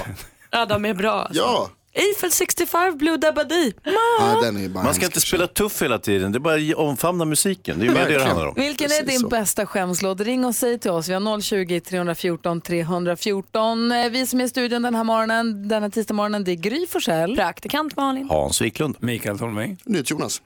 Ja, 0.51 0.65
de 0.65 0.85
är 0.85 0.93
bra. 0.93 1.11
alltså. 1.11 1.41
Ja. 1.41 1.69
Eiffel 1.99 2.31
65, 2.31 2.97
Blue 2.97 3.17
Dabadi. 3.17 3.73
ja 4.19 4.39
den 4.43 4.57
är 4.65 4.69
bara 4.69 4.83
Man 4.83 4.93
ska 4.93 5.05
inte 5.05 5.21
spela 5.21 5.47
tuff 5.47 5.81
hela 5.81 5.99
tiden, 5.99 6.31
det 6.31 6.37
är 6.37 6.39
bara 6.39 6.77
omfamna 6.83 7.25
musiken. 7.25 7.79
Det 7.79 7.85
är 7.85 7.87
ju 7.87 7.93
mer 7.93 8.05
det 8.09 8.17
det 8.17 8.23
handlar 8.23 8.47
om. 8.47 8.53
Vilken 8.57 8.91
är 8.91 9.05
din 9.05 9.19
så. 9.19 9.27
bästa 9.27 9.65
skämslåt? 9.65 10.21
Ring 10.21 10.45
och 10.45 10.55
säg 10.55 10.79
till 10.79 10.91
oss. 10.91 11.07
Vi 11.09 11.13
har 11.13 11.41
020 11.41 11.79
314 11.79 12.61
314. 12.61 13.91
Eh, 13.91 14.09
Vi 14.09 14.25
som 14.27 14.39
är 14.41 14.43
i 14.45 14.49
studion 14.49 14.81
den 14.81 14.95
här 14.95 15.03
morgonen, 15.03 15.67
denna 15.67 15.89
tisdag 15.89 16.13
morgonen, 16.13 16.43
det 16.43 16.51
är 16.51 16.55
Gry 16.55 16.87
Forssell. 16.87 17.35
Praktikant 17.35 17.95
Malin. 17.97 18.27
Hans 18.29 18.61
Wiklund. 18.61 18.95
Mikael 18.99 19.39
Tornving. 19.39 19.77
Nytt 19.85 20.09
Jonas. 20.11 20.41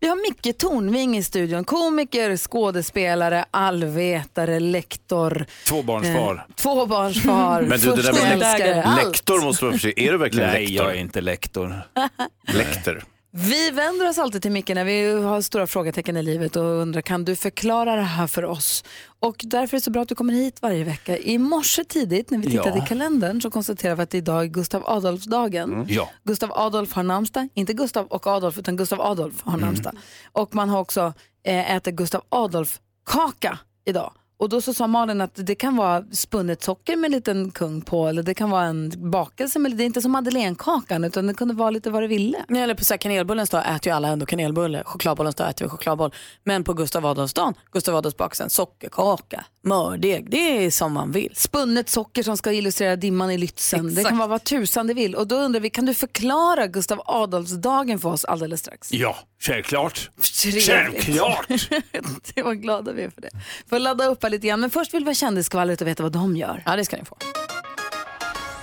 Vi 0.00 0.08
har 0.08 0.16
Micke 0.30 0.58
Tornving 0.58 1.16
i 1.16 1.22
studion. 1.22 1.64
Komiker, 1.64 2.36
skådespelare, 2.36 3.44
allvetare, 3.50 4.60
lektor, 4.60 5.44
Tvåbarnsfar. 5.68 6.34
eh, 6.34 6.54
tvåbarnsfar, 6.54 7.62
Men 7.62 7.80
du, 7.80 7.90
det 7.92 8.02
där 8.02 8.12
med 8.38 8.82
allt. 8.86 9.04
Lektor 9.06 9.40
måste 9.42 9.64
vara 9.64 9.72
för 9.72 9.80
sig. 9.80 9.94
Är 9.96 10.12
du 10.12 10.18
verkligen 10.18 10.50
Nej, 10.50 10.66
lektor? 10.66 10.86
jag 10.86 10.96
är 10.96 11.00
inte 11.00 11.20
lektor. 11.20 11.82
Lektor. 12.52 13.04
Vi 13.34 13.70
vänder 13.70 14.08
oss 14.08 14.18
alltid 14.18 14.42
till 14.42 14.52
Micke 14.52 14.68
när 14.68 14.84
vi 14.84 15.22
har 15.22 15.40
stora 15.40 15.66
frågetecken 15.66 16.16
i 16.16 16.22
livet 16.22 16.56
och 16.56 16.62
undrar 16.64 17.00
kan 17.02 17.24
du 17.24 17.36
förklara 17.36 17.96
det 17.96 18.02
här 18.02 18.26
för 18.26 18.44
oss? 18.44 18.84
Och 19.20 19.36
därför 19.44 19.76
är 19.76 19.80
det 19.80 19.84
så 19.84 19.90
bra 19.90 20.02
att 20.02 20.08
du 20.08 20.14
kommer 20.14 20.32
hit 20.32 20.62
varje 20.62 20.84
vecka. 20.84 21.18
I 21.18 21.38
morse 21.38 21.84
tidigt 21.84 22.30
när 22.30 22.38
vi 22.38 22.46
tittade 22.50 22.78
Ja. 22.78 22.84
i 22.84 22.88
kalendern 22.88 23.40
så 23.40 23.50
konstaterade 23.50 23.96
vi 23.96 24.02
att 24.02 24.14
idag 24.14 24.42
är 24.42 24.46
Gustav 24.46 24.82
Adolfsdagen. 24.86 25.72
Mm. 25.72 25.86
Ja. 25.88 26.10
Gustav 26.24 26.52
Adolf 26.52 26.92
har 26.92 27.02
namnsdag, 27.02 27.48
inte 27.54 27.72
Gustav 27.72 28.06
och 28.06 28.26
Adolf 28.26 28.58
utan 28.58 28.76
Gustav 28.76 29.00
Adolf 29.00 29.42
har 29.42 29.52
Mm. 29.54 29.64
namnsdag. 29.66 29.94
Och 30.32 30.54
man 30.54 30.68
har 30.68 30.80
också 30.80 31.12
eh, 31.44 31.74
äter 31.76 31.92
Gustav 31.92 32.22
Adolf-kaka 32.28 33.58
idag. 33.84 34.12
Och 34.42 34.48
då 34.48 34.60
så 34.60 34.74
sa 34.74 34.86
Malin 34.86 35.20
att 35.20 35.30
det 35.34 35.54
kan 35.54 35.76
vara 35.76 36.04
spunnet 36.12 36.62
socker 36.62 36.96
med 36.96 37.08
en 37.08 37.12
liten 37.12 37.50
kung 37.50 37.82
på 37.82 38.08
eller 38.08 38.22
det 38.22 38.34
kan 38.34 38.50
vara 38.50 38.64
en 38.64 39.10
bakelse 39.10 39.58
med, 39.58 39.76
det 39.76 39.84
är 39.84 39.86
inte 39.86 40.02
som 40.02 40.12
madeleinekakan 40.12 41.04
utan 41.04 41.26
det 41.26 41.34
kunde 41.34 41.54
vara 41.54 41.70
lite 41.70 41.90
vad 41.90 42.02
det 42.02 42.06
ville. 42.06 42.44
Eller 42.48 42.74
på 42.74 42.84
så 42.84 42.92
här 42.94 42.98
kanelbullens 42.98 43.50
dag 43.50 43.74
äter 43.74 43.86
ju 43.86 43.96
alla 43.96 44.08
ändå 44.08 44.26
kanelbulle. 44.26 44.82
Chokladbollens 44.84 45.34
dag 45.34 45.50
äter 45.50 45.64
vi 45.64 45.68
chokladboll. 45.68 46.14
Men 46.44 46.64
på 46.64 46.74
Gustav 46.74 47.06
Adolfsdagen, 47.06 47.54
Gustav 47.72 47.96
Adolfs 47.96 48.16
bakelsen, 48.16 48.50
sockerkaka, 48.50 49.44
mördeg. 49.62 50.30
Det 50.30 50.64
är 50.64 50.70
som 50.70 50.92
man 50.92 51.12
vill. 51.12 51.32
spunnet 51.36 51.88
socker 51.88 52.22
som 52.22 52.36
ska 52.36 52.52
illustrera 52.52 52.96
dimman 52.96 53.30
i 53.30 53.38
Lützen. 53.38 53.94
Det 53.94 54.04
kan 54.04 54.18
vara 54.18 54.28
vad 54.28 54.44
tusan 54.44 54.86
det 54.86 54.94
vill. 54.94 55.14
Och 55.14 55.26
då 55.26 55.36
undrar 55.36 55.60
vi, 55.60 55.70
kan 55.70 55.86
du 55.86 55.94
förklara 55.94 56.66
Gustav 56.66 57.02
Adolfsdagen 57.06 57.98
för 57.98 58.08
oss 58.08 58.24
alldeles 58.24 58.60
strax? 58.60 58.92
Ja, 58.92 59.16
självklart. 59.40 60.10
Trevligt. 60.42 60.66
Självklart. 60.66 61.48
det 62.34 62.42
var 62.42 62.54
glada 62.54 62.92
vi 62.92 63.02
är 63.02 63.10
för 63.10 63.20
det. 63.20 63.30
Får 63.68 63.78
ladda 63.78 64.06
upp 64.06 64.22
här 64.22 64.30
lite 64.30 64.46
grann. 64.46 64.60
Men 64.60 64.70
först 64.70 64.94
vill 64.94 65.04
vi 65.04 65.10
ha 65.10 65.14
kändisskvallret 65.14 65.80
och 65.80 65.86
veta 65.86 66.02
vad 66.02 66.12
de 66.12 66.36
gör. 66.36 66.62
Ja, 66.66 66.76
det 66.76 66.84
ska 66.84 66.96
ni 66.96 67.04
få. 67.04 67.16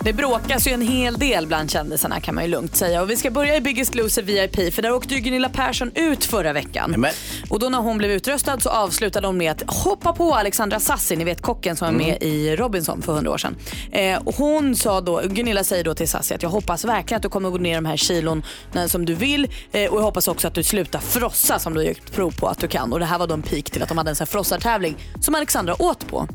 Det 0.04 0.14
bråkas 0.14 0.68
ju 0.68 0.72
en 0.72 0.82
hel 0.82 1.14
del 1.14 1.48
bland 1.48 1.72
kändisarna 1.72 2.20
kan 2.20 2.36
man 2.36 2.44
ju 2.44 2.50
lugnt 2.50 2.76
säga. 2.76 3.02
Och 3.02 3.10
vi 3.10 3.16
ska 3.16 3.32
börja 3.32 3.56
i 3.56 3.62
Biggest 3.62 3.96
Loser 3.96 4.22
VIP 4.22 4.74
för 4.74 4.82
där 4.82 4.92
åkte 4.92 5.14
ju 5.14 5.20
Gunilla 5.20 5.50
Persson 5.50 5.92
ut 5.96 6.26
förra 6.26 6.54
veckan. 6.54 6.96
Men, 6.98 7.12
Och 7.50 7.60
då 7.60 7.70
när 7.70 7.78
hon 7.78 7.98
blev 7.98 8.12
utröstad 8.12 8.60
så 8.60 8.70
avslutade 8.70 9.28
hon 9.28 9.38
med 9.38 9.52
att 9.52 9.64
hoppa 9.68 10.14
på 10.14 10.34
Alexandra 10.36 10.80
Sassi, 10.80 11.16
ni 11.16 11.24
vet 11.24 11.42
kocken 11.42 11.76
som 11.76 11.86
var 11.88 11.92
med 11.94 12.18
i 12.24 12.56
Robinson 12.56 13.02
för 13.02 13.14
hundra 13.14 13.32
år 13.32 13.38
sedan. 13.38 13.56
Eh, 13.92 14.18
och 14.18 14.36
hon 14.36 14.76
sa 14.76 15.02
då, 15.02 15.22
Gunilla 15.26 15.64
säger 15.64 15.84
då 15.84 15.94
till 15.94 16.08
Sassi 16.08 16.34
att 16.34 16.44
jag 16.44 16.50
hoppas 16.50 16.86
verkligen 16.86 17.18
att 17.18 17.24
du 17.24 17.30
kommer 17.30 17.50
gå 17.50 17.58
ner 17.58 17.76
de 17.76 17.86
här 17.86 17.98
kilon 17.98 18.44
när, 18.74 18.88
som 18.88 19.06
du 19.06 19.14
vill 19.14 19.48
eh, 19.72 19.92
och 19.92 19.98
jag 19.98 20.04
hoppas 20.04 20.28
också 20.28 20.48
att 20.48 20.54
du 20.54 20.64
slutar 20.64 21.00
frossa 21.00 21.60
som 21.60 21.74
du 21.74 21.80
har 21.80 21.86
gjort 21.88 22.12
prov 22.12 22.32
på 22.40 22.48
att 22.48 22.60
du 22.60 22.68
kan. 22.68 22.94
Och 22.94 23.00
det 23.00 23.06
här 23.06 23.20
var 23.20 23.28
då 23.28 23.34
en 23.34 23.42
pik 23.42 23.70
till 23.72 23.84
att 23.84 23.90
de 23.90 23.98
hade 23.98 24.10
en 24.10 24.16
sån 24.16 24.26
här 24.26 24.32
frossartävling 24.32 24.96
som 25.22 25.36
Alexandra 25.36 25.82
åt 25.82 26.08
på. 26.08 26.28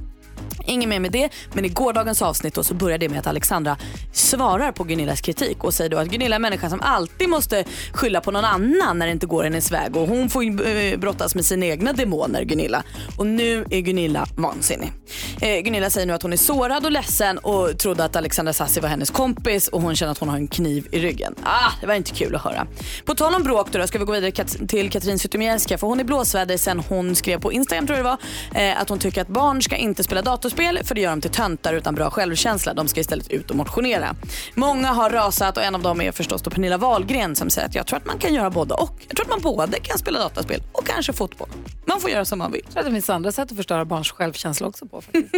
Inget 0.66 0.88
mer 0.88 1.00
med 1.00 1.12
det, 1.12 1.28
men 1.52 1.64
i 1.64 1.68
gårdagens 1.68 2.22
avsnitt 2.22 2.54
då 2.54 2.64
så 2.64 2.74
börjar 2.74 2.98
det 2.98 3.08
med 3.08 3.18
att 3.18 3.26
Alexandra 3.26 3.76
svarar 4.12 4.72
på 4.72 4.84
Gunillas 4.84 5.20
kritik 5.20 5.64
och 5.64 5.74
säger 5.74 5.90
då 5.90 5.98
att 5.98 6.08
Gunilla 6.08 6.34
är 6.34 6.36
en 6.36 6.42
människa 6.42 6.70
som 6.70 6.80
alltid 6.80 7.28
måste 7.28 7.64
skylla 7.92 8.20
på 8.20 8.30
någon 8.30 8.44
annan 8.44 8.98
när 8.98 9.06
det 9.06 9.12
inte 9.12 9.26
går 9.26 9.44
hennes 9.44 9.70
väg 9.72 9.96
och 9.96 10.08
hon 10.08 10.28
får 10.30 10.44
ju 10.44 10.62
eh, 10.92 10.98
brottas 10.98 11.34
med 11.34 11.44
sina 11.44 11.66
egna 11.66 11.92
demoner 11.92 12.42
Gunilla. 12.44 12.82
Och 13.18 13.26
nu 13.26 13.64
är 13.70 13.80
Gunilla 13.80 14.26
vansinnig. 14.36 14.92
Eh, 15.40 15.60
Gunilla 15.60 15.90
säger 15.90 16.06
nu 16.06 16.12
att 16.12 16.22
hon 16.22 16.32
är 16.32 16.36
sårad 16.36 16.84
och 16.84 16.92
ledsen 16.92 17.38
och 17.38 17.78
trodde 17.78 18.04
att 18.04 18.16
Alexandra 18.16 18.52
Sassi 18.52 18.80
var 18.80 18.88
hennes 18.88 19.10
kompis 19.10 19.68
och 19.68 19.82
hon 19.82 19.96
känner 19.96 20.12
att 20.12 20.18
hon 20.18 20.28
har 20.28 20.36
en 20.36 20.48
kniv 20.48 20.86
i 20.92 20.98
ryggen. 20.98 21.34
Ah, 21.44 21.70
det 21.80 21.86
var 21.86 21.94
inte 21.94 22.10
kul 22.10 22.34
att 22.34 22.42
höra. 22.42 22.66
På 23.04 23.14
tal 23.14 23.34
om 23.34 23.42
bråk 23.42 23.68
då, 23.72 23.78
då 23.78 23.86
ska 23.86 23.98
vi 23.98 24.04
gå 24.04 24.12
vidare 24.12 24.30
kat- 24.30 24.68
till 24.68 24.90
Katrin 24.90 25.18
Zytomierska 25.18 25.78
för 25.78 25.86
hon 25.86 26.00
är 26.00 26.04
blåsväder 26.04 26.56
sen 26.56 26.80
hon 26.88 27.14
skrev 27.16 27.40
på 27.40 27.52
Instagram 27.52 27.86
tror 27.86 27.98
jag 27.98 28.06
det 28.06 28.10
var 28.52 28.62
eh, 28.70 28.80
att 28.80 28.88
hon 28.88 28.98
tycker 28.98 29.20
att 29.22 29.28
barn 29.28 29.62
ska 29.62 29.76
inte 29.76 30.04
spela 30.04 30.22
dator 30.22 30.43
datorspel 30.44 30.80
för 30.84 30.94
det 30.94 31.00
gör 31.00 31.10
dem 31.10 31.20
till 31.20 31.30
töntar 31.30 31.74
utan 31.74 31.94
bra 31.94 32.10
självkänsla. 32.10 32.74
De 32.74 32.88
ska 32.88 33.00
istället 33.00 33.30
ut 33.30 33.50
och 33.50 33.56
motionera. 33.56 34.14
Många 34.54 34.88
har 34.88 35.10
rasat 35.10 35.56
och 35.56 35.62
en 35.62 35.74
av 35.74 35.82
dem 35.82 36.00
är 36.00 36.12
förstås 36.12 36.42
då 36.42 36.50
Pernilla 36.50 36.78
Wahlgren 36.78 37.36
som 37.36 37.50
säger 37.50 37.68
att 37.68 37.74
jag 37.74 37.86
tror 37.86 37.96
att 37.96 38.06
man 38.06 38.18
kan 38.18 38.34
göra 38.34 38.50
både 38.50 38.74
och. 38.74 39.04
Jag 39.08 39.16
tror 39.16 39.26
att 39.26 39.30
man 39.30 39.56
både 39.56 39.80
kan 39.80 39.98
spela 39.98 40.18
dataspel 40.18 40.62
och 40.72 40.86
kanske 40.86 41.12
fotboll. 41.12 41.48
Man 41.86 42.00
får 42.00 42.10
göra 42.10 42.24
som 42.24 42.38
man 42.38 42.52
vill. 42.52 42.60
Jag 42.64 42.72
tror 42.72 42.80
att 42.80 42.86
det 42.86 42.92
finns 42.92 43.10
andra 43.10 43.32
sätt 43.32 43.50
att 43.50 43.56
förstöra 43.56 43.84
barns 43.84 44.10
självkänsla 44.10 44.66
också 44.66 44.86
på. 44.86 45.00
Faktiskt. 45.00 45.34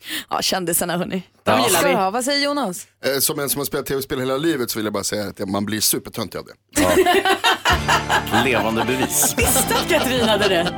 Ja, 0.30 0.42
kändisarna 0.42 0.96
hörni. 0.98 1.22
De 1.44 1.50
Ja. 1.50 1.66
gillar 1.66 1.84
vi. 1.88 1.94
ha? 1.94 2.10
Vad 2.10 2.24
säger 2.24 2.44
Jonas? 2.44 2.86
Eh, 3.04 3.18
Som 3.18 3.38
en 3.40 3.48
som 3.48 3.58
har 3.58 3.64
spelat 3.66 3.86
tv-spel 3.86 4.20
hela 4.20 4.36
livet 4.36 4.70
så 4.70 4.78
vill 4.78 4.86
jag 4.86 4.92
bara 4.92 5.04
säga 5.04 5.28
att 5.28 5.48
man 5.48 5.64
blir 5.66 5.80
supertöntig 5.80 6.38
av 6.38 6.44
det. 6.44 6.52
Levande 8.44 8.84
bevis. 8.84 9.34
Visste 9.38 9.74
att 9.74 9.88
Katrin 9.88 10.28
hade 10.28 10.48
rätt. 10.48 10.72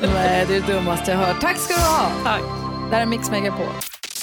Nej, 0.00 0.46
det 0.48 0.56
är 0.56 0.60
det 0.60 0.72
dummaste 0.72 1.10
jag 1.10 1.18
hört. 1.18 1.40
Tack 1.40 1.56
ska 1.58 1.74
du 1.74 1.80
ha. 1.80 2.10
Tack. 2.24 2.42
Det 2.90 2.96
här 2.96 3.02
är 3.02 3.06
Mix 3.06 3.30
Megapol. 3.30 3.66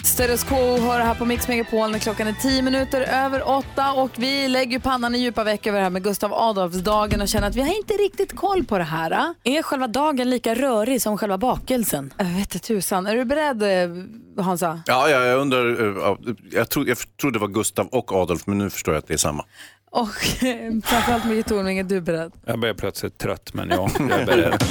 Status 0.03 0.43
Quo 0.43 0.77
hör 0.77 0.99
här 0.99 1.15
på 1.15 1.25
Mix 1.25 1.47
Megapol 1.47 1.91
när 1.91 1.99
klockan 1.99 2.27
är 2.27 2.33
tio 2.33 2.61
minuter 2.61 3.01
över 3.01 3.49
åtta 3.49 3.93
och 3.93 4.11
vi 4.15 4.47
lägger 4.47 4.79
pannan 4.79 5.15
i 5.15 5.17
djupa 5.17 5.43
veck 5.43 5.67
över 5.67 5.77
det 5.77 5.83
här 5.83 5.89
med 5.89 6.03
Gustav 6.03 6.33
Adolfsdagen 6.33 7.21
och 7.21 7.27
känner 7.27 7.47
att 7.47 7.55
vi 7.55 7.61
har 7.61 7.77
inte 7.77 7.93
riktigt 7.93 8.35
koll 8.35 8.63
på 8.63 8.77
det 8.77 8.83
här. 8.83 9.11
Äh? 9.11 9.57
Är 9.57 9.63
själva 9.63 9.87
dagen 9.87 10.29
lika 10.29 10.55
rörig 10.55 11.01
som 11.01 11.17
själva 11.17 11.37
bakelsen? 11.37 12.13
Jag 12.17 12.25
vet 12.25 12.55
inte 12.55 12.59
tusan. 12.59 13.07
Är 13.07 13.15
du 13.15 13.25
beredd 13.25 13.63
eh, 13.63 14.43
Hansa? 14.43 14.81
Ja, 14.85 15.09
ja, 15.09 15.23
jag 15.23 15.39
undrar, 15.39 15.81
eh, 15.81 15.95
ja, 16.01 16.17
jag, 16.51 16.69
trodde, 16.69 16.89
jag 16.89 16.97
trodde 17.21 17.35
det 17.35 17.41
var 17.41 17.47
Gustav 17.47 17.87
och 17.87 18.11
Adolf, 18.11 18.47
men 18.47 18.57
nu 18.57 18.69
förstår 18.69 18.93
jag 18.93 18.99
att 18.99 19.07
det 19.07 19.13
är 19.13 19.17
samma. 19.17 19.45
Och 19.91 20.43
eh, 20.43 20.71
framförallt 20.83 21.25
Micke 21.25 21.45
Tornving, 21.45 21.79
är 21.79 21.83
du 21.83 22.01
beredd? 22.01 22.31
Jag 22.45 22.59
blir 22.59 22.73
plötsligt 22.73 23.17
trött, 23.17 23.53
men 23.53 23.69
ja, 23.69 23.89
jag 23.99 24.11
är 24.11 24.25
beredd. 24.25 24.63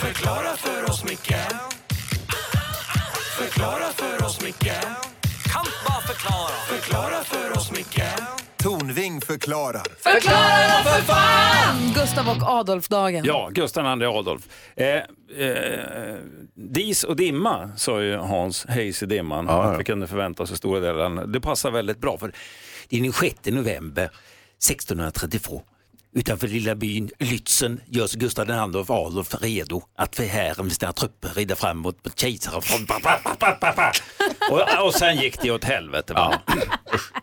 Förklara 0.00 0.56
för 0.56 0.90
oss, 0.90 1.04
Micke 1.04 1.34
Förklara 3.40 3.92
för 3.92 4.24
oss, 4.24 4.42
Micke 4.44 4.72
Kan 5.52 5.64
bara 5.86 6.00
förklara 6.00 6.50
Förklara 6.68 7.24
för 7.24 7.50
oss, 7.50 7.72
Micke 7.72 8.02
Tornving 8.56 9.20
förklarar. 9.20 9.82
Förklara 9.98 10.82
för 10.84 11.02
fan! 11.02 11.92
Gustav 11.94 12.28
och 12.28 12.42
Adolfdagen. 12.42 13.24
Ja, 13.24 13.48
Gustav 13.52 14.00
II 14.00 14.06
Adolf. 14.06 14.48
Eh, 14.76 14.86
eh, 14.86 16.16
dis 16.54 17.04
och 17.04 17.16
dimma, 17.16 17.70
sa 17.76 18.02
ju 18.02 18.16
Hans 18.16 18.66
Hayes 18.68 19.02
i 19.02 19.06
dimman, 19.06 19.48
att 19.48 19.80
vi 19.80 19.84
kunde 19.84 20.06
förvänta 20.06 20.42
oss 20.42 20.50
i 20.52 20.56
stora 20.56 20.80
delar. 20.80 21.26
Det 21.26 21.40
passar 21.40 21.70
väldigt 21.70 21.98
bra, 21.98 22.18
för 22.18 22.32
det 22.88 22.96
är 22.96 23.02
den 23.02 23.12
6 23.12 23.36
november 23.44 24.04
1632. 24.04 25.62
Utanför 26.12 26.48
lilla 26.48 26.74
byn 26.74 27.10
Lützen 27.18 27.80
görs 27.86 28.14
Gustav 28.14 28.50
II 28.50 28.54
Adolf 28.54 29.34
redo 29.42 29.82
att 29.96 30.16
förhära 30.16 30.62
med 30.62 30.72
sina 30.72 30.92
trupper 30.92 31.28
rida 31.28 31.56
framåt 31.56 32.04
mot 32.04 32.18
kejsaren. 32.18 32.86
och, 34.50 34.86
och 34.86 34.94
sen 34.94 35.16
gick 35.16 35.42
det 35.42 35.50
åt 35.50 35.64
helvete. 35.64 36.14
va? 36.14 36.40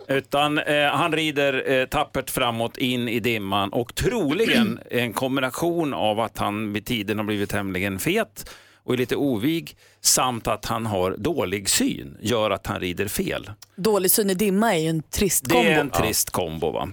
Utan 0.07 0.57
eh, 0.57 0.85
han 0.85 1.13
rider 1.13 1.71
eh, 1.71 1.85
tappert 1.85 2.29
framåt 2.29 2.77
in 2.77 3.09
i 3.09 3.19
dimman 3.19 3.73
och 3.73 3.95
troligen 3.95 4.79
en 4.91 5.13
kombination 5.13 5.93
av 5.93 6.19
att 6.19 6.37
han 6.37 6.71
med 6.71 6.85
tiden 6.85 7.17
har 7.17 7.25
blivit 7.25 7.49
tämligen 7.49 7.99
fet 7.99 8.49
och 8.83 8.93
är 8.93 8.97
lite 8.97 9.15
ovig 9.15 9.77
samt 10.01 10.47
att 10.47 10.65
han 10.65 10.85
har 10.85 11.15
dålig 11.17 11.69
syn 11.69 12.17
gör 12.21 12.51
att 12.51 12.67
han 12.67 12.79
rider 12.79 13.07
fel. 13.07 13.51
Dålig 13.75 14.11
syn 14.11 14.29
i 14.29 14.33
dimma 14.33 14.75
är 14.75 14.79
ju 14.79 14.87
en 14.89 15.03
trist 15.03 15.49
kombo. 15.49 15.63
Det 15.63 15.73
är 15.73 15.79
en 15.79 15.89
trist 15.89 16.29
kombo. 16.29 16.71
Va? 16.71 16.89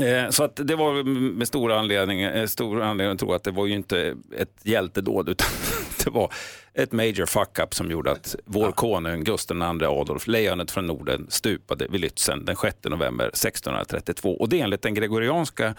Eh, 0.00 0.30
Så 0.30 0.44
att 0.44 0.56
det 0.56 0.76
var 0.76 1.02
med 1.32 1.48
stor 1.48 1.72
anledning, 1.72 2.20
eh, 2.22 2.46
stor 2.46 2.82
anledning 2.82 3.12
att 3.14 3.18
tro 3.20 3.32
att 3.32 3.44
det 3.44 3.50
var 3.50 3.66
ju 3.66 3.74
inte 3.74 4.16
ett 4.38 4.56
hjältedåd 4.62 5.28
utan 5.28 5.46
det 6.04 6.10
var 6.10 6.32
ett 6.74 6.92
major 6.92 7.26
fuck-up 7.26 7.74
som 7.74 7.90
gjorde 7.90 8.10
att 8.10 8.36
vår 8.44 8.72
konung 8.72 9.24
Gustav 9.24 9.56
II 9.56 9.86
Adolf, 9.86 10.26
lejonet 10.26 10.70
från 10.70 10.86
Norden, 10.86 11.26
stupade 11.28 11.86
vid 11.90 12.00
Lützen 12.00 12.44
den 12.44 12.56
6 12.56 12.76
november 12.84 13.26
1632. 13.26 14.36
Och 14.36 14.48
det 14.48 14.60
är 14.60 14.64
enligt 14.64 14.82
den 14.82 14.94
gregorianska 14.94 15.74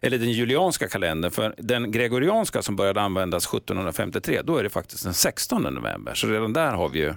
eller 0.00 0.18
den 0.18 0.30
julianska 0.32 0.88
kalendern, 0.88 1.30
för 1.30 1.54
den 1.58 1.92
gregorianska 1.92 2.62
som 2.62 2.76
började 2.76 3.00
användas 3.00 3.46
1753, 3.46 4.40
då 4.44 4.56
är 4.56 4.62
det 4.62 4.70
faktiskt 4.70 5.04
den 5.04 5.14
16 5.14 5.62
november. 5.62 6.14
Så 6.14 6.26
redan 6.26 6.52
där 6.52 6.70
har 6.72 6.88
vi 6.88 6.98
ju 6.98 7.14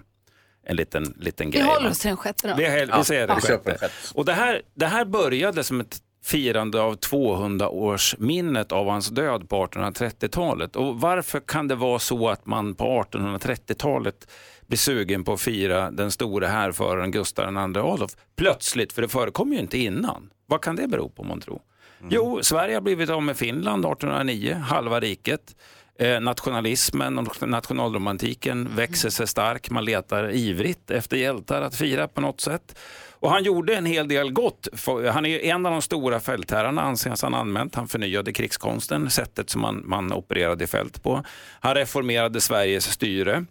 en 0.68 0.76
liten, 0.76 1.14
liten 1.20 1.52
Vi 1.52 1.58
grej. 1.58 1.64
håller 1.68 1.84
va? 1.84 1.90
oss 1.92 2.00
till 2.00 2.08
den 2.08 2.18
sjätte 2.18 2.48
då. 2.48 2.56
Vi, 2.58 2.64
vi 2.98 3.04
säger 3.04 3.28
den 3.28 3.36
Ja. 3.44 3.48
sjätte. 3.48 3.90
Och 4.14 4.26
det 4.26 4.34
här, 4.34 4.62
det 4.74 4.86
här 4.86 5.06
började 5.06 5.64
som 5.64 5.82
ett 5.82 5.98
firande 6.26 6.82
av 6.82 6.96
200-årsminnet 6.96 8.72
av 8.72 8.90
hans 8.90 9.10
död 9.10 9.50
på 9.50 9.66
1830-talet. 9.66 10.76
Och 10.76 11.00
varför 11.00 11.40
kan 11.40 11.68
det 11.68 11.76
vara 11.76 12.00
så 12.00 12.30
att 12.30 12.46
man 12.46 12.76
på 12.76 13.04
1830-talet 13.04 14.28
blir 14.68 14.78
sugen 14.78 15.24
på 15.24 15.34
att 15.34 15.42
fira 15.42 15.92
den 15.92 16.12
store 16.12 16.48
härföraren 16.48 17.12
Gustav 17.12 17.54
II 17.54 17.82
Adolf 17.82 18.12
plötsligt, 18.36 18.94
för 18.94 19.02
det 19.02 19.08
förekom 19.08 19.54
ju 19.54 19.60
inte 19.60 19.78
innan. 19.78 20.30
Vad 20.46 20.62
kan 20.62 20.76
det 20.76 20.88
bero 20.88 21.10
på 21.10 21.24
man 21.24 21.42
tror? 21.42 21.62
Jo, 22.10 22.40
Sverige 22.42 22.74
har 22.74 22.82
blivit 22.82 23.10
av 23.10 23.24
med 23.24 23.38
Finland 23.38 23.86
1809, 23.86 24.54
halva 24.54 25.00
riket. 25.00 25.56
Eh, 26.00 26.20
nationalismen 26.20 27.20
och 27.20 27.48
nationalromantiken 27.48 28.76
växer 28.76 29.10
sig 29.10 29.28
stark. 29.28 29.70
Man 29.70 29.86
letar 29.86 30.32
ivrigt 30.32 30.92
efter 30.92 31.18
hjältar 31.18 31.62
att 31.62 31.76
fira 31.76 32.08
på 32.08 32.22
något 32.22 32.42
sätt. 32.42 32.76
Och 33.20 33.30
han 33.30 33.44
gjorde 33.44 33.76
en 33.76 33.86
hel 33.86 34.08
del 34.08 34.32
gott. 34.32 34.68
Han 35.12 35.26
är 35.26 35.30
ju 35.30 35.46
en 35.46 35.66
av 35.66 35.72
de 35.72 35.82
stora 35.82 36.20
fältherrarna 36.20 36.82
anses 36.82 37.22
han 37.22 37.34
använt. 37.34 37.76
Han 37.76 37.88
förnyade 37.88 38.34
krigskonsten, 38.34 39.10
sättet 39.10 39.50
som 39.50 39.62
man, 39.62 39.82
man 39.86 40.14
opererade 40.14 40.64
i 40.64 40.68
fält 40.68 41.04
på. 41.04 41.24
Han 41.60 41.76
reformerade 41.76 42.42
Sveriges 42.42 42.92
styre. 42.92 43.46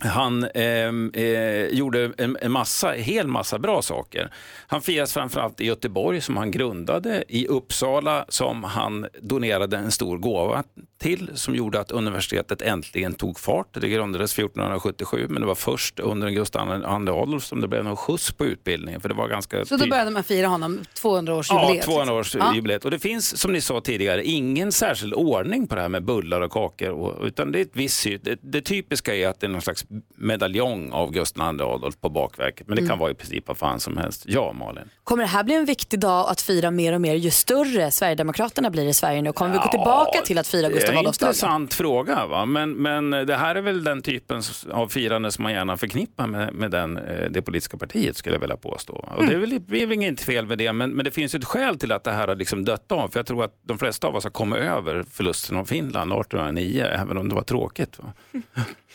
Han 0.00 0.46
ehm, 0.54 1.10
eh, 1.14 1.66
gjorde 1.66 2.12
en, 2.18 2.36
en 2.40 2.52
massa, 2.52 2.90
hel 2.90 3.26
massa 3.26 3.58
bra 3.58 3.82
saker. 3.82 4.30
Han 4.66 4.82
firas 4.82 5.12
framförallt 5.12 5.60
i 5.60 5.66
Göteborg 5.66 6.20
som 6.20 6.36
han 6.36 6.50
grundade, 6.50 7.24
i 7.28 7.46
Uppsala 7.46 8.24
som 8.28 8.64
han 8.64 9.06
donerade 9.20 9.76
en 9.76 9.90
stor 9.90 10.18
gåva 10.18 10.64
till 10.98 11.30
som 11.34 11.54
gjorde 11.54 11.80
att 11.80 11.90
universitetet 11.90 12.62
äntligen 12.62 13.14
tog 13.14 13.38
fart. 13.38 13.68
Det 13.80 13.88
grundades 13.88 14.38
1477 14.38 15.26
men 15.28 15.40
det 15.40 15.46
var 15.46 15.54
först 15.54 16.00
under 16.00 16.30
Gustav 16.30 16.68
II 16.68 16.84
Adolf 16.84 17.44
som 17.44 17.60
det 17.60 17.68
blev 17.68 17.84
någon 17.84 17.96
skjuts 17.96 18.32
på 18.32 18.44
utbildningen. 18.44 19.00
För 19.00 19.08
det 19.08 19.14
var 19.14 19.28
ganska 19.28 19.64
Så 19.64 19.76
då 19.76 19.86
började 19.86 20.10
man 20.10 20.24
fira 20.24 20.46
honom 20.46 20.80
200-årsjubileet. 20.94 21.44
Ja, 21.48 21.72
liksom. 21.72 21.92
200 21.92 22.14
års 22.14 22.34
Ja. 22.34 22.78
Och 22.84 22.90
det 22.90 22.98
finns, 22.98 23.40
som 23.40 23.52
ni 23.52 23.60
sa 23.60 23.80
tidigare, 23.80 24.24
ingen 24.24 24.72
särskild 24.72 25.14
ordning 25.14 25.66
på 25.66 25.74
det 25.74 25.80
här 25.80 25.88
med 25.88 26.04
bullar 26.04 26.40
och 26.40 26.52
kakor. 26.52 26.90
Och, 26.90 27.24
utan 27.24 27.52
det 27.52 27.58
är 27.58 27.62
ett 27.62 27.70
visst 27.72 28.06
det, 28.22 28.38
det 28.42 28.60
typiska 28.60 29.14
är 29.14 29.28
att 29.28 29.40
det 29.40 29.46
är 29.46 29.48
någon 29.48 29.62
slags 29.62 29.85
medaljong 30.16 30.92
av 30.92 31.12
Gustav 31.12 31.54
II 31.54 31.60
Adolf 31.62 32.00
på 32.00 32.08
bakverket. 32.08 32.66
Men 32.68 32.76
det 32.76 32.82
kan 32.82 32.86
Mm. 32.86 32.98
vara 32.98 33.10
i 33.10 33.14
princip 33.14 33.48
vad 33.48 33.56
fan 33.56 33.80
som 33.80 33.96
helst. 33.96 34.22
Ja, 34.26 34.52
Malin. 34.52 34.84
Kommer 35.04 35.22
det 35.22 35.28
här 35.28 35.44
bli 35.44 35.54
en 35.54 35.64
viktig 35.64 36.00
dag 36.00 36.30
att 36.30 36.40
fira 36.40 36.70
mer 36.70 36.92
och 36.92 37.00
mer 37.00 37.14
ju 37.14 37.30
större 37.30 37.90
Sverigedemokraterna 37.90 38.70
blir 38.70 38.88
i 38.88 38.94
Sverige 38.94 39.22
nu? 39.22 39.32
Kommer 39.32 39.52
vi 39.52 39.58
gå 39.58 39.68
tillbaka 39.70 40.20
till 40.24 40.38
att 40.38 40.46
fira 40.46 40.68
Gustav 40.68 40.80
Det 40.86 40.88
är 40.88 40.92
en 40.92 40.98
Adolfsdagen? 40.98 41.28
intressant 41.30 41.74
fråga. 41.74 42.26
Va? 42.26 42.46
Men, 42.46 42.72
men 42.72 43.10
det 43.10 43.36
här 43.36 43.54
är 43.54 43.60
väl 43.62 43.84
den 43.84 44.02
typen 44.02 44.42
av 44.72 44.88
firande 44.88 45.32
som 45.32 45.42
man 45.42 45.52
gärna 45.52 45.76
förknippar 45.76 46.26
med, 46.26 46.54
med 46.54 46.70
den, 46.70 46.96
eh, 46.96 47.30
det 47.30 47.42
politiska 47.42 47.76
partiet 47.76 48.16
skulle 48.16 48.34
jag 48.34 48.40
vilja 48.40 48.56
påstå. 48.56 49.08
Och 49.16 49.26
det 49.26 49.34
är 49.34 49.38
väl, 49.38 49.60
det 49.66 49.82
är 49.82 49.86
väl 49.86 49.92
inget 49.94 50.20
fel 50.20 50.46
med 50.46 50.58
det, 50.58 50.72
men, 50.72 50.90
men 50.90 51.04
det 51.04 51.10
finns 51.10 51.34
ett 51.34 51.44
skäl 51.44 51.78
till 51.78 51.92
att 51.92 52.04
det 52.04 52.12
här 52.12 52.28
har 52.28 52.34
liksom 52.36 52.64
dött 52.64 52.92
av. 52.92 53.08
För 53.08 53.18
jag 53.18 53.26
tror 53.26 53.44
att 53.44 53.54
de 53.62 53.78
flesta 53.78 54.06
av 54.06 54.16
oss 54.16 54.24
har 54.24 54.30
kommit 54.30 54.58
över 54.58 55.04
förlusten 55.12 55.56
av 55.56 55.64
Finland 55.64 56.12
1809, 56.12 56.84
även 56.84 57.16
om 57.18 57.28
det 57.28 57.34
var 57.34 57.42
tråkigt. 57.42 57.98
Va? 57.98 58.12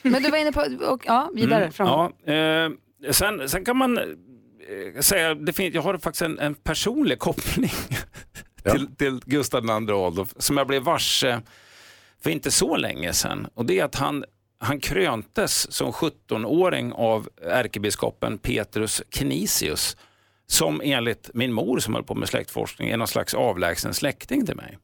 Men 0.03 0.23
du 0.23 0.29
var 0.29 0.37
inne 0.37 0.51
på, 0.51 0.65
och, 0.83 1.01
ja 1.05 1.31
vidare 1.33 1.61
Mm, 1.61 1.71
framåt. 1.71 2.11
ja, 2.25 2.33
eh, 2.33 2.71
sen, 3.11 3.49
sen 3.49 3.65
kan 3.65 3.77
man 3.77 3.97
eh, 3.97 5.01
säga, 5.01 5.35
det 5.35 5.53
finns, 5.53 5.75
jag 5.75 5.81
har 5.81 5.97
faktiskt 5.97 6.21
en, 6.21 6.39
en 6.39 6.53
personlig 6.55 7.19
koppling 7.19 7.71
till, 8.71 8.95
till 8.95 9.19
Gustav 9.25 9.65
II 9.65 9.71
Adolf 9.71 10.33
som 10.37 10.57
jag 10.57 10.67
blev 10.67 10.83
varse 10.83 11.41
för 12.23 12.29
inte 12.29 12.51
så 12.51 12.75
länge 12.75 13.13
sedan. 13.13 13.47
Och 13.53 13.65
det 13.65 13.79
är 13.79 13.85
att 13.85 13.95
han, 13.95 14.25
han 14.59 14.79
kröntes 14.79 15.71
som 15.71 15.91
17-åring 15.91 16.93
av 16.93 17.29
ärkebiskopen 17.45 18.37
Petrus 18.37 19.03
Canisius 19.09 19.97
som 20.51 20.81
enligt 20.83 21.29
min 21.33 21.53
mor 21.53 21.79
som 21.79 21.93
höll 21.93 22.03
på 22.03 22.15
med 22.15 22.29
släktforskning 22.29 22.89
är 22.89 22.97
någon 22.97 23.07
slags 23.07 23.33
avlägsen 23.33 23.93
släkting 23.93 24.45
till 24.45 24.55
mig. 24.55 24.77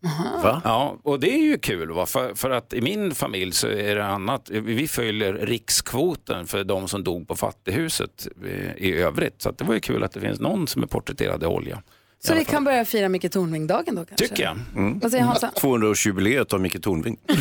Va? 0.43 0.61
Ja, 0.63 0.97
och 1.03 1.19
det 1.19 1.29
är 1.29 1.43
ju 1.43 1.57
kul 1.57 1.91
va? 1.91 2.05
För, 2.05 2.35
för 2.35 2.49
att 2.49 2.73
i 2.73 2.81
min 2.81 3.15
familj 3.15 3.51
så 3.51 3.67
är 3.67 3.95
det 3.95 4.05
annat. 4.05 4.49
Vi 4.49 4.87
följer 4.87 5.33
rikskvoten 5.33 6.47
för 6.47 6.63
de 6.63 6.87
som 6.87 7.03
dog 7.03 7.27
på 7.27 7.35
fattighuset 7.35 8.27
eh, 8.45 8.77
i 8.77 8.93
övrigt. 8.93 9.41
Så 9.41 9.49
att 9.49 9.57
det 9.57 9.63
var 9.63 9.73
ju 9.73 9.79
kul 9.79 10.03
att 10.03 10.11
det 10.11 10.19
finns 10.19 10.39
någon 10.39 10.67
som 10.67 10.83
är 10.83 10.87
porträtterad 10.87 11.43
i 11.43 11.45
olja. 11.45 11.83
Så 12.19 12.33
vi 12.33 12.45
kan 12.45 12.63
börja 12.63 12.85
fira 12.85 13.09
Micke 13.09 13.31
Tornving-dagen 13.31 13.95
då 13.95 14.05
kanske? 14.05 14.27
Tycker 14.27 14.43
jag. 14.43 14.57
Vad 15.01 15.11
säger 15.11 15.23
Hansa? 15.23 15.51
200-årsjubileet 15.55 16.53
av 16.53 16.61
Micke 16.61 16.81
Tornving. 16.83 17.17
Nej, 17.27 17.37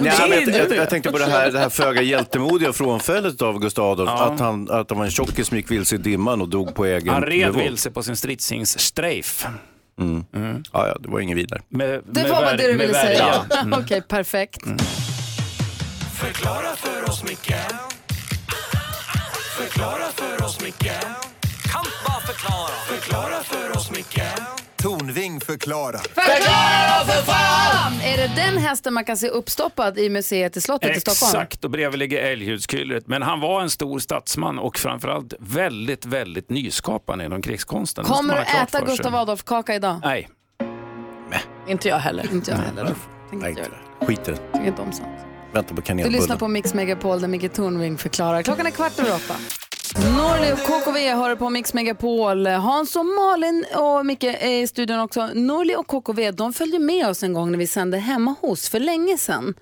men 0.00 0.04
jag, 0.04 0.48
jag, 0.48 0.76
jag 0.76 0.90
tänkte 0.90 1.10
på 1.12 1.18
det 1.18 1.24
här, 1.26 1.50
det 1.52 1.58
här 1.58 1.68
föga 1.68 2.02
hjältemodiga 2.02 2.72
frånfället 2.72 3.42
av 3.42 3.58
Gustav 3.60 3.84
Adolf. 3.92 4.10
Ja. 4.10 4.24
Att, 4.34 4.40
han, 4.40 4.70
att 4.70 4.90
han 4.90 4.98
var 4.98 5.04
en 5.04 5.10
tjockis 5.10 5.46
som 5.48 5.56
gick 5.56 5.70
vilse 5.70 5.94
i 5.94 5.98
dimman 5.98 6.40
och 6.40 6.48
dog 6.48 6.74
på 6.74 6.84
egen 6.86 7.08
Han 7.08 7.22
red 7.22 7.46
nivå. 7.46 7.58
vilse 7.58 7.90
på 7.90 8.02
sin 8.02 8.16
stridshingsstreif. 8.16 9.46
Mm. 10.00 10.24
Ja, 10.72 10.88
ja, 10.88 10.96
det 11.00 11.08
var 11.08 11.20
inget 11.20 11.36
vidare. 11.36 11.62
Med, 11.68 11.88
Det 11.88 12.22
med 12.22 12.30
var 12.30 12.40
vad 12.42 12.52
vär- 12.52 12.56
det 12.56 12.72
du 12.72 12.78
ville 12.78 12.94
säga. 12.94 13.26
värja. 13.48 13.60
Mm. 13.62 13.80
Okej, 13.84 14.02
perfekt. 14.02 14.60
Förklara 16.14 16.76
för 16.76 17.08
oss, 17.10 17.24
Micke 17.24 17.52
Förklara 19.58 20.04
för 20.14 20.44
oss, 20.44 20.60
Micke 20.64 20.90
Kan 21.70 21.84
bara 22.06 22.20
förklara 22.20 22.68
Förklara 22.86 23.42
för 23.42 23.70
oss, 23.70 23.90
Micke 23.90 24.20
Tornving 24.76 25.40
förklarar. 25.40 25.98
Förklara 25.98 27.04
för 27.06 27.22
fan! 27.32 27.92
Är 28.04 28.16
det 28.16 28.32
den 28.36 28.58
hästen 28.58 28.94
man 28.94 29.04
kan 29.04 29.16
se 29.16 29.28
uppstoppad 29.28 29.98
i 29.98 30.08
museet 30.10 30.56
i 30.56 30.60
slottet 30.60 30.96
i 30.96 31.00
Stockholm? 31.00 31.42
Exakt, 31.42 31.64
och 31.64 31.70
bredvid 31.70 31.98
ligger 31.98 32.18
älghudskyllret. 32.22 33.06
Men 33.08 33.22
han 33.22 33.40
var 33.40 33.62
en 33.62 33.70
stor 33.70 33.98
statsman 33.98 34.58
och 34.58 34.78
framförallt 34.78 35.34
väldigt, 35.38 36.04
väldigt 36.06 36.50
nyskapande 36.50 37.24
inom 37.24 37.42
krigskonsten. 37.42 38.04
Kommer 38.04 38.34
du 38.34 38.40
äta. 38.40 38.80
Gustav 38.84 39.14
Adolf-kaka 39.14 39.74
idag? 39.74 40.00
Nej. 40.04 40.28
Inte 41.68 41.88
jag 41.88 41.98
heller. 41.98 42.28
Inte 42.32 42.50
jag 42.50 42.58
heller. 42.58 42.94
Nej, 43.32 43.50
inte. 43.50 43.70
Skit 44.06 44.28
i 44.28 44.30
det. 44.30 44.36
Tycker 44.52 44.66
inte 44.66 44.82
om 44.82 44.92
sånt. 44.92 45.08
Vänta 45.52 45.68
på 45.68 45.74
Du 45.74 45.82
kanelbullen. 45.82 46.20
lyssnar 46.20 46.36
på 46.36 46.48
Mix 46.48 46.74
Megapol 46.74 47.20
där 47.20 47.28
Micke 47.28 47.52
Tornving 47.52 47.98
förklarar. 47.98 48.42
Klockan 48.42 48.66
är 48.66 48.70
kvart 48.70 48.98
över 48.98 49.14
åtta. 49.14 49.34
Norli 50.04 50.52
och 50.52 50.58
KKV 50.58 51.14
hör 51.14 51.36
på 51.36 51.50
Mix 51.50 51.74
Megapol. 51.74 52.46
Hans 52.46 52.96
och 52.96 53.06
Malin 53.06 53.64
och 53.76 54.06
Micke 54.06 54.24
är 54.24 54.62
i 54.62 54.66
studion 54.66 55.00
också. 55.00 55.26
Norli 55.34 55.74
och 55.76 55.86
KKV 55.86 56.30
de 56.30 56.52
följde 56.52 56.78
med 56.78 57.08
oss 57.08 57.22
en 57.22 57.32
gång 57.32 57.50
när 57.50 57.58
vi 57.58 57.66
sände 57.66 57.98
hemma 57.98 58.34
hos 58.40 58.68
för 58.68 58.80
länge 58.80 59.18
sedan. 59.18 59.54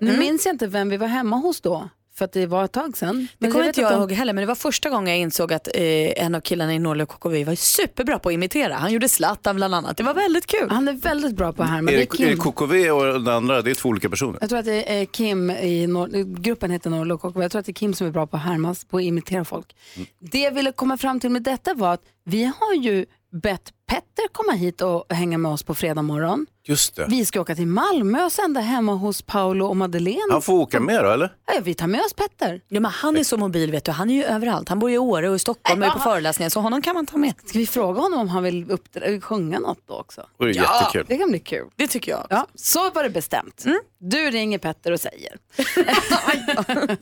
Nu 0.00 0.16
minns 0.18 0.46
jag 0.46 0.54
inte 0.54 0.66
vem 0.66 0.88
vi 0.88 0.96
var 0.96 1.06
hemma 1.06 1.36
hos 1.36 1.60
då, 1.60 1.88
för 2.20 2.24
att 2.24 2.32
det 2.32 2.46
var 2.46 2.64
ett 2.64 2.72
tag 2.72 2.96
sedan. 2.96 3.16
Det 3.20 3.28
Men 3.38 3.52
kommer 3.52 3.64
vet 3.64 3.68
inte 3.68 3.80
jag 3.80 3.92
de- 3.92 4.00
ihåg 4.00 4.12
heller 4.12 4.32
men 4.32 4.42
det 4.42 4.46
var 4.46 4.54
första 4.54 4.90
gången 4.90 5.08
jag 5.08 5.18
insåg 5.18 5.52
att 5.52 5.68
eh, 5.74 6.24
en 6.24 6.34
av 6.34 6.40
killarna 6.40 6.74
i 6.74 6.78
Norli 6.78 7.02
och 7.04 7.08
KKV 7.08 7.44
var 7.44 7.54
superbra 7.54 8.18
på 8.18 8.28
att 8.28 8.32
imitera. 8.32 8.74
Han 8.74 8.92
gjorde 8.92 9.08
Zlatan 9.08 9.56
bland 9.56 9.74
annat. 9.74 9.96
Det 9.96 10.02
var 10.02 10.14
väldigt 10.14 10.46
kul. 10.46 10.70
Han 10.70 10.88
är 10.88 10.92
väldigt 10.92 11.36
bra 11.36 11.52
på 11.52 11.62
att 11.62 11.68
härma. 11.68 11.90
Är 11.90 11.96
Det 11.96 12.02
är 12.02 12.06
det, 12.18 12.22
är 12.24 12.26
det 12.26 12.32
Kim. 12.34 12.38
KKV 12.38 12.90
och 12.90 13.04
den 13.24 13.28
andra? 13.34 13.62
Det 13.62 13.70
är 13.70 13.74
två 13.74 13.88
olika 13.88 14.08
personer. 14.10 14.38
Jag 14.40 14.48
tror 14.48 14.58
att 14.58 14.64
det 14.64 15.00
är 15.00 15.04
Kim 15.04 15.50
i 15.50 15.86
Nor- 15.86 16.40
gruppen 16.40 16.70
heter 16.70 16.90
Norli 16.90 17.12
och 17.14 17.20
KKV. 17.20 17.42
Jag 17.42 17.50
tror 17.50 17.60
att 17.60 17.66
det 17.66 17.72
är 17.72 17.74
Kim 17.74 17.94
som 17.94 18.06
är 18.06 18.10
bra 18.10 18.26
på 18.26 18.36
att 18.36 18.42
härmas, 18.42 18.84
på 18.84 18.96
att 18.96 19.02
imitera 19.02 19.44
folk. 19.44 19.76
Det 20.32 20.38
jag 20.40 20.52
ville 20.52 20.72
komma 20.72 20.96
fram 20.96 21.20
till 21.20 21.30
med 21.30 21.42
detta 21.42 21.74
var 21.74 21.94
att 21.94 22.02
vi 22.24 22.44
har 22.44 22.74
ju 22.82 23.06
bett 23.32 23.72
Petter 23.88 24.28
komma 24.32 24.52
hit 24.52 24.80
och 24.80 25.04
hänga 25.12 25.38
med 25.38 25.52
oss 25.52 25.62
på 25.62 25.74
fredag 25.74 26.02
morgon. 26.02 26.46
Just 26.70 26.96
det. 26.96 27.06
Vi 27.08 27.24
ska 27.24 27.40
åka 27.40 27.54
till 27.54 27.66
Malmö 27.66 28.24
och 28.24 28.32
sända 28.32 28.60
hemma 28.60 28.92
hos 28.94 29.22
Paolo 29.22 29.66
och 29.66 29.76
Madeleine. 29.76 30.20
Han 30.30 30.42
får 30.42 30.52
åka 30.52 30.80
med 30.80 31.04
då 31.04 31.10
eller? 31.10 31.32
Ja, 31.46 31.60
vi 31.64 31.74
tar 31.74 31.86
med 31.86 32.00
oss 32.00 32.12
Petter. 32.14 32.60
Ja, 32.68 32.80
men 32.80 32.90
han 32.90 33.16
är 33.16 33.24
så 33.24 33.36
mobil 33.36 33.70
vet 33.70 33.84
du. 33.84 33.90
Han 33.92 34.10
är 34.10 34.14
ju 34.14 34.24
överallt. 34.24 34.68
Han 34.68 34.78
bor 34.78 34.90
i 34.90 34.98
Åre 34.98 35.28
och 35.30 35.36
i 35.36 35.38
Stockholm 35.38 35.82
och 35.82 35.88
är 35.88 35.92
på 35.92 35.98
föreläsningar 35.98 36.50
så 36.50 36.60
honom 36.60 36.82
kan 36.82 36.94
man 36.94 37.06
ta 37.06 37.16
med. 37.16 37.34
Ska 37.46 37.58
vi 37.58 37.66
fråga 37.66 38.00
honom 38.00 38.20
om 38.20 38.28
han 38.28 38.42
vill 38.42 38.64
uppdra- 38.70 39.20
sjunga 39.20 39.58
något 39.58 39.78
då 39.88 39.94
också? 39.94 40.26
Det 40.38 40.44
är 40.44 40.48
jättekul. 40.48 41.04
Det 41.08 41.18
kan 41.18 41.30
bli 41.30 41.38
kul. 41.38 41.66
Det 41.76 41.86
tycker 41.88 42.12
jag. 42.12 42.26
Ja, 42.30 42.46
så 42.54 42.90
var 42.90 43.02
det 43.02 43.10
bestämt. 43.10 43.64
Du 43.98 44.30
ringer 44.30 44.58
Petter 44.58 44.92
och 44.92 45.00
säger. 45.00 45.36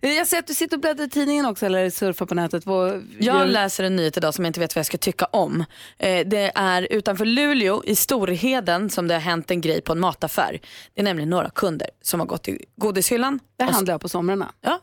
jag 0.16 0.26
ser 0.26 0.38
att 0.38 0.46
du 0.46 0.54
sitter 0.54 0.76
och 0.76 0.80
bläddrar 0.80 1.04
i 1.04 1.08
tidningen 1.10 1.46
också 1.46 1.66
eller 1.66 1.90
surfar 1.90 2.26
på 2.26 2.34
nätet. 2.34 2.66
Vad, 2.66 3.02
Jag 3.18 3.48
läser 3.48 3.84
en 3.84 3.96
nyhet 3.96 4.16
idag 4.16 4.34
som 4.34 4.44
jag 4.44 4.48
inte 4.50 4.60
vet 4.60 4.74
vad 4.76 4.80
jag 4.80 4.86
ska 4.86 4.98
tycka 4.98 5.24
om. 5.24 5.64
Eh, 5.98 6.26
det 6.26 6.52
är 6.54 6.86
utanför 6.90 7.24
Luleå 7.24 7.82
i 7.84 7.94
Storheden 7.96 8.90
som 9.02 9.08
det 9.08 9.14
har 9.14 9.20
hänt 9.20 9.50
en 9.50 9.60
grej 9.60 9.80
på 9.80 9.92
en 9.92 10.00
mataffär. 10.00 10.60
Det 10.94 11.00
är 11.00 11.04
nämligen 11.04 11.30
några 11.30 11.50
kunder 11.50 11.88
som 12.02 12.20
har 12.20 12.26
gått 12.26 12.42
till 12.44 12.64
godishyllan. 12.76 13.40
Där 13.58 13.66
och- 13.66 13.72
handlar 13.74 13.94
jag 13.94 14.00
på 14.00 14.08
somrarna. 14.08 14.52
Ja. 14.60 14.80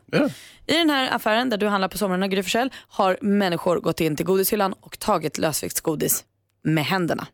I 0.67 0.73
den 0.73 0.89
här 0.89 1.15
affären 1.15 1.49
där 1.49 1.57
du 1.57 1.67
handlar 1.67 1.87
på 1.87 1.97
somrarna 1.97 2.27
Gry 2.27 2.43
har 2.87 3.17
människor 3.21 3.79
gått 3.79 4.01
in 4.01 4.15
till 4.15 4.25
godishyllan 4.25 4.73
och 4.73 4.99
tagit 4.99 5.37
lösviktsgodis 5.37 6.23
med 6.63 6.85
händerna. 6.85 7.27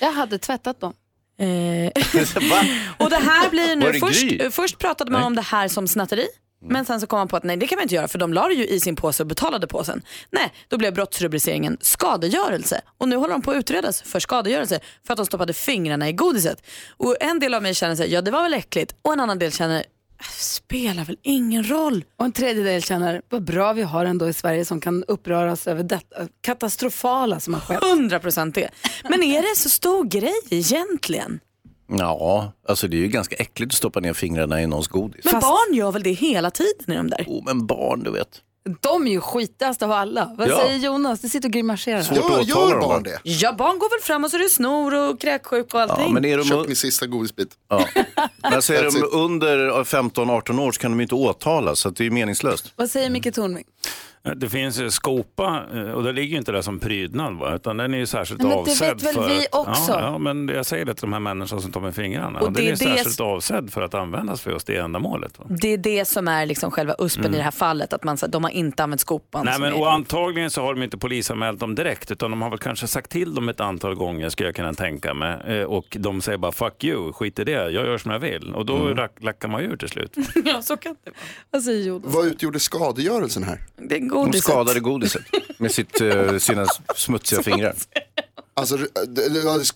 Jag 0.00 0.12
hade 0.12 0.38
tvättat 0.38 0.80
dem. 0.80 0.92
Och 2.98 3.10
det 3.10 3.16
här 3.16 3.50
blir 3.50 3.76
nu, 3.76 3.92
det 3.92 3.98
först, 3.98 4.40
eh, 4.40 4.50
först 4.50 4.78
pratade 4.78 5.10
man 5.10 5.20
Nej. 5.20 5.26
om 5.26 5.36
det 5.36 5.42
här 5.42 5.68
som 5.68 5.88
snatteri. 5.88 6.26
Men 6.64 6.84
sen 6.84 7.00
så 7.00 7.06
kom 7.06 7.18
man 7.18 7.28
på 7.28 7.36
att 7.36 7.44
nej 7.44 7.56
det 7.56 7.66
kan 7.66 7.76
man 7.76 7.82
inte 7.82 7.94
göra 7.94 8.08
för 8.08 8.18
de 8.18 8.32
la 8.32 8.48
det 8.48 8.54
ju 8.54 8.66
i 8.66 8.80
sin 8.80 8.96
påse 8.96 9.22
och 9.22 9.26
betalade 9.26 9.66
påsen. 9.66 10.02
Nej, 10.30 10.52
då 10.68 10.78
blev 10.78 10.94
brottsrubriceringen 10.94 11.78
skadegörelse 11.80 12.80
och 12.98 13.08
nu 13.08 13.16
håller 13.16 13.32
de 13.32 13.42
på 13.42 13.50
att 13.50 13.56
utredas 13.56 14.02
för 14.02 14.20
skadegörelse 14.20 14.80
för 15.06 15.12
att 15.12 15.16
de 15.16 15.26
stoppade 15.26 15.52
fingrarna 15.52 16.08
i 16.08 16.12
godiset. 16.12 16.62
Och 16.96 17.16
en 17.20 17.38
del 17.38 17.54
av 17.54 17.62
mig 17.62 17.74
känner 17.74 17.96
sig, 17.96 18.12
ja 18.12 18.22
det 18.22 18.30
var 18.30 18.42
väl 18.42 18.54
äckligt 18.54 18.94
och 19.02 19.12
en 19.12 19.20
annan 19.20 19.38
del 19.38 19.52
känner, 19.52 19.76
"Äh, 19.78 20.26
spelar 20.38 21.04
väl 21.04 21.16
ingen 21.22 21.70
roll. 21.70 22.04
Och 22.16 22.24
en 22.24 22.32
tredjedel 22.32 22.82
känner, 22.82 23.22
vad 23.28 23.44
bra 23.44 23.72
vi 23.72 23.82
har 23.82 24.04
ändå 24.04 24.28
i 24.28 24.32
Sverige 24.32 24.64
som 24.64 24.80
kan 24.80 25.04
uppröras 25.04 25.66
över 25.66 25.82
detta 25.82 26.16
katastrofala 26.40 27.40
som 27.40 27.54
har 27.54 27.60
skett. 27.60 27.82
100 27.82 28.18
procent 28.18 28.54
det. 28.54 28.70
Men 29.08 29.22
är 29.22 29.42
det 29.42 29.56
så 29.56 29.68
stor 29.68 30.04
grej 30.04 30.40
egentligen? 30.50 31.40
Ja, 31.98 32.52
alltså 32.68 32.88
det 32.88 32.96
är 32.96 33.00
ju 33.00 33.08
ganska 33.08 33.36
äckligt 33.36 33.72
att 33.72 33.76
stoppa 33.76 34.00
ner 34.00 34.12
fingrarna 34.12 34.62
i 34.62 34.66
någons 34.66 34.88
godis. 34.88 35.24
Men 35.24 35.40
barn 35.40 35.74
gör 35.76 35.92
väl 35.92 36.02
det 36.02 36.12
hela 36.12 36.50
tiden 36.50 36.92
i 36.92 36.96
de 36.96 37.10
där? 37.10 37.24
Oh, 37.28 37.44
men 37.44 37.66
barn, 37.66 38.02
du 38.02 38.10
vet. 38.10 38.28
De 38.80 39.06
är 39.06 39.10
ju 39.10 39.20
skitigast 39.20 39.82
av 39.82 39.92
alla. 39.92 40.34
Vad 40.38 40.48
Ja. 40.48 40.58
säger 40.58 40.78
Jonas? 40.78 41.20
Du 41.20 41.28
sitter 41.28 41.48
och 41.48 41.52
grimaserar. 41.52 42.02
Svårt 42.02 42.46
Gör 42.48 42.70
dem 42.70 42.80
barn 42.80 43.02
det? 43.02 43.20
Ja, 43.22 43.52
barn 43.52 43.78
går 43.78 43.90
väl 43.90 44.02
fram 44.02 44.24
och 44.24 44.30
så 44.30 44.36
är 44.36 44.42
det 44.42 44.48
snor 44.48 44.94
och 44.94 45.20
kräksjuk 45.20 45.74
och 45.74 45.80
allting. 45.80 46.04
Ja, 46.06 46.12
men 46.12 46.24
är 46.24 46.38
de 46.38 46.44
Köp 46.44 46.66
min 46.66 46.76
sista 46.76 47.06
godisbit. 47.06 47.48
Ja. 47.68 47.84
Men 48.42 48.52
alltså 48.54 48.74
är 48.74 48.82
de 48.84 49.08
under 49.16 49.84
15-18 49.84 50.60
år 50.60 50.72
så 50.72 50.80
kan 50.80 50.90
de 50.90 50.98
ju 51.00 51.02
inte 51.02 51.14
åtalas, 51.14 51.78
så 51.80 51.88
att 51.88 51.96
det 51.96 52.06
är 52.06 52.10
meningslöst. 52.10 52.72
Vad 52.76 52.90
säger 52.90 53.10
Micke 53.10 53.34
Tornving? 53.34 53.64
Det 54.36 54.48
finns 54.48 54.80
ju 54.80 54.90
skopa 54.90 55.62
eh, 55.74 55.80
och 55.90 56.02
det 56.02 56.12
ligger 56.12 56.32
ju 56.32 56.38
inte 56.38 56.52
där 56.52 56.62
som 56.62 56.78
prydnad 56.78 57.34
va? 57.38 57.54
utan 57.54 57.76
den 57.76 57.94
är 57.94 57.98
ju 57.98 58.06
särskilt 58.06 58.40
Men 58.40 58.50
det 58.50 58.56
avsedd 58.56 58.88
vet 58.94 59.02
väl 59.04 59.14
för 59.14 59.28
vi 59.28 59.38
att, 59.52 59.68
också? 59.68 59.92
Ja, 59.92 60.00
ja, 60.00 60.18
men 60.18 60.48
jag 60.48 60.66
säger 60.66 60.84
det 60.84 60.94
till 60.94 61.00
de 61.00 61.12
här 61.12 61.20
människorna 61.20 61.62
som 61.62 61.72
tar 61.72 61.80
med 61.80 61.94
fingrarna. 61.94 62.38
Och 62.40 62.46
Och 62.46 62.52
det 62.52 62.60
den 62.60 62.66
är 62.66 62.70
det- 62.70 62.76
särskilt 62.76 63.20
avsedd 63.20 63.72
för 63.72 63.82
att 63.82 63.94
användas 63.94 64.40
för 64.40 64.50
just 64.50 64.66
det 64.66 64.76
ändamålet. 64.76 65.38
Va? 65.38 65.44
Det 65.48 65.68
är 65.72 65.76
det 65.78 66.04
som 66.04 66.28
är 66.28 66.46
liksom 66.46 66.70
själva 66.70 66.94
uspen 66.98 67.24
Mm. 67.24 67.34
i 67.34 67.36
det 67.38 67.44
här 67.44 67.50
fallet, 67.50 67.92
att 67.92 68.04
man, 68.04 68.16
de 68.28 68.44
har 68.44 68.50
inte 68.50 68.82
använt 68.82 69.00
skopan. 69.00 69.44
Nej, 69.44 69.54
som 69.54 69.62
men, 69.62 69.72
och 69.72 69.92
antagligen 69.92 70.50
så 70.50 70.62
har 70.62 70.74
de 70.74 70.82
inte 70.82 70.98
polisanmält 70.98 71.60
dem 71.60 71.74
direkt 71.74 72.10
utan 72.10 72.30
de 72.30 72.42
har 72.42 72.50
väl 72.50 72.58
kanske 72.58 72.86
sagt 72.86 73.10
till 73.10 73.34
dem 73.34 73.48
ett 73.48 73.60
antal 73.60 73.94
gånger 73.94 74.28
skulle 74.28 74.48
jag 74.48 74.56
kunna 74.56 74.74
tänka 74.74 75.14
mig. 75.14 75.40
Eh, 75.58 75.64
Och 75.64 75.96
de 76.00 76.20
säger 76.20 76.38
bara 76.38 76.52
fuck 76.52 76.84
you, 76.84 77.12
skit 77.12 77.38
i 77.38 77.44
det, 77.44 77.52
jag 77.52 77.72
gör 77.72 77.98
som 77.98 78.10
jag 78.10 78.18
vill. 78.18 78.54
Och 78.54 78.66
då 78.66 78.76
Mm. 78.76 79.08
lackar 79.20 79.48
man 79.48 79.62
ju 79.62 79.68
ur 79.68 79.76
till 79.76 79.88
slut. 79.88 80.16
ja, 80.44 80.62
så 80.62 80.76
kan 80.76 80.96
det 81.04 81.10
vara. 81.10 81.16
Vad 81.50 81.62
säger 81.62 81.86
Jonas? 81.88 82.14
Vad 82.14 82.26
utgjorde 82.26 82.60
skadegörelsen 82.60 83.42
här? 83.42 83.58
Det 83.88 83.98
är 84.16 84.20
De 84.20 84.26
godiset. 84.26 84.44
skadade 84.44 84.80
godiset 84.80 85.22
med 85.58 85.72
sitt, 85.72 86.00
eh, 86.00 86.36
sina 86.38 86.66
smutsiga 86.96 87.42
fingrar. 87.48 87.74
Alltså 88.54 88.78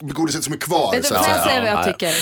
godiset 0.00 0.44
som 0.44 0.52
är 0.52 0.56
kvar. 0.58 0.92
Vet 0.92 1.02
du 1.02 1.08
så 1.08 1.14
vad 1.14 1.22
att 1.22 1.28
jag 1.28 1.36
säga. 1.36 1.46
säger 1.46 1.60
vad 1.60 1.70
jag 1.70 1.76
Ja, 1.78 1.86
ja. 1.86 1.92
tycker? 1.92 2.14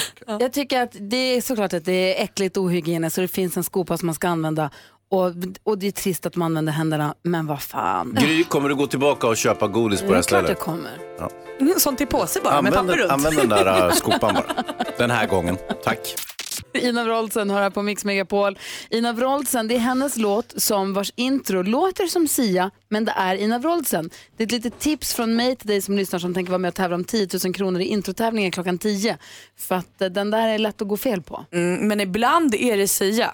Jag 0.45 0.53
tycker 0.53 0.81
att 0.83 0.91
det 1.01 1.17
är 1.37 1.41
såklart 1.41 1.73
att 1.73 1.85
det 1.85 2.21
är 2.21 2.25
äckligt 2.25 2.57
och 2.57 2.63
ohygieniskt 2.63 3.19
och 3.19 3.23
det 3.23 3.29
finns 3.29 3.57
en 3.57 3.65
skopa 3.65 3.99
som 3.99 4.07
man 4.07 4.15
ska 4.15 4.29
använda. 4.29 4.71
Och, 5.11 5.33
och 5.63 5.79
det 5.79 5.87
är 5.87 5.91
trist 5.93 6.27
att 6.27 6.37
man 6.37 6.47
använder 6.47 6.73
händerna, 6.73 7.15
men 7.23 7.47
vad 7.47 7.63
fan. 7.63 8.15
Gry, 8.21 8.45
kommer 8.45 8.69
du 8.69 8.75
gå 8.75 8.87
tillbaka 8.87 9.27
och 9.27 9.37
köpa 9.37 9.67
godis 9.69 10.01
på 10.01 10.07
det 10.07 10.13
Det 10.13 10.15
här 10.15 10.19
är 10.19 10.23
klart 10.23 10.43
stället? 10.45 10.59
det 10.59 10.65
kommer. 10.65 10.91
Ja. 11.19 11.79
Sånt 11.79 12.01
i 12.01 12.07
påse 12.07 12.41
bara 12.45 12.63
med 12.63 12.75
Använd, 12.75 12.75
papper 12.89 12.89
den- 12.89 12.99
runt. 12.99 13.13
använd 13.13 13.39
den 13.39 13.49
där 13.49 13.87
äh, 13.89 13.93
skopan 13.95 14.35
bara. 14.35 14.65
Den 14.99 15.11
här 15.11 15.27
gången. 15.27 15.59
Tack. 15.85 16.15
Ina 16.75 17.05
Wroldsen 17.05 17.51
hör 17.51 17.63
här 17.63 17.71
på 17.71 17.83
Mix 17.83 18.05
Megapol. 18.05 18.59
Ina 18.91 19.13
Wroldsen, 19.13 19.69
det 19.69 19.75
är 19.75 19.79
hennes 19.79 20.17
låt 20.17 20.53
som 20.57 20.95
vars 20.95 21.13
intro 21.17 21.63
låter 21.63 22.07
som 22.07 22.29
Sia, 22.29 22.71
men 22.89 23.05
det 23.05 23.13
är 23.17 23.35
Ina 23.37 23.59
Wroldsen. 23.59 24.11
Det 24.37 24.43
är 24.43 24.47
ett 24.47 24.53
litet 24.53 24.79
tips 24.79 25.15
från 25.15 25.37
mig 25.37 25.57
till 25.57 25.67
dig 25.69 25.83
som 25.83 25.97
lyssnar 25.97 26.19
som 26.19 26.35
tänker 26.35 26.51
vara 26.51 26.59
med 26.59 26.69
och 26.69 26.75
tävla 26.75 26.97
om 26.97 27.05
10 27.05 27.29
000 27.45 27.55
kronor 27.55 27.81
i 27.81 27.85
introtävlingen 27.85 28.51
klockan 28.51 28.79
10. 28.79 29.19
För 29.59 29.75
att 29.75 30.03
eh, 30.03 30.09
den 30.09 30.31
där 30.31 30.49
är 30.49 30.59
lätt 30.59 30.83
att 30.83 30.89
gå 30.89 30.97
fel 30.97 31.23
på. 31.23 31.45
Mm, 31.53 31.89
men 31.89 32.01
ibland 32.01 32.55
är 32.55 32.77
det 32.77 32.89
Sia. 32.89 33.33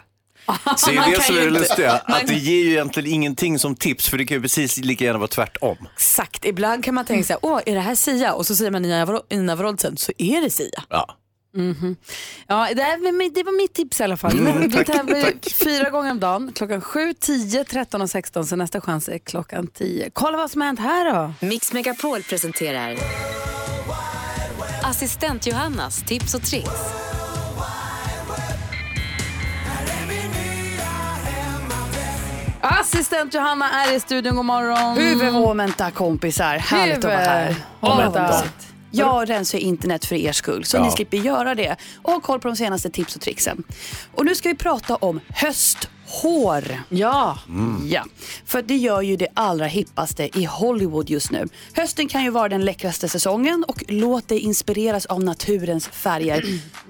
Så 0.76 0.90
det 0.90 0.96
Man 0.96 1.04
är 1.04 1.10
det 1.10 1.16
kan 1.16 1.24
som 1.24 1.34
är 1.36 1.40
det 1.40 1.46
inte- 1.46 1.60
lustiga, 1.60 1.92
att 2.06 2.26
det 2.26 2.34
ger 2.34 2.64
ju 2.64 2.70
egentligen 2.70 3.10
ingenting 3.12 3.58
som 3.58 3.74
tips 3.76 4.08
för 4.08 4.18
det 4.18 4.24
kan 4.24 4.36
ju 4.36 4.40
precis 4.42 4.76
lika 4.76 5.04
gärna 5.04 5.18
vara 5.18 5.28
tvärtom. 5.28 5.76
Exakt, 5.94 6.44
ibland 6.44 6.84
kan 6.84 6.94
man 6.94 7.04
tänka 7.04 7.32
här, 7.32 7.38
åh 7.42 7.60
är 7.66 7.74
det 7.74 7.80
här 7.80 7.94
Sia? 7.94 8.34
Och 8.34 8.46
så 8.46 8.56
säger 8.56 8.70
man 8.70 8.84
Ina 9.30 9.56
Wroldsen, 9.56 9.96
så 9.96 10.12
är 10.18 10.40
det 10.42 10.50
Sia. 10.50 10.82
Ja. 10.88 11.16
Mhm. 11.56 11.96
Ja, 12.46 12.68
det, 12.74 12.82
är, 12.82 13.30
det 13.34 13.42
var 13.42 13.56
mitt 13.62 13.74
tips 13.74 14.00
i 14.00 14.04
alla 14.04 14.16
fall. 14.16 14.38
Mm, 14.38 14.60
Vi 14.68 14.72
tack, 14.72 14.86
tävlar 14.86 15.16
ju 15.16 15.22
tack. 15.22 15.52
fyra 15.64 15.90
gånger 15.90 16.10
om 16.10 16.20
dagen, 16.20 16.52
klockan 16.54 16.80
7, 16.80 17.14
10, 17.14 17.64
13 17.64 18.02
och 18.02 18.10
16. 18.10 18.46
Så 18.46 18.56
nästa 18.56 18.80
chans 18.80 19.08
är 19.08 19.18
klockan 19.18 19.66
10. 19.66 20.10
Kolla 20.12 20.36
vad 20.36 20.50
som 20.50 20.60
har 20.60 20.66
hänt 20.66 20.80
här 20.80 21.12
då. 21.40 21.46
Mix 21.46 21.72
Megapol 21.72 22.22
presenterar 22.22 22.96
Assistent 24.82 25.46
Johannas 25.46 26.02
tips 26.02 26.34
och 26.34 26.42
tricks. 26.42 26.70
Assistent 32.62 33.34
Johanna 33.34 33.70
är 33.70 33.96
i 33.96 34.00
studion, 34.00 34.36
god 34.36 34.44
morgon. 34.44 34.96
Huvudmomenta 34.96 35.90
kompisar, 35.90 36.56
härligt 36.58 36.98
att 36.98 37.04
vara 37.04 37.16
här. 37.16 37.54
Momenta. 37.80 38.42
Jag 38.90 39.30
rensar 39.30 39.58
internet 39.58 40.04
för 40.04 40.16
er 40.16 40.32
skull 40.32 40.64
så 40.64 40.76
Ja. 40.76 40.84
ni 40.84 40.90
slipper 40.90 41.16
göra 41.16 41.54
det 41.54 41.76
och 42.02 42.12
ha 42.12 42.20
koll 42.20 42.40
på 42.40 42.48
de 42.48 42.56
senaste 42.56 42.90
tips 42.90 43.16
och 43.16 43.22
tricksen. 43.22 43.62
Och 44.14 44.24
nu 44.24 44.34
ska 44.34 44.48
vi 44.48 44.54
prata 44.54 44.96
om 44.96 45.20
hösthår. 45.28 46.82
Ja. 46.88 47.38
ja. 47.84 48.04
För 48.46 48.62
det 48.62 48.76
gör 48.76 49.02
ju 49.02 49.16
det 49.16 49.28
allra 49.34 49.66
hippaste 49.66 50.38
i 50.38 50.44
Hollywood 50.44 51.10
just 51.10 51.30
nu. 51.30 51.48
Hösten 51.74 52.08
kan 52.08 52.24
ju 52.24 52.30
vara 52.30 52.48
den 52.48 52.64
läckraste 52.64 53.08
säsongen 53.08 53.64
och 53.68 53.84
låt 53.88 54.28
dig 54.28 54.38
inspireras 54.38 55.06
av 55.06 55.24
naturens 55.24 55.88
färger. 55.88 56.44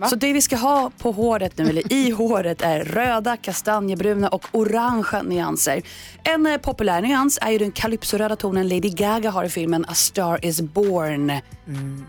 Så 0.08 0.16
det 0.16 0.32
vi 0.32 0.42
ska 0.42 0.56
ha 0.56 0.90
på 0.98 1.12
håret 1.12 1.58
nu, 1.58 1.68
eller 1.68 1.92
i 1.92 2.10
håret, 2.10 2.62
är 2.62 2.84
röda, 2.84 3.36
kastanjebruna 3.36 4.28
och 4.28 4.46
orangea 4.52 5.22
nyanser. 5.22 5.82
En 6.24 6.46
eh, 6.46 6.56
populär 6.56 7.02
nyans 7.02 7.38
är 7.42 7.50
ju 7.50 7.58
den 7.58 7.72
kalypsoröda 7.72 8.36
tonen 8.36 8.68
Lady 8.68 8.90
Gaga 8.90 9.30
har 9.30 9.44
i 9.44 9.48
filmen 9.48 9.84
A 9.88 9.94
Star 9.94 10.44
Is 10.44 10.60
Born. 10.60 11.32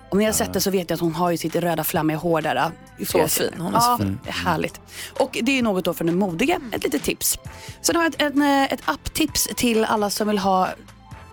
Om 0.10 0.18
ni 0.20 0.26
har 0.26 0.32
sett 0.32 0.54
det 0.54 0.62
så 0.62 0.72
vet 0.72 0.90
ni 0.90 0.94
att 0.94 1.00
hon 1.00 1.16
har 1.16 1.32
ju 1.32 1.38
sitt 1.38 1.56
röda 1.56 1.84
flammiga 1.84 2.18
hår 2.18 2.42
där. 2.42 2.72
i 2.98 3.06
Så 3.06 3.28
fin, 3.28 3.50
hon 3.58 3.76
är 3.76 3.80
så 3.80 3.90
ja, 3.92 3.98
fin. 3.98 4.20
det 4.24 4.30
är 4.30 4.34
härligt. 4.34 4.82
Och 5.20 5.38
det 5.42 5.60
är 5.60 5.64
något 5.64 5.86
då 5.86 5.94
för 5.94 6.06
den 6.06 6.18
modiga, 6.20 6.60
ett 6.72 6.84
litet 6.84 7.04
tips. 7.04 7.40
Sen 7.82 7.96
har 7.96 8.04
jag 8.04 8.14
ett, 8.16 8.22
en, 8.22 8.42
eh, 8.42 8.64
ett 8.74 8.82
apptips 8.86 9.48
till 9.56 9.86
alla 9.86 10.10
som 10.10 10.28
vill 10.28 10.38
ha 10.40 10.70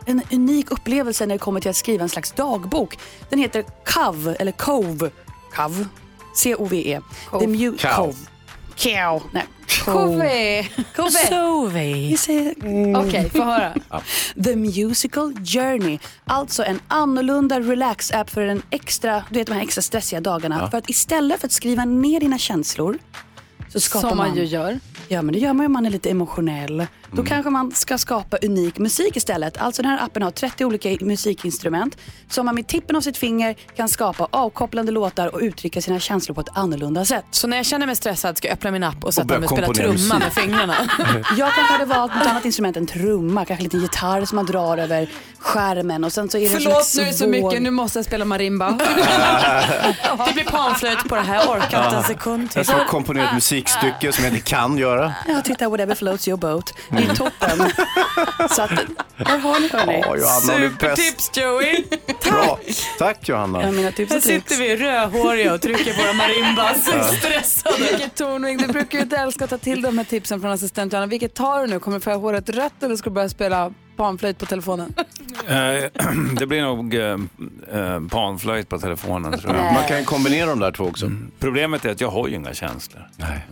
en 0.07 0.23
unik 0.33 0.71
upplevelse 0.71 1.27
när 1.27 1.35
det 1.35 1.39
kommer 1.39 1.61
till 1.61 1.71
att 1.71 1.77
skriva 1.77 2.03
en 2.03 2.09
slags 2.09 2.33
dagbok. 2.33 2.99
Den 3.31 3.39
heter 3.39 3.65
Cove, 3.85 4.35
eller 4.35 4.53
Cove, 4.53 5.11
Cove, 5.55 5.87
C-O-V-E. 6.37 7.01
The 7.31 7.47
Mu- 7.47 7.79
Cow. 7.79 7.91
Cove. 7.95 8.15
Cow. 8.79 9.23
Nej. 9.33 9.45
Kove. 9.85 10.69
Kove. 10.97 11.11
Sove. 11.11 12.17
Okej, 12.97 13.31
få 13.31 13.43
höra. 13.43 13.75
The 14.45 14.57
Musical 14.57 15.35
Journey. 15.45 15.99
Alltså 16.25 16.65
en 16.65 16.81
annorlunda 16.89 17.61
relax-app 17.61 18.31
för 18.31 18.41
den 18.41 18.63
extra, 18.71 19.25
du 19.31 19.39
vet, 19.39 19.47
de 19.47 19.53
här 19.53 19.63
extra 19.63 19.83
stressiga 19.83 20.21
dagarna. 20.21 20.59
Ja. 20.61 20.71
För 20.71 20.79
att 20.79 20.91
istället 20.91 21.41
för 21.41 21.47
att 21.47 21.53
skriva 21.53 21.85
ner 21.85 22.21
dina 22.21 22.39
känslor 22.39 22.99
så 23.69 23.81
skapar 23.81 24.09
Som 24.09 24.19
man 24.19 24.29
man 24.29 24.37
ju 24.37 24.45
gör. 24.45 24.81
Ja, 25.09 25.23
men 25.23 25.33
det 25.35 25.41
gör 25.41 25.53
man 25.53 25.65
ju 25.65 25.67
om 25.67 25.73
man 25.73 25.87
är 25.87 25.91
lite 25.91 26.11
emotionell. 26.11 26.87
Då 27.13 27.23
kanske 27.23 27.51
man 27.51 27.73
ska 27.73 27.99
skapa 27.99 28.37
unik 28.43 28.79
musik 28.79 29.17
istället. 29.17 29.57
Alltså 29.57 29.83
den 29.83 29.91
här 29.91 30.05
appen 30.05 30.23
har 30.23 30.31
30 30.31 30.65
olika 30.65 30.97
musikinstrument 31.01 31.97
som 32.29 32.47
man 32.47 32.55
med 32.55 32.67
tippen 32.67 32.97
av 32.97 33.01
sitt 33.01 33.17
finger 33.17 33.57
kan 33.77 33.89
skapa 33.89 34.29
avkopplande 34.31 34.93
låtar 34.93 35.35
och 35.35 35.41
uttrycka 35.41 35.81
sina 35.81 36.01
känslor 36.01 36.35
på 36.35 36.41
ett 36.41 36.49
annorlunda 36.55 37.05
sätt. 37.05 37.25
Så 37.31 37.47
när 37.47 37.57
jag 37.57 37.67
känner 37.67 37.87
mig 37.87 37.97
stressad 37.97 38.37
ska 38.37 38.49
jag 38.49 38.53
öppna 38.55 38.71
min 38.71 38.85
app 38.85 39.05
och 39.05 39.15
sätta 39.15 39.39
mig 39.39 39.49
och 39.49 39.51
spela 39.51 39.73
trumma 39.73 39.93
musik. 39.93 40.13
med 40.19 40.33
fingrarna. 40.33 40.75
Jag 41.39 41.55
kanske 41.55 41.73
hade 41.73 41.85
valt 41.85 42.15
något 42.15 42.27
annat 42.27 42.45
instrument 42.45 42.77
än 42.77 42.87
trumma, 42.87 43.45
kanske 43.45 43.63
lite 43.63 43.77
gitarr 43.77 44.25
som 44.25 44.37
man 44.37 44.47
drar 44.47 44.79
över 44.79 45.09
skärmen 45.39 46.05
och 46.05 46.13
sen 46.13 46.29
så 46.31 46.39
är 46.39 46.43
det 46.43 46.49
Förlåt, 46.49 46.73
slags 46.73 46.97
nu 46.97 47.03
är 47.03 47.07
det 47.07 47.13
så 47.13 47.27
mycket. 47.27 47.63
Nu 47.63 47.71
måste 47.71 47.99
jag 47.99 48.07
spela 48.07 48.25
marimba. 48.25 48.71
Det 50.27 50.35
blir 50.35 50.45
panflöjt 50.45 51.09
på 51.09 51.15
det 51.15 51.21
här, 51.21 51.35
jag 51.35 51.51
orkar 51.51 51.85
inte 51.85 51.97
en 51.97 52.05
sekund 52.05 52.51
till. 52.51 52.59
Jag 52.59 52.67
ska 52.67 52.85
komponera 52.87 53.29
ett 53.29 53.35
musikstycke 53.35 54.13
som 54.13 54.25
jag 54.25 54.35
inte 54.35 54.51
kan 54.51 54.79
göra. 54.79 55.13
Ja, 55.29 55.41
titta, 55.45 55.69
whatever 55.69 55.95
floats 55.95 56.29
your 56.29 56.39
boat. 56.39 56.75
Det 57.07 57.11
är 57.13 57.15
toppen. 57.15 57.71
Så 58.51 58.63
att, 58.63 58.71
där 59.17 59.39
har 59.39 59.61
ni 59.61 59.69
hörni. 59.69 60.01
Ja, 60.07 60.17
Johanna, 60.17 60.53
har 60.53 60.59
du 60.61 60.71
press- 60.77 60.99
Supertips 60.99 61.31
Joey. 61.37 61.85
Bra. 62.31 62.59
Tack 62.99 63.29
Johanna. 63.29 63.63
Ja, 63.63 63.71
mina 63.71 63.93
tips 63.93 64.11
Här 64.11 64.17
och 64.19 64.23
tricks. 64.23 64.49
sitter 64.49 64.63
vi 64.65 64.77
rödhåriga 64.77 65.55
och 65.55 65.61
trycker 65.63 65.97
våra 66.03 66.13
marimbas. 66.13 66.89
Ja. 66.93 67.03
Stressade. 67.19 67.77
Vilket 67.91 68.15
Tornving, 68.15 68.59
du 68.59 68.67
brukar 68.67 68.99
ju 68.99 69.03
inte 69.05 69.17
älska 69.17 69.45
att 69.45 69.51
ta 69.51 69.59
till 69.59 69.83
de 69.83 69.99
här 69.99 70.05
tipsen 70.05 70.41
från 70.41 70.51
assistent 70.51 70.93
Johanna. 70.93 71.07
Vilket 71.07 71.35
tar 71.35 71.61
du 71.61 71.67
nu? 71.67 71.81
Kommer 71.81 71.97
du 71.97 72.01
få 72.01 72.15
håret 72.15 72.49
rött 72.49 72.83
eller 72.83 72.97
ska 72.97 73.11
du 73.11 73.15
börja 73.15 73.29
spela 73.29 73.73
panflöjt 73.97 74.39
på 74.39 74.47
telefonen? 74.47 74.95
Eh, 75.49 75.55
det 76.39 76.47
blir 76.47 76.63
nog 76.63 76.95
eh, 76.95 77.03
eh, 77.83 78.01
panflöjt 78.11 78.69
på 78.69 78.79
telefonen 78.79 79.39
tror 79.39 79.55
jag. 79.57 79.65
Man 79.75 79.85
kan 79.89 80.05
kombinera 80.05 80.47
de 80.47 80.61
där 80.61 80.73
två 80.73 80.85
också. 80.85 81.11
Problemet 81.39 81.85
är 81.85 81.91
att 81.91 82.01
jag 82.01 82.09
har 82.11 82.29
ju 82.29 82.35
inga 82.35 82.55
känslor. 82.55 83.09
Nej. 83.17 83.47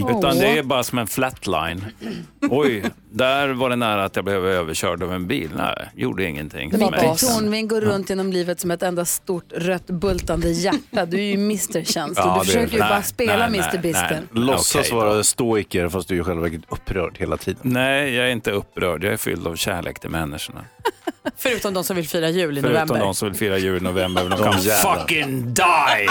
Utan 0.00 0.38
det 0.38 0.58
är 0.58 0.62
bara 0.62 0.82
som 0.82 0.98
en 0.98 1.06
flatline. 1.06 1.84
Oj, 2.50 2.84
där 3.10 3.48
var 3.48 3.70
det 3.70 3.76
nära 3.76 4.04
att 4.04 4.16
jag 4.16 4.24
blev 4.24 4.46
överkörd 4.46 5.02
av 5.02 5.12
en 5.12 5.26
bil. 5.26 5.50
Nej, 5.56 5.88
gjorde 5.94 6.24
ingenting. 6.24 6.70
för 6.70 6.78
mig. 6.78 6.90
Micke 6.90 7.20
Tornving 7.20 7.68
går 7.68 7.80
runt 7.80 8.10
genom 8.10 8.32
livet 8.32 8.60
som 8.60 8.70
ett 8.70 8.82
enda 8.82 9.04
stort 9.04 9.52
rött 9.56 9.86
bultande 9.86 10.50
hjärta. 10.50 11.06
Du 11.06 11.16
är 11.16 11.22
ju 11.22 11.34
Mr 11.34 11.78
och 11.80 11.86
Ja, 11.94 12.06
du 12.06 12.14
det- 12.40 12.46
försöker 12.46 12.72
ju 12.72 12.78
nej, 12.78 12.88
bara 12.88 13.02
spela 13.02 13.48
nej, 13.48 13.58
Mr 13.60 13.78
Bister. 13.78 14.22
Låtsas 14.32 14.76
Okej, 14.76 14.92
vara 14.98 15.24
stoiker 15.24 15.88
fast 15.88 16.08
du 16.08 16.16
är 16.16 16.20
i 16.20 16.24
själva 16.24 16.48
upprörd 16.68 17.18
hela 17.18 17.36
tiden. 17.36 17.60
Nej, 17.64 18.14
jag 18.14 18.26
är 18.26 18.30
inte 18.32 18.50
upprörd. 18.50 19.04
Jag 19.04 19.12
är 19.12 19.16
fylld 19.16 19.46
av 19.46 19.56
kärlek 19.56 20.00
till 20.00 20.10
människorna. 20.10 20.64
Förutom 21.36 21.74
de 21.74 21.84
som 21.84 21.96
vill 21.96 22.08
fira 22.08 22.28
jul 22.28 22.58
i 22.58 22.60
Förutom 22.60 22.72
november. 22.86 22.98
de 22.98 23.14
som 23.14 23.28
vill 23.28 23.38
fira 23.38 23.58
jul 23.58 23.76
i 23.76 23.80
november. 23.80 24.28
De 24.28 24.38
kan 24.38 24.60
jävlar. 24.62 24.98
fucking 24.98 25.54
die! 25.54 26.08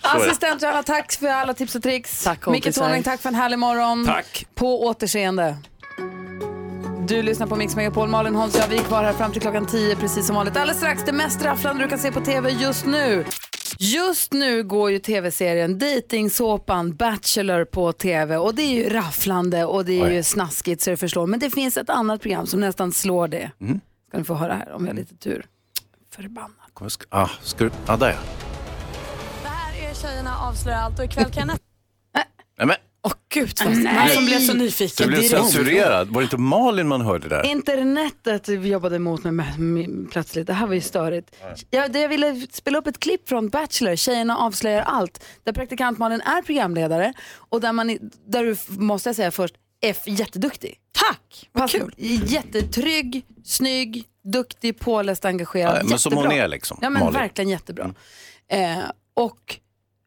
Assistent 0.00 0.62
Johanna, 0.62 0.82
tack 0.82 1.12
för 1.12 1.26
alla 1.28 1.54
tips 1.54 1.74
och 1.74 1.82
tricks. 1.82 2.24
Tack, 2.24 2.46
Micke 2.46 2.62
kompisar. 2.64 2.82
Tornving, 2.82 3.02
tack 3.02 3.13
för 3.20 3.28
en 3.28 3.34
härlig 3.34 3.58
morgon. 3.58 4.04
Tack. 4.06 4.46
På 4.54 4.86
återseende. 4.86 5.56
Du 7.08 7.22
lyssnar 7.22 7.46
på 7.46 7.56
Mix 7.56 7.76
Megapol. 7.76 8.08
Malin 8.08 8.34
Holmström, 8.34 8.62
ja, 8.64 8.68
vi 8.70 8.78
är 8.78 8.82
kvar 8.84 9.02
här 9.04 9.12
fram 9.12 9.32
till 9.32 9.40
klockan 9.42 9.66
10 9.66 9.96
precis 9.96 10.26
som 10.26 10.36
vanligt. 10.36 10.56
Alldeles 10.56 10.76
strax 10.78 11.02
det 11.04 11.12
mest 11.12 11.44
rafflande 11.44 11.84
du 11.84 11.88
kan 11.88 11.98
se 11.98 12.12
på 12.12 12.20
tv 12.20 12.50
just 12.50 12.86
nu. 12.86 13.24
Just 13.78 14.32
nu 14.32 14.62
går 14.64 14.90
ju 14.90 14.98
tv-serien 14.98 15.78
Datingsåpan 15.78 16.96
Bachelor 16.96 17.64
på 17.64 17.92
tv 17.92 18.36
och 18.36 18.54
det 18.54 18.62
är 18.62 18.74
ju 18.74 18.88
rafflande 18.88 19.64
och 19.64 19.84
det 19.84 20.00
är 20.00 20.10
ju 20.10 20.16
Oj. 20.16 20.22
snaskigt 20.22 20.82
så 20.82 20.90
det 20.90 20.96
förslår. 20.96 21.26
Men 21.26 21.40
det 21.40 21.50
finns 21.50 21.76
ett 21.76 21.90
annat 21.90 22.20
program 22.22 22.46
som 22.46 22.60
nästan 22.60 22.92
slår 22.92 23.28
det. 23.28 23.50
Mm. 23.60 23.80
Ska 24.08 24.18
ni 24.18 24.24
få 24.24 24.34
höra 24.34 24.54
här 24.54 24.72
om 24.72 24.82
vi 24.82 24.88
har 24.88 24.96
lite 24.96 25.16
tur. 25.16 25.46
Förbannat. 26.14 26.50
Kommer 26.74 26.88
sk- 26.88 27.06
Ah, 27.08 27.28
du... 27.58 27.70
Ah, 27.86 27.96
där 27.96 28.08
ja. 28.10 28.16
Det 29.42 29.48
här 29.48 29.90
är 29.90 29.94
Tjejerna 29.94 30.38
avslöjar 30.38 30.78
allt 30.78 30.98
och 30.98 31.04
ikväll 31.04 31.30
kan 31.32 31.48
jag 31.48 31.58
Nej, 32.58 32.66
men, 32.66 32.76
Åh 33.06 33.12
gud, 33.28 33.52
vad 33.64 33.76
man 33.76 34.08
som 34.08 34.24
blev 34.26 34.38
så 34.40 34.52
du 34.52 34.58
nyfiken 34.58 35.08
blev 35.08 35.20
direkt. 35.20 35.34
censurerad. 35.34 36.08
Var 36.08 36.20
det 36.20 36.24
inte 36.24 36.36
Malin 36.36 36.88
man 36.88 37.00
hörde 37.00 37.28
där? 37.28 37.46
Internetet 37.46 38.48
jobbade 38.48 38.96
emot 38.96 39.24
mig 39.24 39.32
med, 39.32 39.58
med, 39.58 40.10
plötsligt. 40.10 40.46
Det 40.46 40.52
här 40.52 40.66
var 40.66 40.74
ju 40.74 40.80
störigt. 40.80 41.36
Jag, 41.70 41.92
det 41.92 42.00
jag 42.00 42.08
ville 42.08 42.46
spela 42.50 42.78
upp 42.78 42.86
ett 42.86 43.00
klipp 43.00 43.28
från 43.28 43.48
Bachelor, 43.48 43.96
Tjejerna 43.96 44.36
avslöjar 44.38 44.82
allt, 44.82 45.24
där 45.44 45.52
praktikant 45.52 45.98
Malin 45.98 46.20
är 46.20 46.42
programledare 46.42 47.12
och 47.36 47.60
där, 47.60 47.72
man, 47.72 47.98
där 48.26 48.44
du, 48.44 48.56
måste 48.68 49.08
jag 49.08 49.16
säga 49.16 49.30
först, 49.30 49.54
är 49.80 49.90
f- 49.90 50.02
jätteduktig. 50.06 50.76
Tack, 50.92 51.48
vad 51.52 51.70
kul. 51.70 51.94
Jättetrygg, 52.26 53.24
snygg, 53.44 54.04
duktig, 54.24 54.78
påläst, 54.78 55.24
engagerad. 55.24 55.76
Ja, 55.80 55.84
men 55.88 55.98
som 55.98 56.12
jättebra. 56.12 56.30
hon 56.30 56.38
är 56.40 56.48
liksom, 56.48 56.78
Ja 56.82 56.90
men 56.90 57.00
Malin. 57.00 57.20
verkligen 57.20 57.48
jättebra. 57.50 57.94
Eh, 58.50 58.78
och 59.14 59.56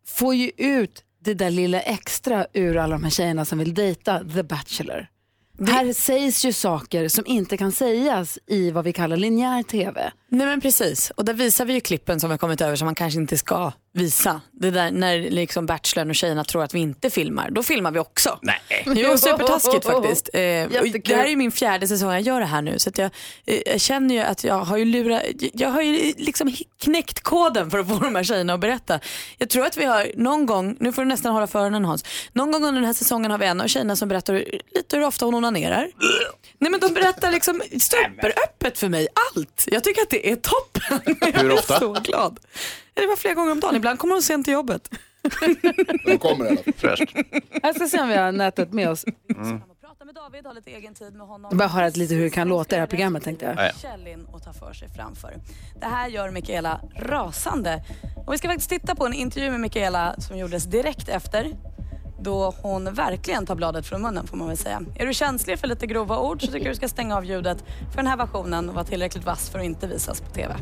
får 0.07 0.35
ju 0.35 0.51
ut 0.57 1.03
det 1.24 1.34
där 1.34 1.51
lilla 1.51 1.80
extra 1.80 2.45
ur 2.53 2.78
alla 2.78 2.95
de 2.95 3.03
här 3.03 3.11
tjejerna 3.11 3.45
som 3.45 3.59
vill 3.59 3.74
dejta 3.74 4.20
The 4.20 4.43
Bachelor. 4.43 5.07
Här 5.68 5.93
sägs 5.93 6.45
ju 6.45 6.53
saker 6.53 7.07
som 7.07 7.26
inte 7.28 7.57
kan 7.57 7.72
sägas 7.72 8.39
i 8.47 8.72
vad 8.72 8.86
vi 8.86 8.93
kallar 8.93 9.18
linjär 9.18 9.63
tv. 9.63 10.11
Nej 10.30 10.47
men 10.47 10.61
precis, 10.61 11.11
och 11.15 11.25
där 11.25 11.34
visar 11.34 11.65
vi 11.65 11.73
ju 11.73 11.82
klippen 11.82 12.19
som 12.19 12.30
vi 12.30 12.34
har 12.34 12.38
kommit 12.38 12.61
över 12.61 12.75
som 12.75 12.86
man 12.86 12.95
kanske 12.95 13.19
inte 13.19 13.38
ska 13.38 13.71
visa. 13.93 14.41
Det 14.51 14.71
där 14.71 14.91
när 14.91 15.19
liksom 15.19 15.65
Bachelorn 15.65 16.09
och 16.09 16.15
tjejerna 16.15 16.43
tror 16.43 16.63
att 16.63 16.73
vi 16.73 16.80
inte 16.80 17.09
filmar, 17.09 17.49
då 17.51 17.63
filmar 17.63 17.91
vi 17.91 17.99
också. 17.99 18.39
Nej. 18.41 18.84
Jo, 18.86 19.17
supertaskigt 19.17 19.86
faktiskt. 19.91 20.30
Eh, 20.34 20.39
det 20.39 21.15
här 21.15 21.25
är 21.25 21.30
ju 21.30 21.36
min 21.36 21.51
fjärde 21.51 21.88
säsong 21.88 22.11
jag 22.11 22.21
gör 22.21 22.39
det 22.39 22.45
här 22.45 22.61
nu 22.61 22.80
så 22.80 22.89
att 22.89 22.97
jag, 22.97 23.11
eh, 23.45 23.59
jag 23.65 23.82
känner 23.82 24.15
ju 24.15 24.21
att 24.21 24.43
jag 24.43 24.55
har 24.55 24.78
ju 24.78 24.86
lurat, 24.86 25.21
jag 25.53 25.69
har 25.69 25.82
ju 25.82 26.13
liksom 26.17 26.55
knäckt 26.80 27.19
koden 27.19 27.71
för 27.71 27.80
att 27.80 27.88
få 27.88 27.99
de 27.99 28.15
här 28.15 28.23
tjejerna 28.23 28.53
att 28.53 28.59
berätta. 28.59 28.99
Jag 29.38 29.49
tror 29.49 29.65
att 29.65 29.78
vi 29.78 29.86
har 29.86 30.11
någon 30.15 30.45
gång, 30.45 30.78
nu 30.80 30.91
får 30.91 31.01
du 31.01 31.07
nästan 31.07 31.34
hålla 31.34 31.47
för 31.47 31.59
öronen 31.59 31.86
Hans, 31.86 32.05
någon 32.34 32.51
gång 32.51 32.63
under 32.63 32.82
den 32.82 32.86
här 32.86 32.93
säsongen 32.93 33.32
har 33.32 33.38
vi 33.38 33.45
en 33.45 33.61
av 33.61 33.67
tjejerna 33.67 33.95
som 33.95 34.09
berättar 34.09 34.34
lite 34.75 34.97
hur 34.97 35.05
ofta 35.05 35.25
hon 35.25 35.36
onanerar. 35.36 35.91
Nej 36.59 36.71
men 36.71 36.80
de 36.80 36.93
berättar 36.93 37.32
liksom 37.32 37.61
superöppet 37.80 38.78
för 38.78 38.89
mig 38.89 39.07
allt. 39.36 39.65
Jag 39.67 39.84
tycker 39.84 40.01
att 40.01 40.09
det 40.09 40.16
är 40.24 40.36
toppen. 40.36 41.15
Jag 41.34 41.41
Hur 41.41 41.49
är 41.51 41.53
ofta? 41.53 41.80
så 41.80 41.93
glad. 41.93 42.39
Det 42.93 43.05
var 43.07 43.15
flera 43.15 43.34
gånger 43.34 43.51
om 43.51 43.59
dagen, 43.59 43.76
ibland 43.76 43.99
kommer 43.99 44.13
hon 44.13 44.22
sent 44.22 44.45
till 44.45 44.53
jobbet. 44.53 44.89
De 46.05 46.18
kommer 46.18 46.45
i 46.45 46.47
alla 46.49 46.57
fall. 46.57 46.74
Fräscht. 46.78 47.15
Jag 47.63 47.76
ska 47.76 47.88
se 47.88 47.99
om 48.01 48.07
vi 48.09 48.15
har 48.15 48.32
nätet 48.32 48.74
med 48.74 48.89
oss. 48.89 49.05
Prata 49.82 50.05
med 50.05 50.15
David, 50.15 50.45
ha 50.45 50.53
lite 50.53 50.72
egen 50.72 50.93
tid 50.95 51.13
med 51.13 51.28
honom. 51.28 51.47
Jag 51.51 51.57
bara 51.57 51.68
höra 51.68 51.89
lite 51.89 52.13
hur 52.15 52.24
det 52.24 52.30
kan 52.30 52.47
låta 52.47 52.76
i 52.76 52.78
det 52.78 52.80
här 52.80 52.88
programmet 52.88 53.24
tänkte 53.24 53.45
jag. 53.45 53.55
Ja, 53.57 53.63
ja. 53.65 53.72
Käll 53.82 54.07
in 54.07 54.26
och 54.26 54.43
ta 54.43 54.53
för 54.53 54.74
sig 54.74 54.89
framför. 54.95 55.34
Det 55.80 55.86
här 55.86 56.07
gör 56.09 56.32
Mikaela 56.32 56.82
rasande. 56.95 57.84
Och 58.28 58.34
vi 58.34 58.38
ska 58.38 58.47
faktiskt 58.47 58.70
titta 58.70 58.95
på 58.95 59.05
en 59.05 59.13
intervju 59.13 59.51
med 59.51 59.59
Mikaela 59.59 60.15
som 60.18 60.38
gjordes 60.38 60.63
direkt 60.63 61.09
efter. 61.09 61.53
Då 62.22 62.53
hon 62.61 62.93
verkligen 62.93 63.45
tar 63.45 63.55
bladet 63.55 63.86
från 63.86 64.01
munnen 64.01 64.28
får 64.28 64.38
man 64.38 64.47
väl 64.47 64.57
säga. 64.57 64.82
Är 64.95 65.05
du 65.05 65.13
känslig 65.13 65.59
för 65.59 65.68
lite 65.68 65.88
grova 65.88 66.20
ord 66.20 66.41
så 66.41 66.47
tycker 66.47 66.65
jag 66.65 66.72
du 66.72 66.76
ska 66.76 66.88
stänga 66.88 67.15
av 67.18 67.26
ljudet 67.26 67.63
för 67.91 67.97
den 67.97 68.07
här 68.07 68.18
versionen 68.18 68.74
var 68.74 68.84
tillräckligt 68.84 69.26
vass 69.26 69.49
för 69.49 69.59
att 69.59 69.65
inte 69.65 69.88
visas 69.88 70.22
på 70.22 70.30
TV. 70.30 70.55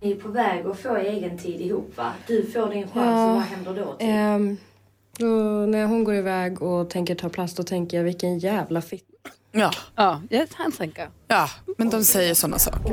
Ni 0.00 0.10
är 0.12 0.16
på 0.16 0.28
väg 0.28 0.66
att 0.66 0.78
få 0.78 0.96
egen 0.96 1.38
tid 1.38 1.60
ihop 1.60 1.92
va? 1.96 2.12
Du 2.26 2.50
får 2.50 2.70
din 2.70 2.82
chans 2.82 2.94
Ja. 2.94 3.28
och 3.30 3.34
vad 3.34 3.42
händer 3.42 3.74
då? 3.74 3.84
Typ? 3.92 3.96
Ehm, 4.00 4.56
då, 5.18 5.26
när 5.66 5.86
hon 5.86 6.04
går 6.04 6.14
iväg 6.14 6.62
och 6.62 6.90
tänker 6.90 7.14
ta 7.14 7.28
plats 7.28 7.54
då 7.54 7.62
tänker 7.62 7.96
jag 7.96 8.04
vilken 8.04 8.38
jävla 8.38 8.82
fitt. 8.82 9.04
Ja, 9.52 9.70
Ja, 9.94 10.20
jag 10.30 10.48
kan 10.50 10.72
tänka. 10.72 11.08
ja 11.28 11.48
men 11.78 11.90
de 11.90 12.04
säger 12.04 12.34
sådana 12.34 12.58
saker. 12.58 12.90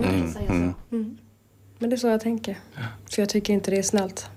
Mm. 0.49 1.17
Men 1.79 1.89
det 1.89 1.95
är 1.95 1.97
så 1.97 2.07
jag 2.07 2.21
tänker. 2.21 2.57
Så 3.09 3.21
jag 3.21 3.29
tycker 3.29 3.53
inte 3.53 3.71
det 3.71 3.77
är 3.77 3.83
snällt. 3.83 4.29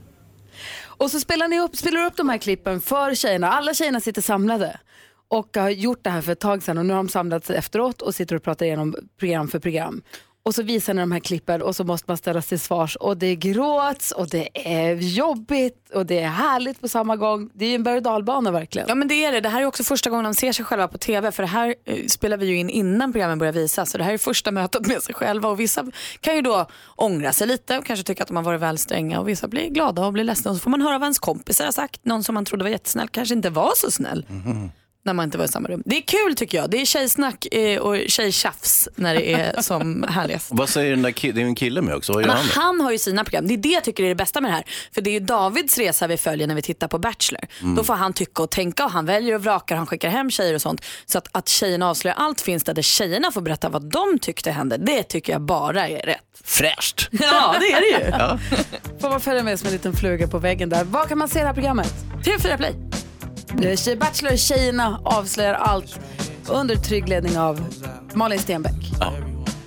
Och 0.98 1.10
så 1.10 1.20
spelar 1.20 1.48
ni 1.48 1.60
upp, 1.60 1.76
spelar 1.76 2.06
upp 2.06 2.16
de 2.16 2.28
här 2.28 2.38
klippen 2.38 2.80
för 2.80 3.14
tjejerna. 3.14 3.50
Alla 3.50 3.74
tjejerna 3.74 4.00
sitter 4.00 4.22
samlade 4.22 4.80
och 5.28 5.56
har 5.56 5.70
gjort 5.70 6.04
det 6.04 6.10
här 6.10 6.20
för 6.20 6.32
ett 6.32 6.40
tag 6.40 6.62
sedan 6.62 6.78
och 6.78 6.86
nu 6.86 6.92
har 6.92 6.98
de 6.98 7.08
samlats 7.08 7.50
efteråt 7.50 8.02
och 8.02 8.14
sitter 8.14 8.36
och 8.36 8.42
pratar 8.42 8.66
igenom 8.66 8.94
program 9.18 9.48
för 9.48 9.58
program. 9.58 10.02
Och 10.48 10.54
så 10.54 10.62
visar 10.62 10.94
ni 10.94 11.00
de 11.00 11.12
här 11.12 11.20
klippen 11.20 11.62
och 11.62 11.76
så 11.76 11.84
måste 11.84 12.04
man 12.10 12.16
ställas 12.16 12.46
till 12.46 12.60
svars 12.60 12.96
och 12.96 13.16
det 13.16 13.36
gråts 13.36 14.12
och 14.12 14.28
det 14.28 14.48
är 14.54 14.94
jobbigt 14.94 15.90
och 15.94 16.06
det 16.06 16.18
är 16.18 16.28
härligt 16.28 16.80
på 16.80 16.88
samma 16.88 17.16
gång. 17.16 17.50
Det 17.54 17.64
är 17.64 17.68
ju 17.68 17.74
en 17.74 17.82
berg 17.82 17.96
och 17.96 18.02
dalbana 18.02 18.50
verkligen. 18.50 18.88
Ja 18.88 18.94
men 18.94 19.08
det 19.08 19.24
är 19.24 19.32
det. 19.32 19.40
Det 19.40 19.48
här 19.48 19.62
är 19.62 19.64
också 19.64 19.84
första 19.84 20.10
gången 20.10 20.24
de 20.24 20.34
ser 20.34 20.52
sig 20.52 20.64
själva 20.64 20.88
på 20.88 20.98
TV. 20.98 21.32
För 21.32 21.42
det 21.42 21.48
här 21.48 21.74
eh, 21.84 22.06
spelar 22.06 22.36
vi 22.36 22.46
ju 22.46 22.56
in 22.58 22.70
innan 22.70 23.12
programmen 23.12 23.38
börjar 23.38 23.52
visas. 23.52 23.90
Så 23.90 23.98
det 23.98 24.04
här 24.04 24.12
är 24.12 24.18
första 24.18 24.50
mötet 24.50 24.86
med 24.86 25.02
sig 25.02 25.14
själva. 25.14 25.48
Och 25.48 25.60
vissa 25.60 25.86
kan 26.20 26.36
ju 26.36 26.42
då 26.42 26.66
ångra 26.96 27.32
sig 27.32 27.46
lite 27.46 27.78
och 27.78 27.86
kanske 27.86 28.04
tycka 28.04 28.22
att 28.22 28.28
de 28.28 28.36
har 28.36 28.44
varit 28.44 28.60
väl 28.60 28.78
stränga. 28.78 29.20
Och 29.20 29.28
vissa 29.28 29.48
blir 29.48 29.68
glada 29.68 30.06
och 30.06 30.12
blir 30.12 30.24
ledsna. 30.24 30.50
Och 30.50 30.56
så 30.56 30.60
får 30.60 30.70
man 30.70 30.82
höra 30.82 30.98
vad 30.98 31.06
ens 31.06 31.18
kompisar 31.18 31.64
har 31.64 31.72
sagt. 31.72 32.04
Någon 32.04 32.24
som 32.24 32.34
man 32.34 32.44
trodde 32.44 32.64
var 32.64 32.70
jättesnäll 32.70 33.08
kanske 33.08 33.34
inte 33.34 33.50
var 33.50 33.72
så 33.76 33.90
snäll. 33.90 34.26
När 35.04 35.12
man 35.12 35.24
inte 35.24 35.38
var 35.38 35.44
i 35.44 35.48
samma 35.48 35.68
rum. 35.68 35.82
Det 35.84 35.96
är 35.96 36.02
kul 36.02 36.36
tycker 36.36 36.58
jag. 36.58 36.70
Det 36.70 36.80
är 36.80 36.84
tjejsnack 36.84 37.46
eh, 37.54 37.80
och 37.80 37.96
tjejtjafs 38.06 38.88
när 38.96 39.14
det 39.14 39.32
är 39.32 39.62
som 39.62 40.06
härligast. 40.08 40.48
Vad 40.50 40.68
säger 40.68 40.90
den 40.90 41.02
där 41.02 41.10
killen? 41.10 41.34
Det 41.34 41.40
är 41.40 41.42
ju 41.42 41.48
en 41.48 41.54
kille 41.54 41.82
med 41.82 41.94
också. 41.94 42.12
Vad 42.12 42.22
gör 42.22 42.28
Men 42.28 42.36
han 42.36 42.68
han 42.68 42.80
har 42.80 42.92
ju 42.92 42.98
sina 42.98 43.24
program. 43.24 43.46
Det 43.46 43.54
är 43.54 43.58
det 43.58 43.68
jag 43.68 43.84
tycker 43.84 44.04
är 44.04 44.08
det 44.08 44.14
bästa 44.14 44.40
med 44.40 44.50
det 44.50 44.54
här. 44.54 44.64
För 44.94 45.00
det 45.00 45.10
är 45.10 45.12
ju 45.12 45.20
Davids 45.20 45.78
resa 45.78 46.06
vi 46.06 46.16
följer 46.16 46.46
när 46.46 46.54
vi 46.54 46.62
tittar 46.62 46.88
på 46.88 46.98
Bachelor. 46.98 47.40
Mm. 47.62 47.74
Då 47.74 47.84
får 47.84 47.94
han 47.94 48.12
tycka 48.12 48.42
och 48.42 48.50
tänka 48.50 48.84
och 48.84 48.90
han 48.90 49.06
väljer 49.06 49.34
och 49.34 49.42
vrakar, 49.42 49.76
han 49.76 49.86
skickar 49.86 50.08
hem 50.08 50.30
tjejer 50.30 50.54
och 50.54 50.62
sånt. 50.62 50.84
Så 51.06 51.18
att, 51.18 51.28
att 51.32 51.48
tjejerna 51.48 51.90
avslöjar 51.90 52.16
allt 52.16 52.40
finns 52.40 52.64
där, 52.64 52.74
där 52.74 52.82
tjejerna 52.82 53.32
får 53.32 53.40
berätta 53.40 53.68
vad 53.68 53.90
de 53.90 54.18
tyckte 54.18 54.50
hände. 54.50 54.76
Det 54.76 55.02
tycker 55.02 55.32
jag 55.32 55.42
bara 55.42 55.88
är 55.88 56.02
rätt. 56.02 56.22
Fräscht! 56.44 57.08
Ja, 57.20 57.56
det 57.60 57.72
är 57.72 57.80
det 57.80 58.04
ju. 58.04 58.10
Ja. 58.10 58.38
Får 59.00 59.10
man 59.10 59.20
följa 59.20 59.42
med 59.42 59.58
som 59.58 59.66
en 59.66 59.72
liten 59.72 59.92
fluga 59.92 60.28
på 60.28 60.38
väggen 60.38 60.68
där. 60.68 60.84
Var 60.84 61.04
kan 61.04 61.18
man 61.18 61.28
se 61.28 61.38
det 61.38 61.46
här 61.46 61.54
programmet? 61.54 61.94
TV4 62.24 62.56
Play. 62.56 62.74
Det 63.60 63.72
är 63.72 63.76
Tjej- 63.76 63.96
Bachelor, 63.96 64.36
tjejerna 64.36 65.00
avslöjar 65.04 65.54
allt 65.54 65.98
under 66.48 66.76
trygg 66.76 67.08
ledning 67.08 67.38
av 67.38 67.64
Malin 68.14 68.38
Stenbeck. 68.38 68.74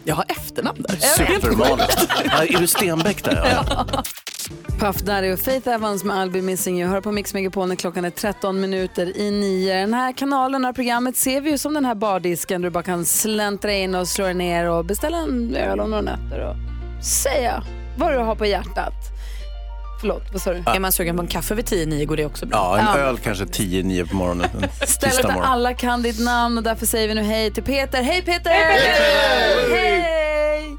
Jag 0.03 0.15
har 0.15 0.25
efternamn 0.29 0.85
där. 0.89 0.95
Supermalin. 0.95 1.85
Ja, 2.25 2.43
är 2.43 2.59
du 2.59 2.67
Stenbeck 2.67 3.23
där? 3.23 3.63
Ja. 3.69 3.85
Puff 4.79 4.95
Daddy 4.95 5.31
och 5.33 5.39
Faith 5.39 5.69
Evans 5.69 6.03
med 6.03 6.17
I'll 6.17 6.31
be 6.31 6.41
missing 6.41 6.81
you. 6.81 6.89
Hör 6.91 7.01
på 7.01 7.11
Mix 7.11 7.33
Megapol 7.33 7.67
när 7.67 7.75
klockan 7.75 8.05
är 8.05 8.09
13 8.09 8.61
minuter 8.61 9.17
i 9.17 9.31
nio. 9.31 9.73
Den 9.81 9.93
här 9.93 10.13
kanalen, 10.13 10.61
det 10.61 10.67
här 10.67 10.73
programmet 10.73 11.17
ser 11.17 11.41
vi 11.41 11.49
ju 11.51 11.57
som 11.57 11.73
den 11.73 11.85
här 11.85 11.95
bardisken 11.95 12.61
där 12.61 12.69
du 12.69 12.73
bara 12.73 12.83
kan 12.83 13.05
släntra 13.05 13.73
in 13.73 13.95
och 13.95 14.07
slå 14.07 14.33
ner 14.33 14.69
och 14.69 14.85
beställa 14.85 15.17
en 15.17 15.55
öl 15.55 15.79
och 15.79 15.89
några 15.89 16.01
nötter 16.01 16.39
och 16.39 16.55
säga 17.05 17.63
vad 17.97 18.13
du 18.13 18.17
har 18.17 18.35
på 18.35 18.45
hjärtat. 18.45 18.93
Förlåt, 20.01 20.23
vad 20.31 20.41
sa 20.41 20.53
du? 20.53 20.63
Är 20.65 20.79
man 20.79 20.91
sugen 20.91 21.15
på 21.15 21.21
en 21.21 21.27
kaffe 21.27 21.55
vid 21.55 21.65
10-9 21.65 22.05
går 22.05 22.17
det 22.17 22.25
också 22.25 22.45
bra. 22.45 22.57
Ja, 22.57 22.77
en 22.79 22.85
Ja. 23.01 23.07
öl 23.07 23.17
kanske 23.17 23.45
10-9 23.45 24.09
på 24.09 24.15
morgonen. 24.15 24.49
En 24.53 24.69
Stället 24.87 25.17
där 25.21 25.23
morgon. 25.33 25.43
alla 25.43 25.73
kan 25.73 26.01
ditt 26.01 26.19
namn 26.19 26.57
och 26.57 26.63
därför 26.63 26.85
säger 26.85 27.07
vi 27.07 27.13
nu 27.13 27.21
hej 27.21 27.51
till 27.51 27.63
Peter. 27.63 28.03
Hej 28.03 28.21
Peter! 28.21 28.51
Hej! 29.75 30.77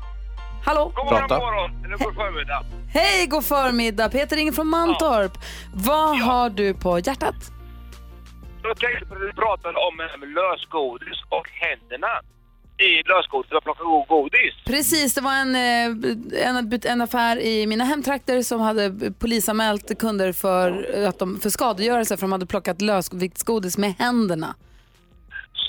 Hallå? 0.64 0.92
God 0.96 1.04
morgon, 1.04 1.18
Prata. 1.28 1.38
morgon, 1.38 1.84
eller 1.84 1.96
god 1.96 2.14
förmiddag. 2.14 2.64
Hej, 2.94 3.26
god 3.26 3.44
förmiddag. 3.44 4.08
Peter 4.08 4.36
ringer 4.36 4.52
från 4.52 4.68
Mantorp. 4.68 5.38
Vad 5.74 6.20
har 6.20 6.50
du 6.50 6.74
på 6.74 6.98
hjärtat? 6.98 7.34
Jag 8.62 8.76
tänkte 8.76 9.06
på 9.06 9.14
det 9.14 9.26
du 9.26 9.32
pratade 9.32 9.74
om 9.88 9.94
lösgodis 10.38 11.18
och 11.28 11.46
händerna 11.64 12.12
i 12.78 13.02
lösgodis, 13.08 13.52
att 13.52 13.64
plocka 13.64 13.84
god 13.84 14.08
godis. 14.08 14.54
Precis, 14.64 15.14
det 15.14 15.20
var 15.20 15.32
en, 15.32 15.54
eh, 15.54 16.48
en, 16.48 16.80
en 16.84 17.00
affär 17.00 17.38
i 17.40 17.66
mina 17.66 17.84
hemtrakter 17.84 18.42
som 18.42 18.60
hade 18.60 19.12
polisanmält 19.18 19.98
kunder 19.98 20.32
för, 20.32 20.86
att 21.08 21.18
de, 21.18 21.40
för 21.40 21.50
skadegörelse 21.50 22.16
för 22.16 22.20
de 22.20 22.32
hade 22.32 22.46
plockat 22.46 22.80
lösviktsgodis 22.80 23.78
med 23.78 23.94
händerna. 23.98 24.54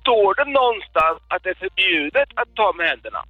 Står 0.01 0.35
det 0.45 0.51
någonstans 0.51 1.19
att 1.27 1.43
det 1.43 1.49
är 1.49 1.55
förbjudet 1.55 2.29
att 2.35 2.55
ta 2.55 2.73
med 2.77 2.87
händerna? 2.87 3.23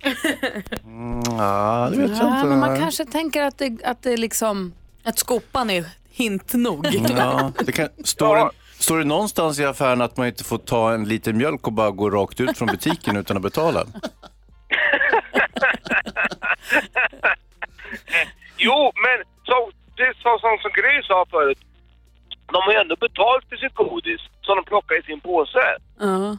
Mm, 0.85 1.21
ja, 1.37 1.89
det 1.91 1.97
vet 1.97 2.09
jag 2.09 2.19
Ja, 2.19 2.35
inte. 2.35 2.47
men 2.49 2.59
man 2.59 2.79
kanske 2.79 3.05
tänker 3.05 3.43
att 3.43 3.57
det, 3.57 3.77
att 3.85 4.01
det 4.03 4.17
liksom... 4.17 4.73
Att 5.03 5.19
skopan 5.19 5.69
är 5.69 5.85
hint 6.11 6.53
nog. 6.53 6.87
Ja, 7.17 7.51
det 7.65 7.71
kan, 7.71 7.89
står, 8.03 8.35
det, 8.35 8.49
står 8.83 8.97
det 8.97 9.03
någonstans 9.03 9.59
i 9.59 9.65
affären 9.65 10.01
att 10.01 10.17
man 10.17 10.27
inte 10.27 10.43
får 10.43 10.57
ta 10.57 10.93
en 10.93 11.03
liten 11.03 11.37
mjölk 11.37 11.67
och 11.67 11.73
bara 11.73 11.91
gå 11.91 12.09
rakt 12.09 12.39
ut 12.39 12.57
från 12.57 12.67
butiken 12.67 13.17
utan 13.17 13.37
att 13.37 13.43
betala? 13.43 13.85
Jo, 18.57 18.91
men 19.03 19.17
som, 19.49 19.61
det 19.97 20.03
är 20.03 20.13
så, 20.13 20.31
som, 20.39 20.57
som 20.61 20.71
Gry 20.79 20.95
sa 21.03 21.25
förut. 21.29 21.61
De 22.53 22.59
har 22.65 22.71
ju 22.71 22.77
ändå 22.77 22.95
betalt 22.95 23.45
för 23.49 23.55
sitt 23.55 23.75
godis 23.75 24.21
som 24.41 24.55
de 24.55 24.63
plockar 24.65 24.99
i 24.99 25.03
sin 25.03 25.21
påse. 25.21 25.67
Ja. 25.99 26.37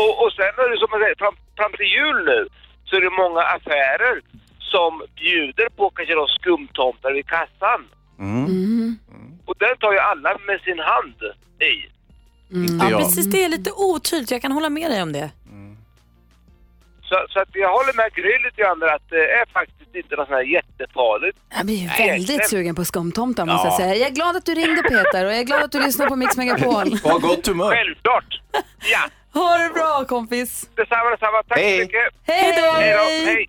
Och, 0.00 0.12
och 0.22 0.32
sen 0.36 0.54
är 0.62 0.70
det 0.70 0.78
som 0.78 0.88
jag 0.90 1.00
säger, 1.02 1.18
fram, 1.18 1.36
fram 1.56 1.72
till 1.78 1.92
jul 1.98 2.18
nu 2.24 2.40
så 2.84 2.96
är 2.96 3.00
det 3.00 3.22
många 3.22 3.42
affärer 3.56 4.16
som 4.58 5.02
bjuder 5.20 5.68
på 5.76 5.90
kanske 5.90 6.14
då 6.14 6.26
skumtomtar 6.26 7.12
vid 7.12 7.26
kassan. 7.26 7.80
Mm. 8.18 8.98
Och 9.46 9.54
den 9.58 9.76
tar 9.80 9.92
ju 9.92 9.98
alla 9.98 10.38
med 10.46 10.60
sin 10.60 10.78
hand 10.78 11.14
i. 11.72 11.74
Mm. 12.54 12.78
Ja, 12.90 12.98
precis. 12.98 13.26
Det 13.26 13.44
är 13.44 13.48
lite 13.48 13.70
otydligt. 13.72 14.30
Jag 14.30 14.42
kan 14.42 14.52
hålla 14.52 14.70
med 14.70 14.90
dig 14.90 15.02
om 15.02 15.12
det. 15.12 15.30
Så, 17.08 17.26
så 17.28 17.40
att 17.40 17.48
jag 17.52 17.72
håller 17.72 17.92
med 17.96 18.12
Gry 18.14 18.38
lite 18.44 18.62
grann 18.62 18.82
att 18.82 19.10
det 19.10 19.30
är 19.40 19.46
faktiskt 19.52 19.94
inte 19.94 20.16
något 20.16 20.28
sånt 20.28 20.36
här 20.36 20.42
jättefarligt. 20.42 21.38
Jag 21.56 21.66
blir 21.66 21.76
ju 21.76 21.86
väldigt 21.88 22.00
egentligen. 22.08 22.48
sugen 22.48 22.74
på 22.74 22.84
skumtomtar 22.84 23.46
måste 23.46 23.66
jag 23.66 23.72
Ja. 23.74 23.76
säga. 23.78 23.94
Jag 23.94 24.08
är 24.10 24.14
glad 24.14 24.36
att 24.36 24.44
du 24.46 24.54
ringde 24.54 24.82
Peter 24.82 25.24
och 25.26 25.32
jag 25.32 25.38
är 25.38 25.44
glad 25.44 25.62
att 25.62 25.72
du 25.72 25.80
lyssnar 25.82 26.06
på 26.06 26.16
Mix 26.16 26.36
Megapol. 26.36 26.98
Ha 27.04 27.18
gott 27.18 27.46
humör. 27.46 27.70
Självklart. 27.70 28.40
Ja. 28.92 29.00
Ha 29.40 29.58
det 29.58 29.70
bra 29.74 30.04
kompis. 30.08 30.68
Detsamma, 30.74 31.10
detsamma. 31.10 31.42
Tack 31.48 31.58
så 31.58 31.64
mycket. 31.64 32.00
Hej 32.26 32.62
då! 32.62 32.70
Hej 32.80 32.92
då. 32.92 33.30
Hej. 33.30 33.48